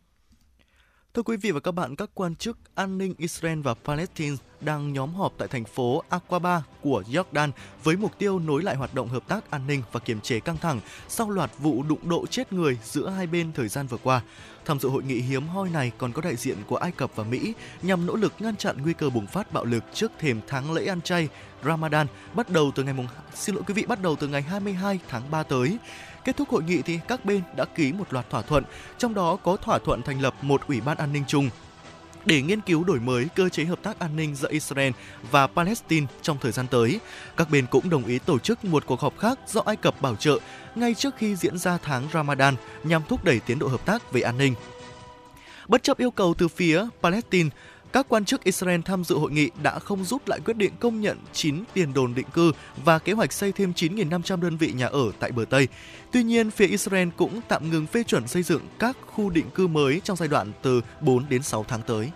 [1.13, 4.93] Thưa quý vị và các bạn, các quan chức an ninh Israel và Palestine đang
[4.93, 7.51] nhóm họp tại thành phố Aqaba của Jordan
[7.83, 10.57] với mục tiêu nối lại hoạt động hợp tác an ninh và kiềm chế căng
[10.57, 14.21] thẳng sau loạt vụ đụng độ chết người giữa hai bên thời gian vừa qua.
[14.65, 17.23] Tham dự hội nghị hiếm hoi này còn có đại diện của Ai Cập và
[17.23, 20.71] Mỹ nhằm nỗ lực ngăn chặn nguy cơ bùng phát bạo lực trước thềm tháng
[20.71, 21.29] lễ ăn chay
[21.63, 24.99] Ramadan bắt đầu từ ngày mùng xin lỗi quý vị bắt đầu từ ngày 22
[25.09, 25.77] tháng 3 tới.
[26.29, 28.63] Kết thúc hội nghị thì các bên đã ký một loạt thỏa thuận,
[28.97, 31.49] trong đó có thỏa thuận thành lập một ủy ban an ninh chung
[32.25, 34.91] để nghiên cứu đổi mới cơ chế hợp tác an ninh giữa Israel
[35.31, 36.99] và Palestine trong thời gian tới.
[37.37, 40.15] Các bên cũng đồng ý tổ chức một cuộc họp khác do Ai Cập bảo
[40.15, 40.39] trợ
[40.75, 44.21] ngay trước khi diễn ra tháng Ramadan nhằm thúc đẩy tiến độ hợp tác về
[44.21, 44.55] an ninh.
[45.67, 47.49] Bất chấp yêu cầu từ phía Palestine,
[47.93, 51.01] các quan chức Israel tham dự hội nghị đã không rút lại quyết định công
[51.01, 52.51] nhận 9 tiền đồn định cư
[52.85, 55.67] và kế hoạch xây thêm 9.500 đơn vị nhà ở tại bờ Tây.
[56.11, 59.67] Tuy nhiên, phía Israel cũng tạm ngừng phê chuẩn xây dựng các khu định cư
[59.67, 62.11] mới trong giai đoạn từ 4 đến 6 tháng tới.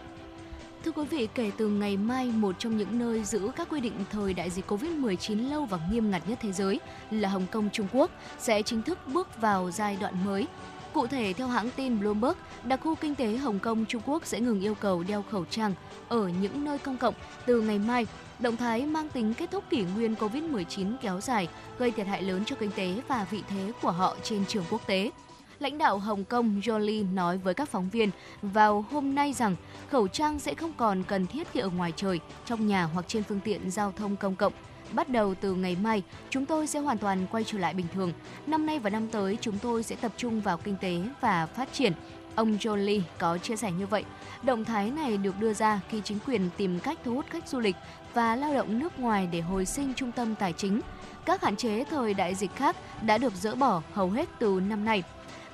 [0.86, 3.94] Thưa quý vị, kể từ ngày mai, một trong những nơi giữ các quy định
[4.12, 6.80] thời đại dịch Covid-19 lâu và nghiêm ngặt nhất thế giới
[7.12, 10.48] là Hồng Kông, Trung Quốc sẽ chính thức bước vào giai đoạn mới.
[10.94, 14.40] Cụ thể, theo hãng tin Bloomberg, đặc khu kinh tế Hồng Kông, Trung Quốc sẽ
[14.40, 15.74] ngừng yêu cầu đeo khẩu trang
[16.10, 17.14] ở những nơi công cộng
[17.46, 18.08] từ ngày mai.
[18.40, 21.48] Động thái mang tính kết thúc kỷ nguyên Covid-19 kéo dài,
[21.78, 24.88] gây thiệt hại lớn cho kinh tế và vị thế của họ trên trường quốc
[24.88, 25.12] tế.
[25.60, 28.10] Lãnh đạo Hồng Kông Jolie nói với các phóng viên
[28.42, 29.56] vào hôm nay rằng
[29.90, 33.24] khẩu trang sẽ không còn cần thiết khi ở ngoài trời, trong nhà hoặc trên
[33.24, 34.54] phương tiện giao thông công cộng.
[34.96, 38.14] Bắt đầu từ ngày mai, chúng tôi sẽ hoàn toàn quay trở lại bình thường.
[38.48, 41.74] Năm nay và năm tới, chúng tôi sẽ tập trung vào kinh tế và phát
[41.74, 41.94] triển.
[42.36, 44.04] Ông John Lee có chia sẻ như vậy.
[44.44, 47.60] Động thái này được đưa ra khi chính quyền tìm cách thu hút khách du
[47.60, 47.76] lịch
[48.14, 50.82] và lao động nước ngoài để hồi sinh trung tâm tài chính.
[51.26, 54.86] Các hạn chế thời đại dịch khác đã được dỡ bỏ hầu hết từ năm
[54.86, 55.04] nay.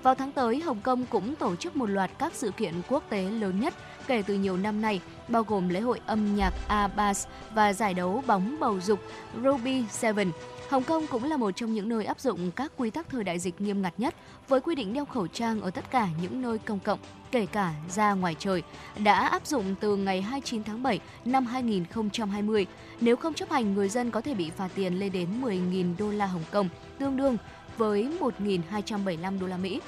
[0.03, 3.21] Vào tháng tới, Hồng Kông cũng tổ chức một loạt các sự kiện quốc tế
[3.21, 3.73] lớn nhất
[4.09, 8.23] kể từ nhiều năm nay, bao gồm lễ hội âm nhạc ABAS và giải đấu
[8.27, 8.99] bóng bầu dục
[9.43, 10.31] Ruby Seven.
[10.69, 13.39] Hồng Kông cũng là một trong những nơi áp dụng các quy tắc thời đại
[13.39, 14.15] dịch nghiêm ngặt nhất
[14.47, 16.99] với quy định đeo khẩu trang ở tất cả những nơi công cộng,
[17.31, 18.63] kể cả ra ngoài trời,
[18.97, 22.65] đã áp dụng từ ngày 29 tháng 7 năm 2020.
[23.01, 26.11] Nếu không chấp hành, người dân có thể bị phạt tiền lên đến 10.000 đô
[26.11, 26.69] la Hồng Kông,
[26.99, 27.37] tương đương
[27.77, 29.81] với 1.275 đô la Mỹ.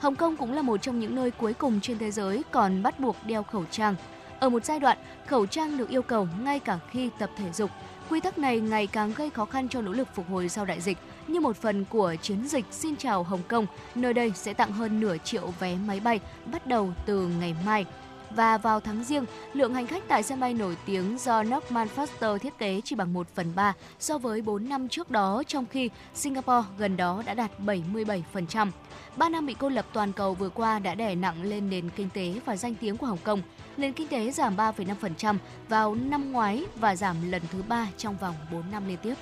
[0.00, 3.00] Hồng Kông cũng là một trong những nơi cuối cùng trên thế giới còn bắt
[3.00, 3.94] buộc đeo khẩu trang.
[4.40, 7.70] Ở một giai đoạn, khẩu trang được yêu cầu ngay cả khi tập thể dục.
[8.10, 10.80] Quy tắc này ngày càng gây khó khăn cho nỗ lực phục hồi sau đại
[10.80, 10.98] dịch.
[11.26, 15.00] Như một phần của chiến dịch Xin chào Hồng Kông, nơi đây sẽ tặng hơn
[15.00, 16.20] nửa triệu vé máy bay
[16.52, 17.86] bắt đầu từ ngày mai
[18.36, 22.38] và vào tháng riêng, lượng hành khách tại sân bay nổi tiếng do Norman Foster
[22.38, 25.90] thiết kế chỉ bằng 1 phần 3 so với 4 năm trước đó, trong khi
[26.14, 28.70] Singapore gần đó đã đạt 77%.
[29.16, 32.08] 3 năm bị cô lập toàn cầu vừa qua đã đè nặng lên nền kinh
[32.10, 33.42] tế và danh tiếng của Hồng Kông.
[33.76, 35.36] Nền kinh tế giảm 3,5%
[35.68, 39.14] vào năm ngoái và giảm lần thứ ba trong vòng 4 năm liên tiếp.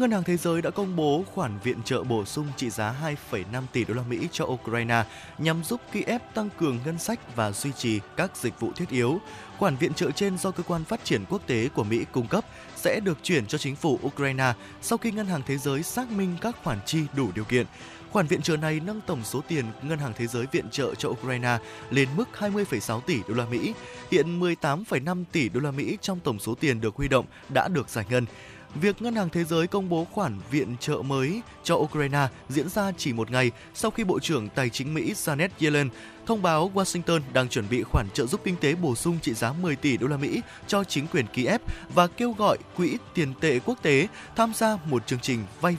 [0.00, 2.94] Ngân hàng Thế giới đã công bố khoản viện trợ bổ sung trị giá
[3.32, 5.04] 2,5 tỷ đô la Mỹ cho Ukraine
[5.38, 9.20] nhằm giúp Kiev tăng cường ngân sách và duy trì các dịch vụ thiết yếu.
[9.58, 12.44] Khoản viện trợ trên do cơ quan phát triển quốc tế của Mỹ cung cấp
[12.76, 14.52] sẽ được chuyển cho chính phủ Ukraine
[14.82, 17.66] sau khi Ngân hàng Thế giới xác minh các khoản chi đủ điều kiện.
[18.10, 21.08] Khoản viện trợ này nâng tổng số tiền Ngân hàng Thế giới viện trợ cho
[21.08, 21.58] Ukraine
[21.90, 23.74] lên mức 20,6 tỷ đô la Mỹ.
[24.10, 27.88] Hiện 18,5 tỷ đô la Mỹ trong tổng số tiền được huy động đã được
[27.88, 28.26] giải ngân.
[28.74, 32.92] Việc Ngân hàng Thế giới công bố khoản viện trợ mới cho Ukraine diễn ra
[32.96, 35.88] chỉ một ngày sau khi Bộ trưởng Tài chính Mỹ Janet Yellen
[36.26, 39.52] thông báo Washington đang chuẩn bị khoản trợ giúp kinh tế bổ sung trị giá
[39.52, 41.60] 10 tỷ đô la Mỹ cho chính quyền Kiev
[41.94, 45.76] và kêu gọi quỹ tiền tệ quốc tế tham gia một chương trình vay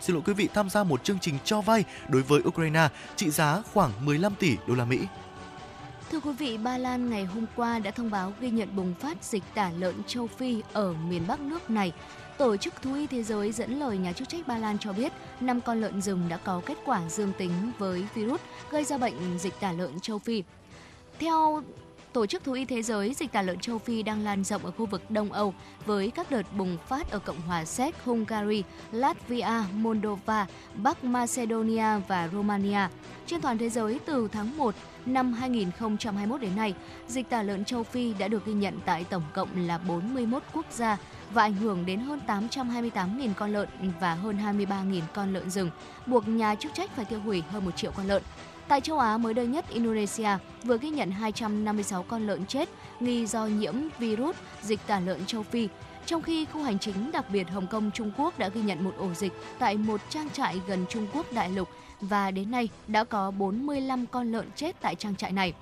[0.00, 3.30] xin lỗi quý vị, tham gia một chương trình cho vay đối với Ukraine trị
[3.30, 4.98] giá khoảng 15 tỷ đô la Mỹ.
[6.10, 9.24] Thưa quý vị, Ba Lan ngày hôm qua đã thông báo ghi nhận bùng phát
[9.24, 11.92] dịch tả lợn châu Phi ở miền Bắc nước này.
[12.38, 15.12] Tổ chức Thú y Thế giới dẫn lời nhà chức trách Ba Lan cho biết,
[15.40, 18.40] 5 con lợn rừng đã có kết quả dương tính với virus
[18.70, 20.42] gây ra bệnh dịch tả lợn châu Phi.
[21.18, 21.62] Theo
[22.12, 24.70] Tổ chức Thú y Thế giới, dịch tả lợn châu Phi đang lan rộng ở
[24.70, 25.54] khu vực Đông Âu
[25.86, 28.62] với các đợt bùng phát ở Cộng hòa Séc, Hungary,
[28.92, 32.88] Latvia, Moldova, Bắc Macedonia và Romania.
[33.26, 34.74] Trên toàn thế giới từ tháng 1
[35.12, 36.74] năm 2021 đến nay,
[37.08, 40.66] dịch tả lợn châu Phi đã được ghi nhận tại tổng cộng là 41 quốc
[40.70, 40.96] gia
[41.30, 43.68] và ảnh hưởng đến hơn 828.000 con lợn
[44.00, 45.70] và hơn 23.000 con lợn rừng,
[46.06, 48.22] buộc nhà chức trách phải tiêu hủy hơn 1 triệu con lợn.
[48.68, 50.28] Tại châu Á mới đây nhất, Indonesia
[50.64, 52.68] vừa ghi nhận 256 con lợn chết
[53.00, 55.68] nghi do nhiễm virus dịch tả lợn châu Phi,
[56.06, 58.94] trong khi khu hành chính đặc biệt Hồng Kông Trung Quốc đã ghi nhận một
[58.98, 61.68] ổ dịch tại một trang trại gần Trung Quốc đại lục
[62.00, 65.52] và đến nay đã có 45 con lợn chết tại trang trại này.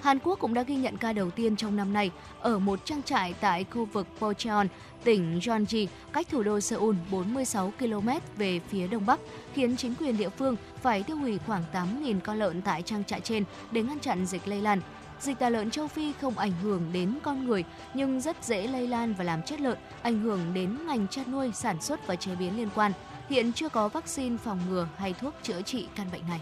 [0.00, 2.10] Hàn Quốc cũng đã ghi nhận ca đầu tiên trong năm nay
[2.40, 4.66] ở một trang trại tại khu vực Pocheon,
[5.04, 9.20] tỉnh Gyeonggi, cách thủ đô Seoul 46 km về phía đông bắc,
[9.54, 13.20] khiến chính quyền địa phương phải tiêu hủy khoảng 8.000 con lợn tại trang trại
[13.20, 14.80] trên để ngăn chặn dịch lây lan.
[15.20, 18.86] Dịch tả lợn châu Phi không ảnh hưởng đến con người nhưng rất dễ lây
[18.86, 22.34] lan và làm chết lợn, ảnh hưởng đến ngành chăn nuôi, sản xuất và chế
[22.34, 22.92] biến liên quan.
[23.30, 26.40] Hiện chưa có vaccine phòng ngừa hay thuốc chữa trị căn bệnh này.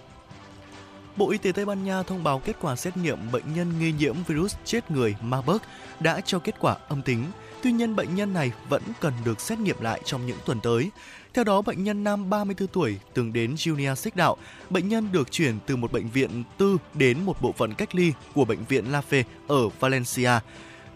[1.17, 3.93] Bộ Y tế Tây Ban Nha thông báo kết quả xét nghiệm bệnh nhân nghi
[3.93, 5.63] nhiễm virus chết người Marburg
[6.01, 7.25] đã cho kết quả âm tính.
[7.63, 10.91] Tuy nhiên, bệnh nhân này vẫn cần được xét nghiệm lại trong những tuần tới.
[11.35, 14.37] Theo đó, bệnh nhân nam 34 tuổi từng đến Junia Xích Đạo.
[14.71, 18.13] Bệnh nhân được chuyển từ một bệnh viện tư đến một bộ phận cách ly
[18.35, 20.31] của bệnh viện La Fe ở Valencia.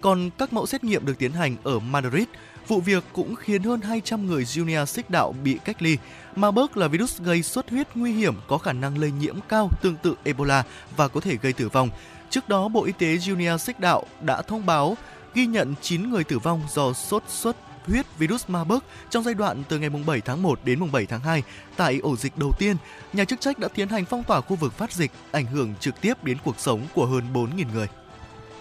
[0.01, 2.25] Còn các mẫu xét nghiệm được tiến hành ở Madrid.
[2.71, 5.99] Vụ việc cũng khiến hơn 200 người Junior Xích Đạo bị cách ly.
[6.37, 9.97] Marburg là virus gây xuất huyết nguy hiểm có khả năng lây nhiễm cao tương
[9.97, 10.65] tự Ebola
[10.97, 11.91] và có thể gây tử vong.
[12.31, 14.97] Trước đó, Bộ Y tế Junior Xích Đạo đã thông báo
[15.35, 17.57] ghi nhận 9 người tử vong do sốt xuất
[17.87, 18.81] huyết virus Marburg
[19.11, 21.43] trong giai đoạn từ ngày 7 tháng 1 đến 7 tháng 2
[21.77, 22.77] tại ổ dịch đầu tiên.
[23.13, 26.01] Nhà chức trách đã tiến hành phong tỏa khu vực phát dịch, ảnh hưởng trực
[26.01, 27.87] tiếp đến cuộc sống của hơn 4.000 người.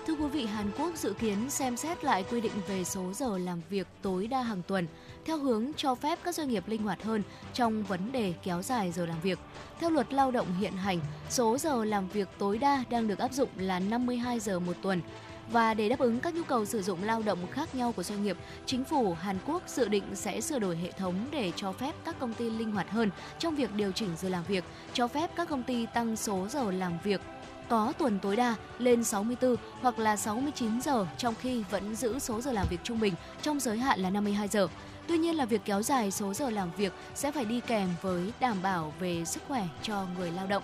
[0.10, 3.38] Thưa quý vị, Hàn Quốc dự kiến xem xét lại quy định về số giờ
[3.38, 4.88] làm việc tối đa hàng tuần
[5.26, 7.24] theo hướng cho phép các doanh nghiệp linh hoạt hơn
[7.54, 9.40] trong vấn đề kéo dài giờ làm việc.
[9.80, 11.00] Theo luật lao động hiện hành,
[11.30, 15.02] số giờ làm việc tối đa đang được áp dụng là 52 giờ một tuần.
[15.52, 18.24] Và để đáp ứng các nhu cầu sử dụng lao động khác nhau của doanh
[18.24, 21.96] nghiệp, chính phủ Hàn Quốc dự định sẽ sửa đổi hệ thống để cho phép
[22.06, 23.10] các công ty linh hoạt hơn
[23.40, 24.64] trong việc điều chỉnh giờ làm việc,
[24.94, 27.22] cho phép các công ty tăng số giờ làm việc
[27.70, 32.42] có tuần tối đa lên 64 hoặc là 69 giờ trong khi vẫn giữ số
[32.42, 34.68] giờ làm việc trung bình, trong giới hạn là 52 giờ.
[35.08, 38.32] Tuy nhiên là việc kéo dài số giờ làm việc sẽ phải đi kèm với
[38.40, 40.64] đảm bảo về sức khỏe cho người lao động.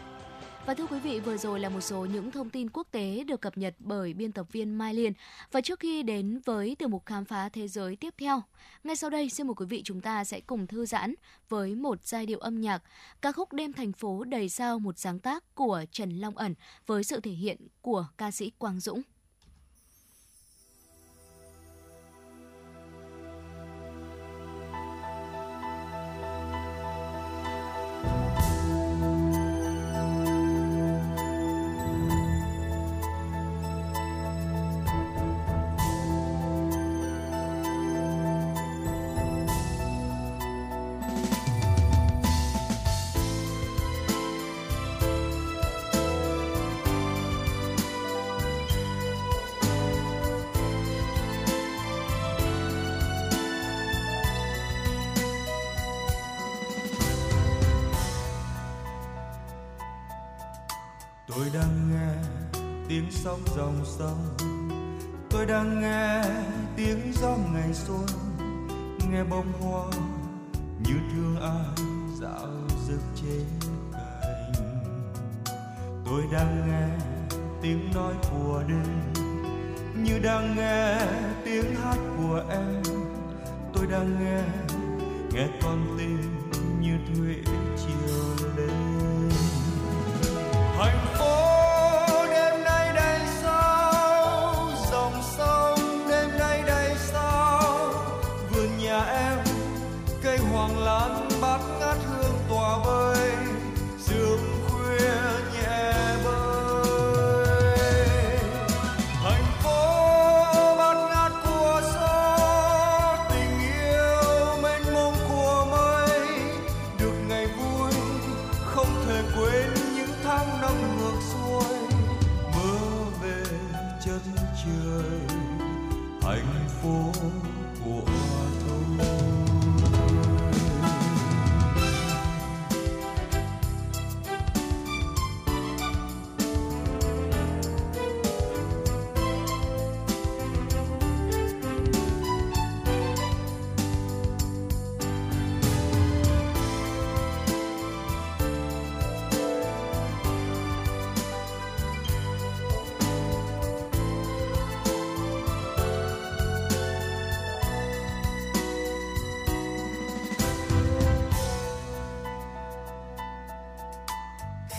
[0.65, 3.41] Và thưa quý vị, vừa rồi là một số những thông tin quốc tế được
[3.41, 5.13] cập nhật bởi biên tập viên Mai Liên.
[5.51, 8.41] Và trước khi đến với tiểu mục khám phá thế giới tiếp theo,
[8.83, 11.15] ngay sau đây xin mời quý vị chúng ta sẽ cùng thư giãn
[11.49, 12.83] với một giai điệu âm nhạc
[13.21, 16.55] ca khúc Đêm thành phố đầy sao một sáng tác của Trần Long Ẩn
[16.85, 19.01] với sự thể hiện của ca sĩ Quang Dũng.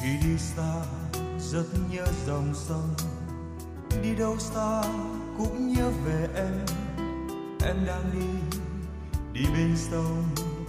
[0.06, 0.74] Khi đi xa
[1.38, 2.94] rất nhớ dòng sông.
[4.02, 4.82] Đi đâu xa
[5.38, 6.66] cũng nhớ về em.
[7.64, 8.56] Em đang đi
[9.32, 10.24] đi bên sông,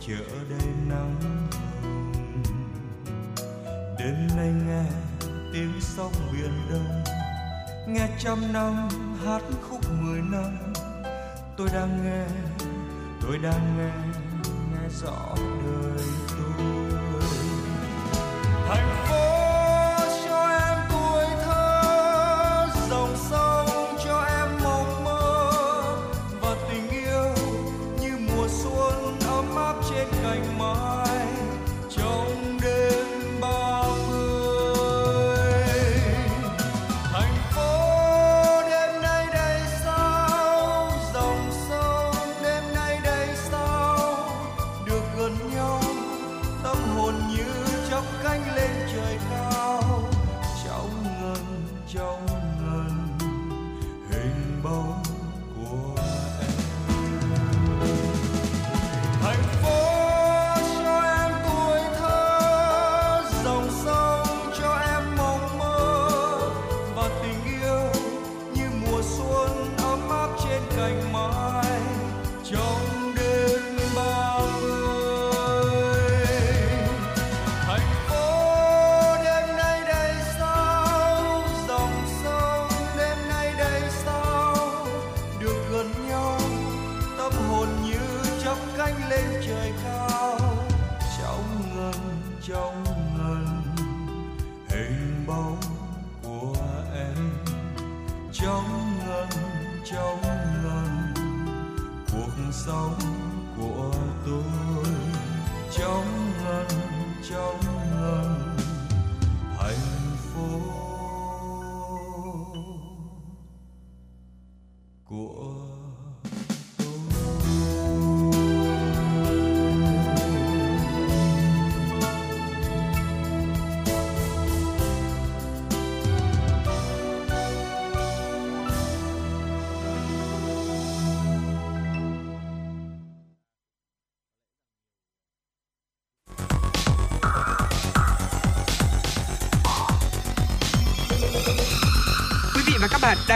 [0.07, 1.47] chờ đầy nắng hồng.
[3.99, 4.83] Đêm nay nghe
[5.53, 7.03] tiếng sóng biển đông.
[7.87, 8.89] Nghe trăm năm
[9.25, 10.73] hát khúc mười năm.
[11.57, 12.25] Tôi đang nghe,
[13.21, 13.91] tôi đang nghe
[14.71, 15.86] nghe rõ đời.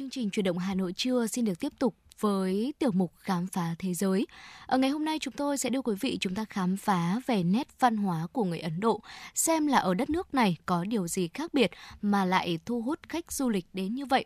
[0.00, 3.46] Chương trình chuyển động Hà Nội trưa xin được tiếp tục với tiểu mục khám
[3.46, 4.26] phá thế giới.
[4.66, 7.42] Ở ngày hôm nay chúng tôi sẽ đưa quý vị chúng ta khám phá về
[7.42, 9.00] nét văn hóa của người Ấn Độ,
[9.34, 11.70] xem là ở đất nước này có điều gì khác biệt
[12.02, 14.24] mà lại thu hút khách du lịch đến như vậy.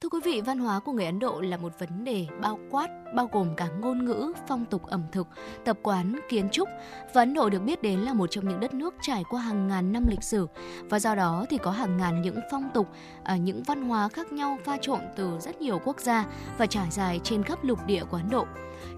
[0.00, 2.88] Thưa quý vị, văn hóa của người Ấn Độ là một vấn đề bao quát,
[3.14, 5.26] bao gồm cả ngôn ngữ, phong tục ẩm thực,
[5.64, 6.68] tập quán, kiến trúc.
[7.14, 9.68] Và Ấn Độ được biết đến là một trong những đất nước trải qua hàng
[9.68, 10.46] ngàn năm lịch sử
[10.90, 12.88] và do đó thì có hàng ngàn những phong tục,
[13.24, 16.24] à, những văn hóa khác nhau pha trộn từ rất nhiều quốc gia
[16.58, 18.46] và trải dài trên khắp lục địa của Ấn Độ.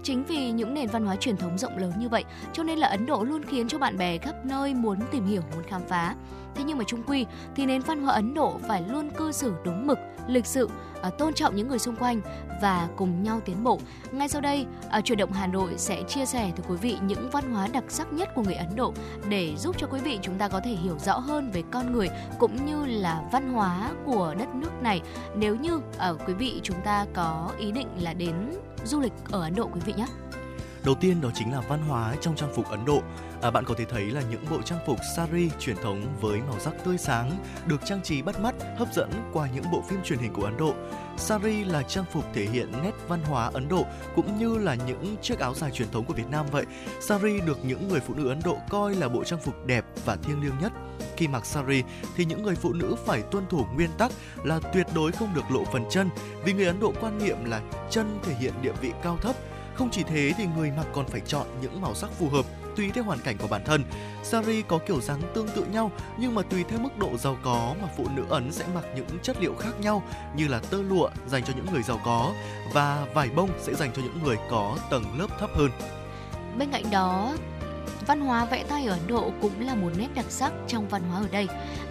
[0.03, 2.87] Chính vì những nền văn hóa truyền thống rộng lớn như vậy, cho nên là
[2.87, 6.15] Ấn Độ luôn khiến cho bạn bè khắp nơi muốn tìm hiểu, muốn khám phá.
[6.55, 7.25] Thế nhưng mà chung quy
[7.55, 9.97] thì nền văn hóa Ấn Độ phải luôn cư xử đúng mực,
[10.27, 10.69] lịch sự,
[11.01, 12.21] à, tôn trọng những người xung quanh
[12.61, 13.79] và cùng nhau tiến bộ.
[14.11, 17.29] Ngay sau đây, à, chuyển động Hà Nội sẽ chia sẻ với quý vị những
[17.29, 18.93] văn hóa đặc sắc nhất của người Ấn Độ
[19.29, 22.09] để giúp cho quý vị chúng ta có thể hiểu rõ hơn về con người
[22.39, 25.01] cũng như là văn hóa của đất nước này.
[25.35, 28.35] Nếu như ở quý vị chúng ta có ý định là đến
[28.85, 30.05] du lịch ở Ấn Độ quý vị nhé.
[30.85, 33.01] Đầu tiên đó chính là văn hóa trong trang phục Ấn Độ.
[33.41, 36.59] À, bạn có thể thấy là những bộ trang phục sari truyền thống với màu
[36.59, 37.31] sắc tươi sáng
[37.67, 40.57] được trang trí bắt mắt, hấp dẫn qua những bộ phim truyền hình của Ấn
[40.57, 40.73] Độ.
[41.17, 43.85] Sari là trang phục thể hiện nét văn hóa Ấn Độ
[44.15, 46.65] cũng như là những chiếc áo dài truyền thống của Việt Nam vậy.
[46.99, 50.15] Sari được những người phụ nữ Ấn Độ coi là bộ trang phục đẹp và
[50.15, 50.71] thiêng liêng nhất.
[51.17, 51.83] Khi mặc sari
[52.15, 54.11] thì những người phụ nữ phải tuân thủ nguyên tắc
[54.43, 56.09] là tuyệt đối không được lộ phần chân
[56.43, 59.35] vì người Ấn Độ quan niệm là chân thể hiện địa vị cao thấp
[59.81, 62.45] không chỉ thế thì người mặc còn phải chọn những màu sắc phù hợp
[62.75, 63.83] tùy theo hoàn cảnh của bản thân.
[64.23, 67.75] Sari có kiểu dáng tương tự nhau nhưng mà tùy theo mức độ giàu có
[67.81, 70.03] mà phụ nữ Ấn sẽ mặc những chất liệu khác nhau
[70.35, 72.33] như là tơ lụa dành cho những người giàu có
[72.73, 75.69] và vải bông sẽ dành cho những người có tầng lớp thấp hơn.
[76.57, 77.33] Bên cạnh đó,
[78.07, 81.01] Văn hóa vẽ tay ở Ấn Độ cũng là một nét đặc sắc trong văn
[81.03, 81.47] hóa ở đây.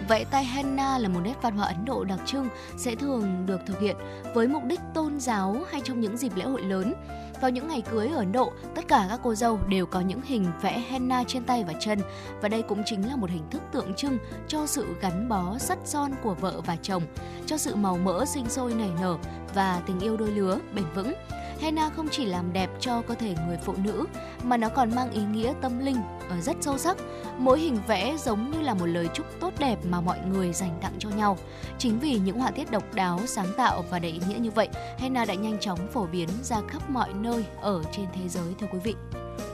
[0.09, 3.59] Vẽ tay henna là một nét văn hóa Ấn Độ đặc trưng sẽ thường được
[3.65, 3.95] thực hiện
[4.33, 6.93] với mục đích tôn giáo hay trong những dịp lễ hội lớn.
[7.41, 10.21] Vào những ngày cưới ở Ấn Độ, tất cả các cô dâu đều có những
[10.21, 11.99] hình vẽ henna trên tay và chân
[12.41, 15.77] và đây cũng chính là một hình thức tượng trưng cho sự gắn bó sắt
[15.85, 17.03] son của vợ và chồng,
[17.45, 19.17] cho sự màu mỡ sinh sôi nảy nở
[19.53, 21.13] và tình yêu đôi lứa bền vững.
[21.61, 24.05] Henna không chỉ làm đẹp cho cơ thể người phụ nữ
[24.43, 25.97] mà nó còn mang ý nghĩa tâm linh
[26.29, 26.97] ở rất sâu sắc.
[27.37, 30.79] Mỗi hình vẽ giống như là một lời chúc tốt đẹp mà mọi người dành
[30.81, 31.37] tặng cho nhau.
[31.77, 34.69] Chính vì những họa tiết độc đáo, sáng tạo và đầy ý nghĩa như vậy,
[34.97, 38.67] henna đã nhanh chóng phổ biến ra khắp mọi nơi ở trên thế giới thưa
[38.71, 38.95] quý vị.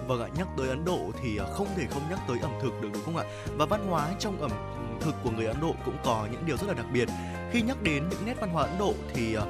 [0.08, 2.82] Vâng ạ, nhắc tới Ấn Độ thì à, không thể không nhắc tới ẩm thực
[2.82, 3.24] được đúng không ạ?
[3.58, 4.52] Và văn hóa trong ẩm
[5.02, 7.10] thực của người Ấn Độ cũng có những điều rất là đặc biệt.
[7.52, 9.44] Khi nhắc đến những nét văn hóa Ấn Độ thì à,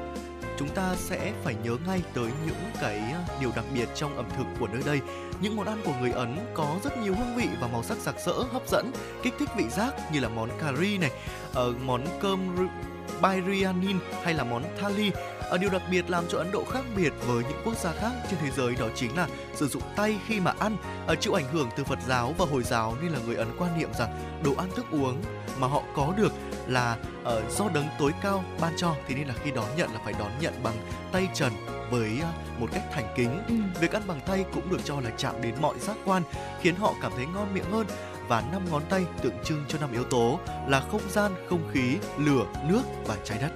[0.58, 4.26] chúng ta sẽ phải nhớ ngay tới những cái ờ, điều đặc biệt trong ẩm
[4.38, 5.00] thực của nơi đây.
[5.42, 8.16] Những món ăn của người Ấn có rất nhiều hương vị và màu sắc sặc
[8.20, 8.92] sỡ, hấp dẫn,
[9.24, 11.12] kích thích vị giác như là món curry này,
[11.52, 12.68] uh, món cơm
[13.22, 13.94] biryani
[14.24, 15.12] hay là món thali.
[15.50, 18.12] Ở điều đặc biệt làm cho Ấn Độ khác biệt với những quốc gia khác
[18.30, 20.78] trên thế giới đó chính là sử dụng tay khi mà ăn.
[21.08, 23.80] Ở chịu ảnh hưởng từ Phật giáo và Hồi giáo nên là người Ấn quan
[23.80, 25.22] niệm rằng đồ ăn thức uống
[25.60, 26.32] mà họ có được
[26.68, 30.00] là uh, do đấng tối cao ban cho thì nên là khi đón nhận là
[30.04, 30.76] phải đón nhận bằng
[31.12, 31.54] tay trần
[31.92, 33.44] với uh, một cách thành kính.
[33.48, 33.80] Ừ.
[33.82, 36.24] Việc ăn bằng tay cũng được cho là chạm đến mọi giác quan,
[36.62, 37.88] khiến họ cảm thấy ngon miệng hơn
[38.28, 41.98] và năm ngón tay tượng trưng cho năm yếu tố là không gian, không khí,
[42.18, 43.52] lửa, nước và trái đất.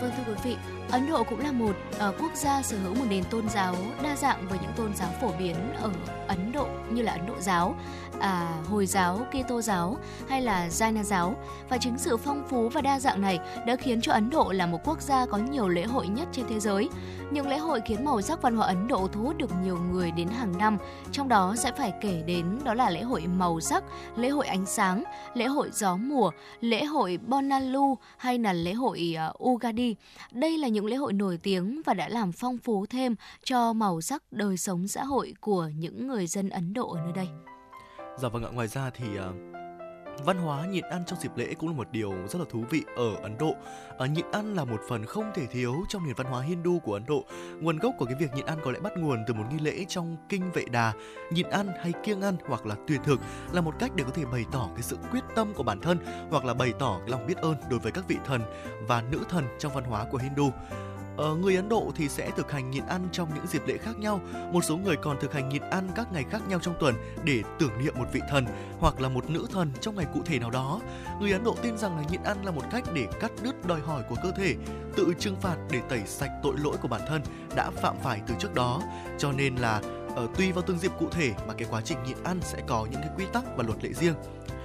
[0.00, 0.56] Vâng thưa quý vị,
[0.90, 1.76] Ấn Độ cũng là một
[2.08, 5.08] uh, quốc gia sở hữu một nền tôn giáo đa dạng với những tôn giáo
[5.20, 5.90] phổ biến ở
[6.28, 7.76] Ấn Độ như là Ấn Độ giáo,
[8.20, 9.96] à, Hồi giáo, Kitô giáo
[10.28, 11.34] hay là Jaina giáo.
[11.68, 14.66] Và chính sự phong phú và đa dạng này đã khiến cho Ấn Độ là
[14.66, 16.88] một quốc gia có nhiều lễ hội nhất trên thế giới.
[17.30, 20.10] Những lễ hội khiến màu sắc văn hóa Ấn Độ thu hút được nhiều người
[20.10, 20.78] đến hàng năm,
[21.12, 23.84] trong đó sẽ phải kể đến đó là lễ hội màu sắc,
[24.16, 25.04] lễ hội ánh sáng,
[25.34, 26.30] lễ hội gió mùa,
[26.60, 29.94] lễ hội Bonalu hay là lễ hội à, uh, Ugadi.
[30.32, 33.14] Đây là những lễ hội nổi tiếng và đã làm phong phú thêm
[33.44, 37.12] cho màu sắc đời sống xã hội của những người dân Ấn Độ ở nơi
[37.12, 37.28] đây.
[38.16, 39.54] Dạ vâng ạ, ngoài ra thì uh,
[40.24, 42.82] Văn hóa nhịn ăn trong dịp lễ cũng là một điều rất là thú vị
[42.96, 43.54] ở Ấn Độ.
[44.04, 46.92] Uh, nhịn ăn là một phần không thể thiếu trong nền văn hóa Hindu của
[46.92, 47.24] Ấn Độ.
[47.60, 49.84] Nguồn gốc của cái việc nhịn ăn có lẽ bắt nguồn từ một nghi lễ
[49.88, 50.92] trong kinh Vệ Đà.
[51.30, 53.20] Nhịn ăn hay kiêng ăn hoặc là tuyệt thực
[53.52, 55.98] là một cách để có thể bày tỏ cái sự quyết tâm của bản thân
[56.30, 58.40] hoặc là bày tỏ lòng biết ơn đối với các vị thần
[58.88, 60.50] và nữ thần trong văn hóa của Hindu.
[61.16, 63.98] Ờ, người Ấn Độ thì sẽ thực hành nhịn ăn trong những dịp lễ khác
[63.98, 64.20] nhau.
[64.52, 67.42] Một số người còn thực hành nhịn ăn các ngày khác nhau trong tuần để
[67.58, 68.46] tưởng niệm một vị thần
[68.78, 70.80] hoặc là một nữ thần trong ngày cụ thể nào đó.
[71.20, 73.80] Người Ấn Độ tin rằng là nhịn ăn là một cách để cắt đứt đòi
[73.80, 74.54] hỏi của cơ thể,
[74.96, 77.22] tự trừng phạt để tẩy sạch tội lỗi của bản thân
[77.56, 78.82] đã phạm phải từ trước đó.
[79.18, 79.80] Cho nên là
[80.16, 82.86] ở tùy vào từng dịp cụ thể mà cái quá trình nhịn ăn sẽ có
[82.90, 84.14] những cái quy tắc và luật lệ riêng.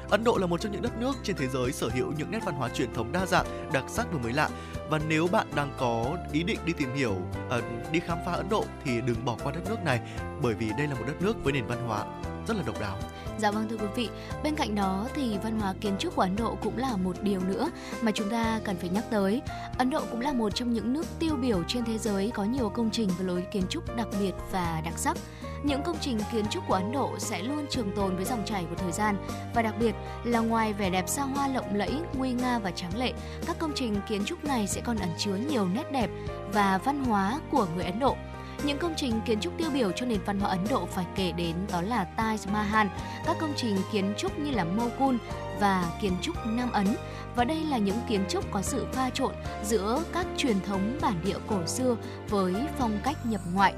[0.10, 2.40] Ấn Độ là một trong những đất nước trên thế giới sở hữu những nét
[2.46, 4.50] văn hóa truyền thống đa dạng, đặc sắc và mới lạ.
[4.90, 7.16] Và nếu bạn đang có ý định đi tìm hiểu,
[7.58, 10.00] uh, đi khám phá Ấn Độ thì đừng bỏ qua đất nước này
[10.42, 12.06] bởi vì đây là một đất nước với nền văn hóa
[12.48, 12.98] rất là độc đáo.
[13.40, 14.10] Dạ vâng thưa quý vị,
[14.44, 17.40] bên cạnh đó thì văn hóa kiến trúc của Ấn Độ cũng là một điều
[17.40, 17.70] nữa
[18.02, 19.42] mà chúng ta cần phải nhắc tới.
[19.78, 22.70] Ấn Độ cũng là một trong những nước tiêu biểu trên thế giới có nhiều
[22.70, 25.18] công trình và lối kiến trúc đặc biệt và đặc sắc.
[25.64, 28.66] Những công trình kiến trúc của Ấn Độ sẽ luôn trường tồn với dòng chảy
[28.70, 29.16] của thời gian
[29.54, 32.98] và đặc biệt là ngoài vẻ đẹp xa hoa lộng lẫy, nguy nga và tráng
[32.98, 33.14] lệ,
[33.46, 36.10] các công trình kiến trúc này sẽ còn ẩn chứa nhiều nét đẹp
[36.54, 38.16] và văn hóa của người Ấn Độ.
[38.64, 41.32] Những công trình kiến trúc tiêu biểu cho nền văn hóa Ấn Độ phải kể
[41.32, 42.88] đến đó là Taj Mahal,
[43.26, 45.16] các công trình kiến trúc như là Mogul
[45.60, 46.88] và kiến trúc Nam Ấn.
[47.36, 49.34] Và đây là những kiến trúc có sự pha trộn
[49.64, 51.96] giữa các truyền thống bản địa cổ xưa
[52.30, 53.74] với phong cách nhập ngoại.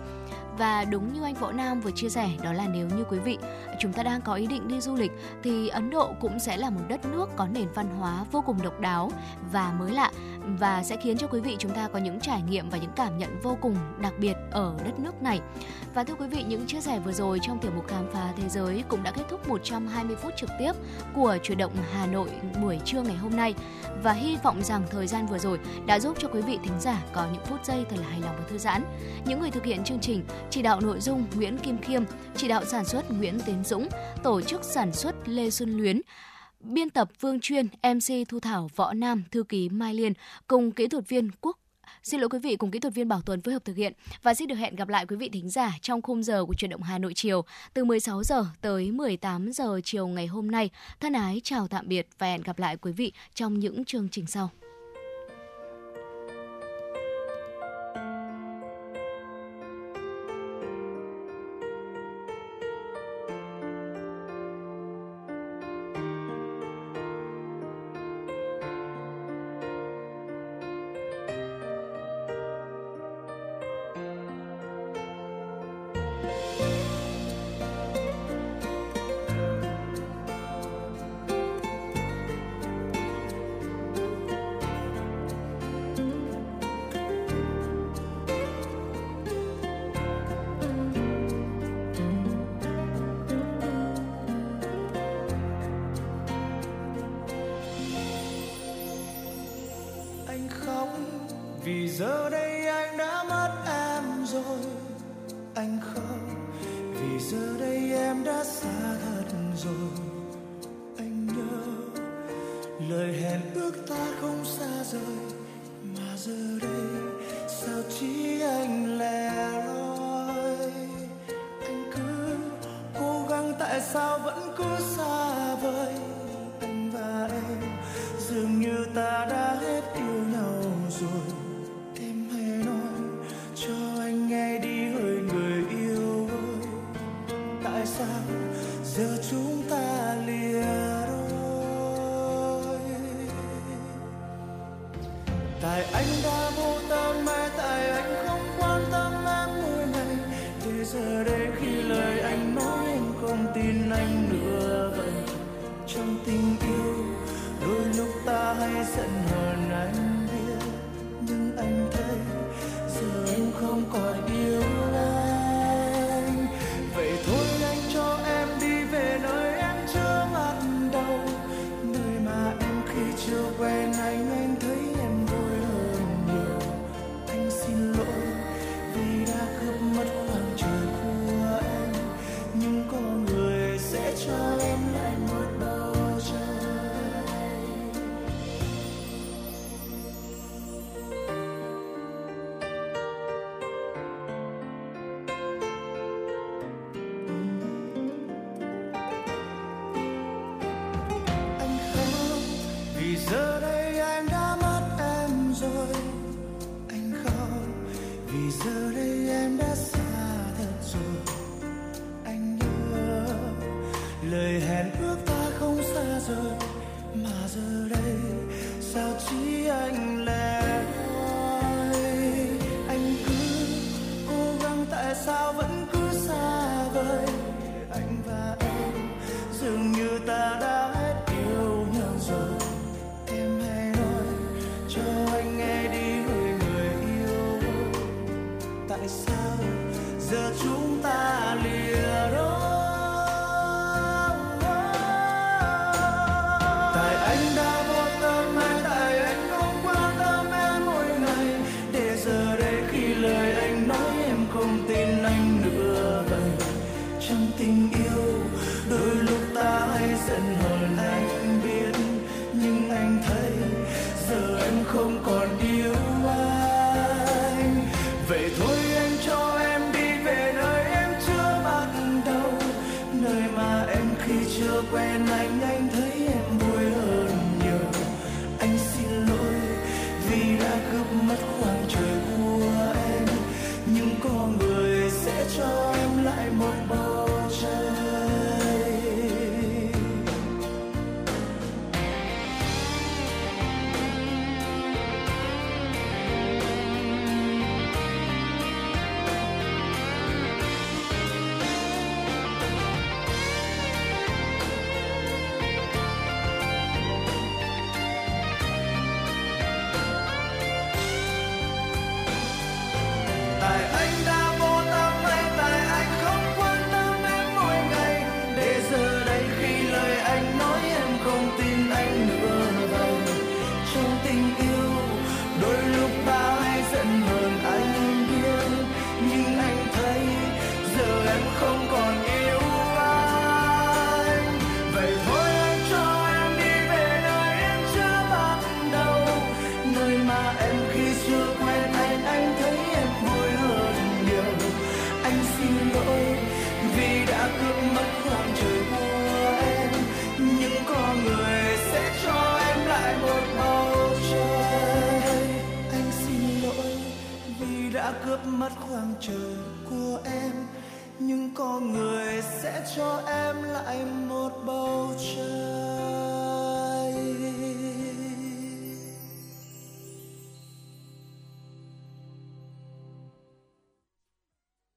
[0.61, 3.37] Và đúng như anh Võ Nam vừa chia sẻ đó là nếu như quý vị
[3.79, 5.11] chúng ta đang có ý định đi du lịch
[5.43, 8.61] thì Ấn Độ cũng sẽ là một đất nước có nền văn hóa vô cùng
[8.61, 9.11] độc đáo
[9.51, 10.11] và mới lạ
[10.59, 13.17] và sẽ khiến cho quý vị chúng ta có những trải nghiệm và những cảm
[13.17, 15.41] nhận vô cùng đặc biệt ở đất nước này.
[15.93, 18.49] Và thưa quý vị, những chia sẻ vừa rồi trong tiểu mục khám phá thế
[18.49, 20.71] giới cũng đã kết thúc 120 phút trực tiếp
[21.15, 22.29] của chuyển động Hà Nội
[22.61, 23.53] buổi trưa ngày hôm nay
[24.03, 27.03] và hy vọng rằng thời gian vừa rồi đã giúp cho quý vị thính giả
[27.13, 28.83] có những phút giây thật là hài lòng và thư giãn.
[29.25, 32.03] Những người thực hiện chương trình, chỉ đạo nội dung Nguyễn Kim Khiêm,
[32.35, 33.87] chỉ đạo sản xuất Nguyễn Tiến Dũng,
[34.23, 36.01] tổ chức sản xuất Lê Xuân Luyến,
[36.59, 40.13] biên tập Vương Chuyên, MC Thu Thảo Võ Nam, thư ký Mai Liên
[40.47, 41.57] cùng kỹ thuật viên Quốc
[42.03, 44.33] Xin lỗi quý vị cùng kỹ thuật viên Bảo Tuấn phối hợp thực hiện và
[44.33, 46.81] xin được hẹn gặp lại quý vị thính giả trong khung giờ của chuyển động
[46.81, 50.69] Hà Nội chiều từ 16 giờ tới 18 giờ chiều ngày hôm nay.
[50.99, 54.25] Thân ái chào tạm biệt và hẹn gặp lại quý vị trong những chương trình
[54.27, 54.49] sau.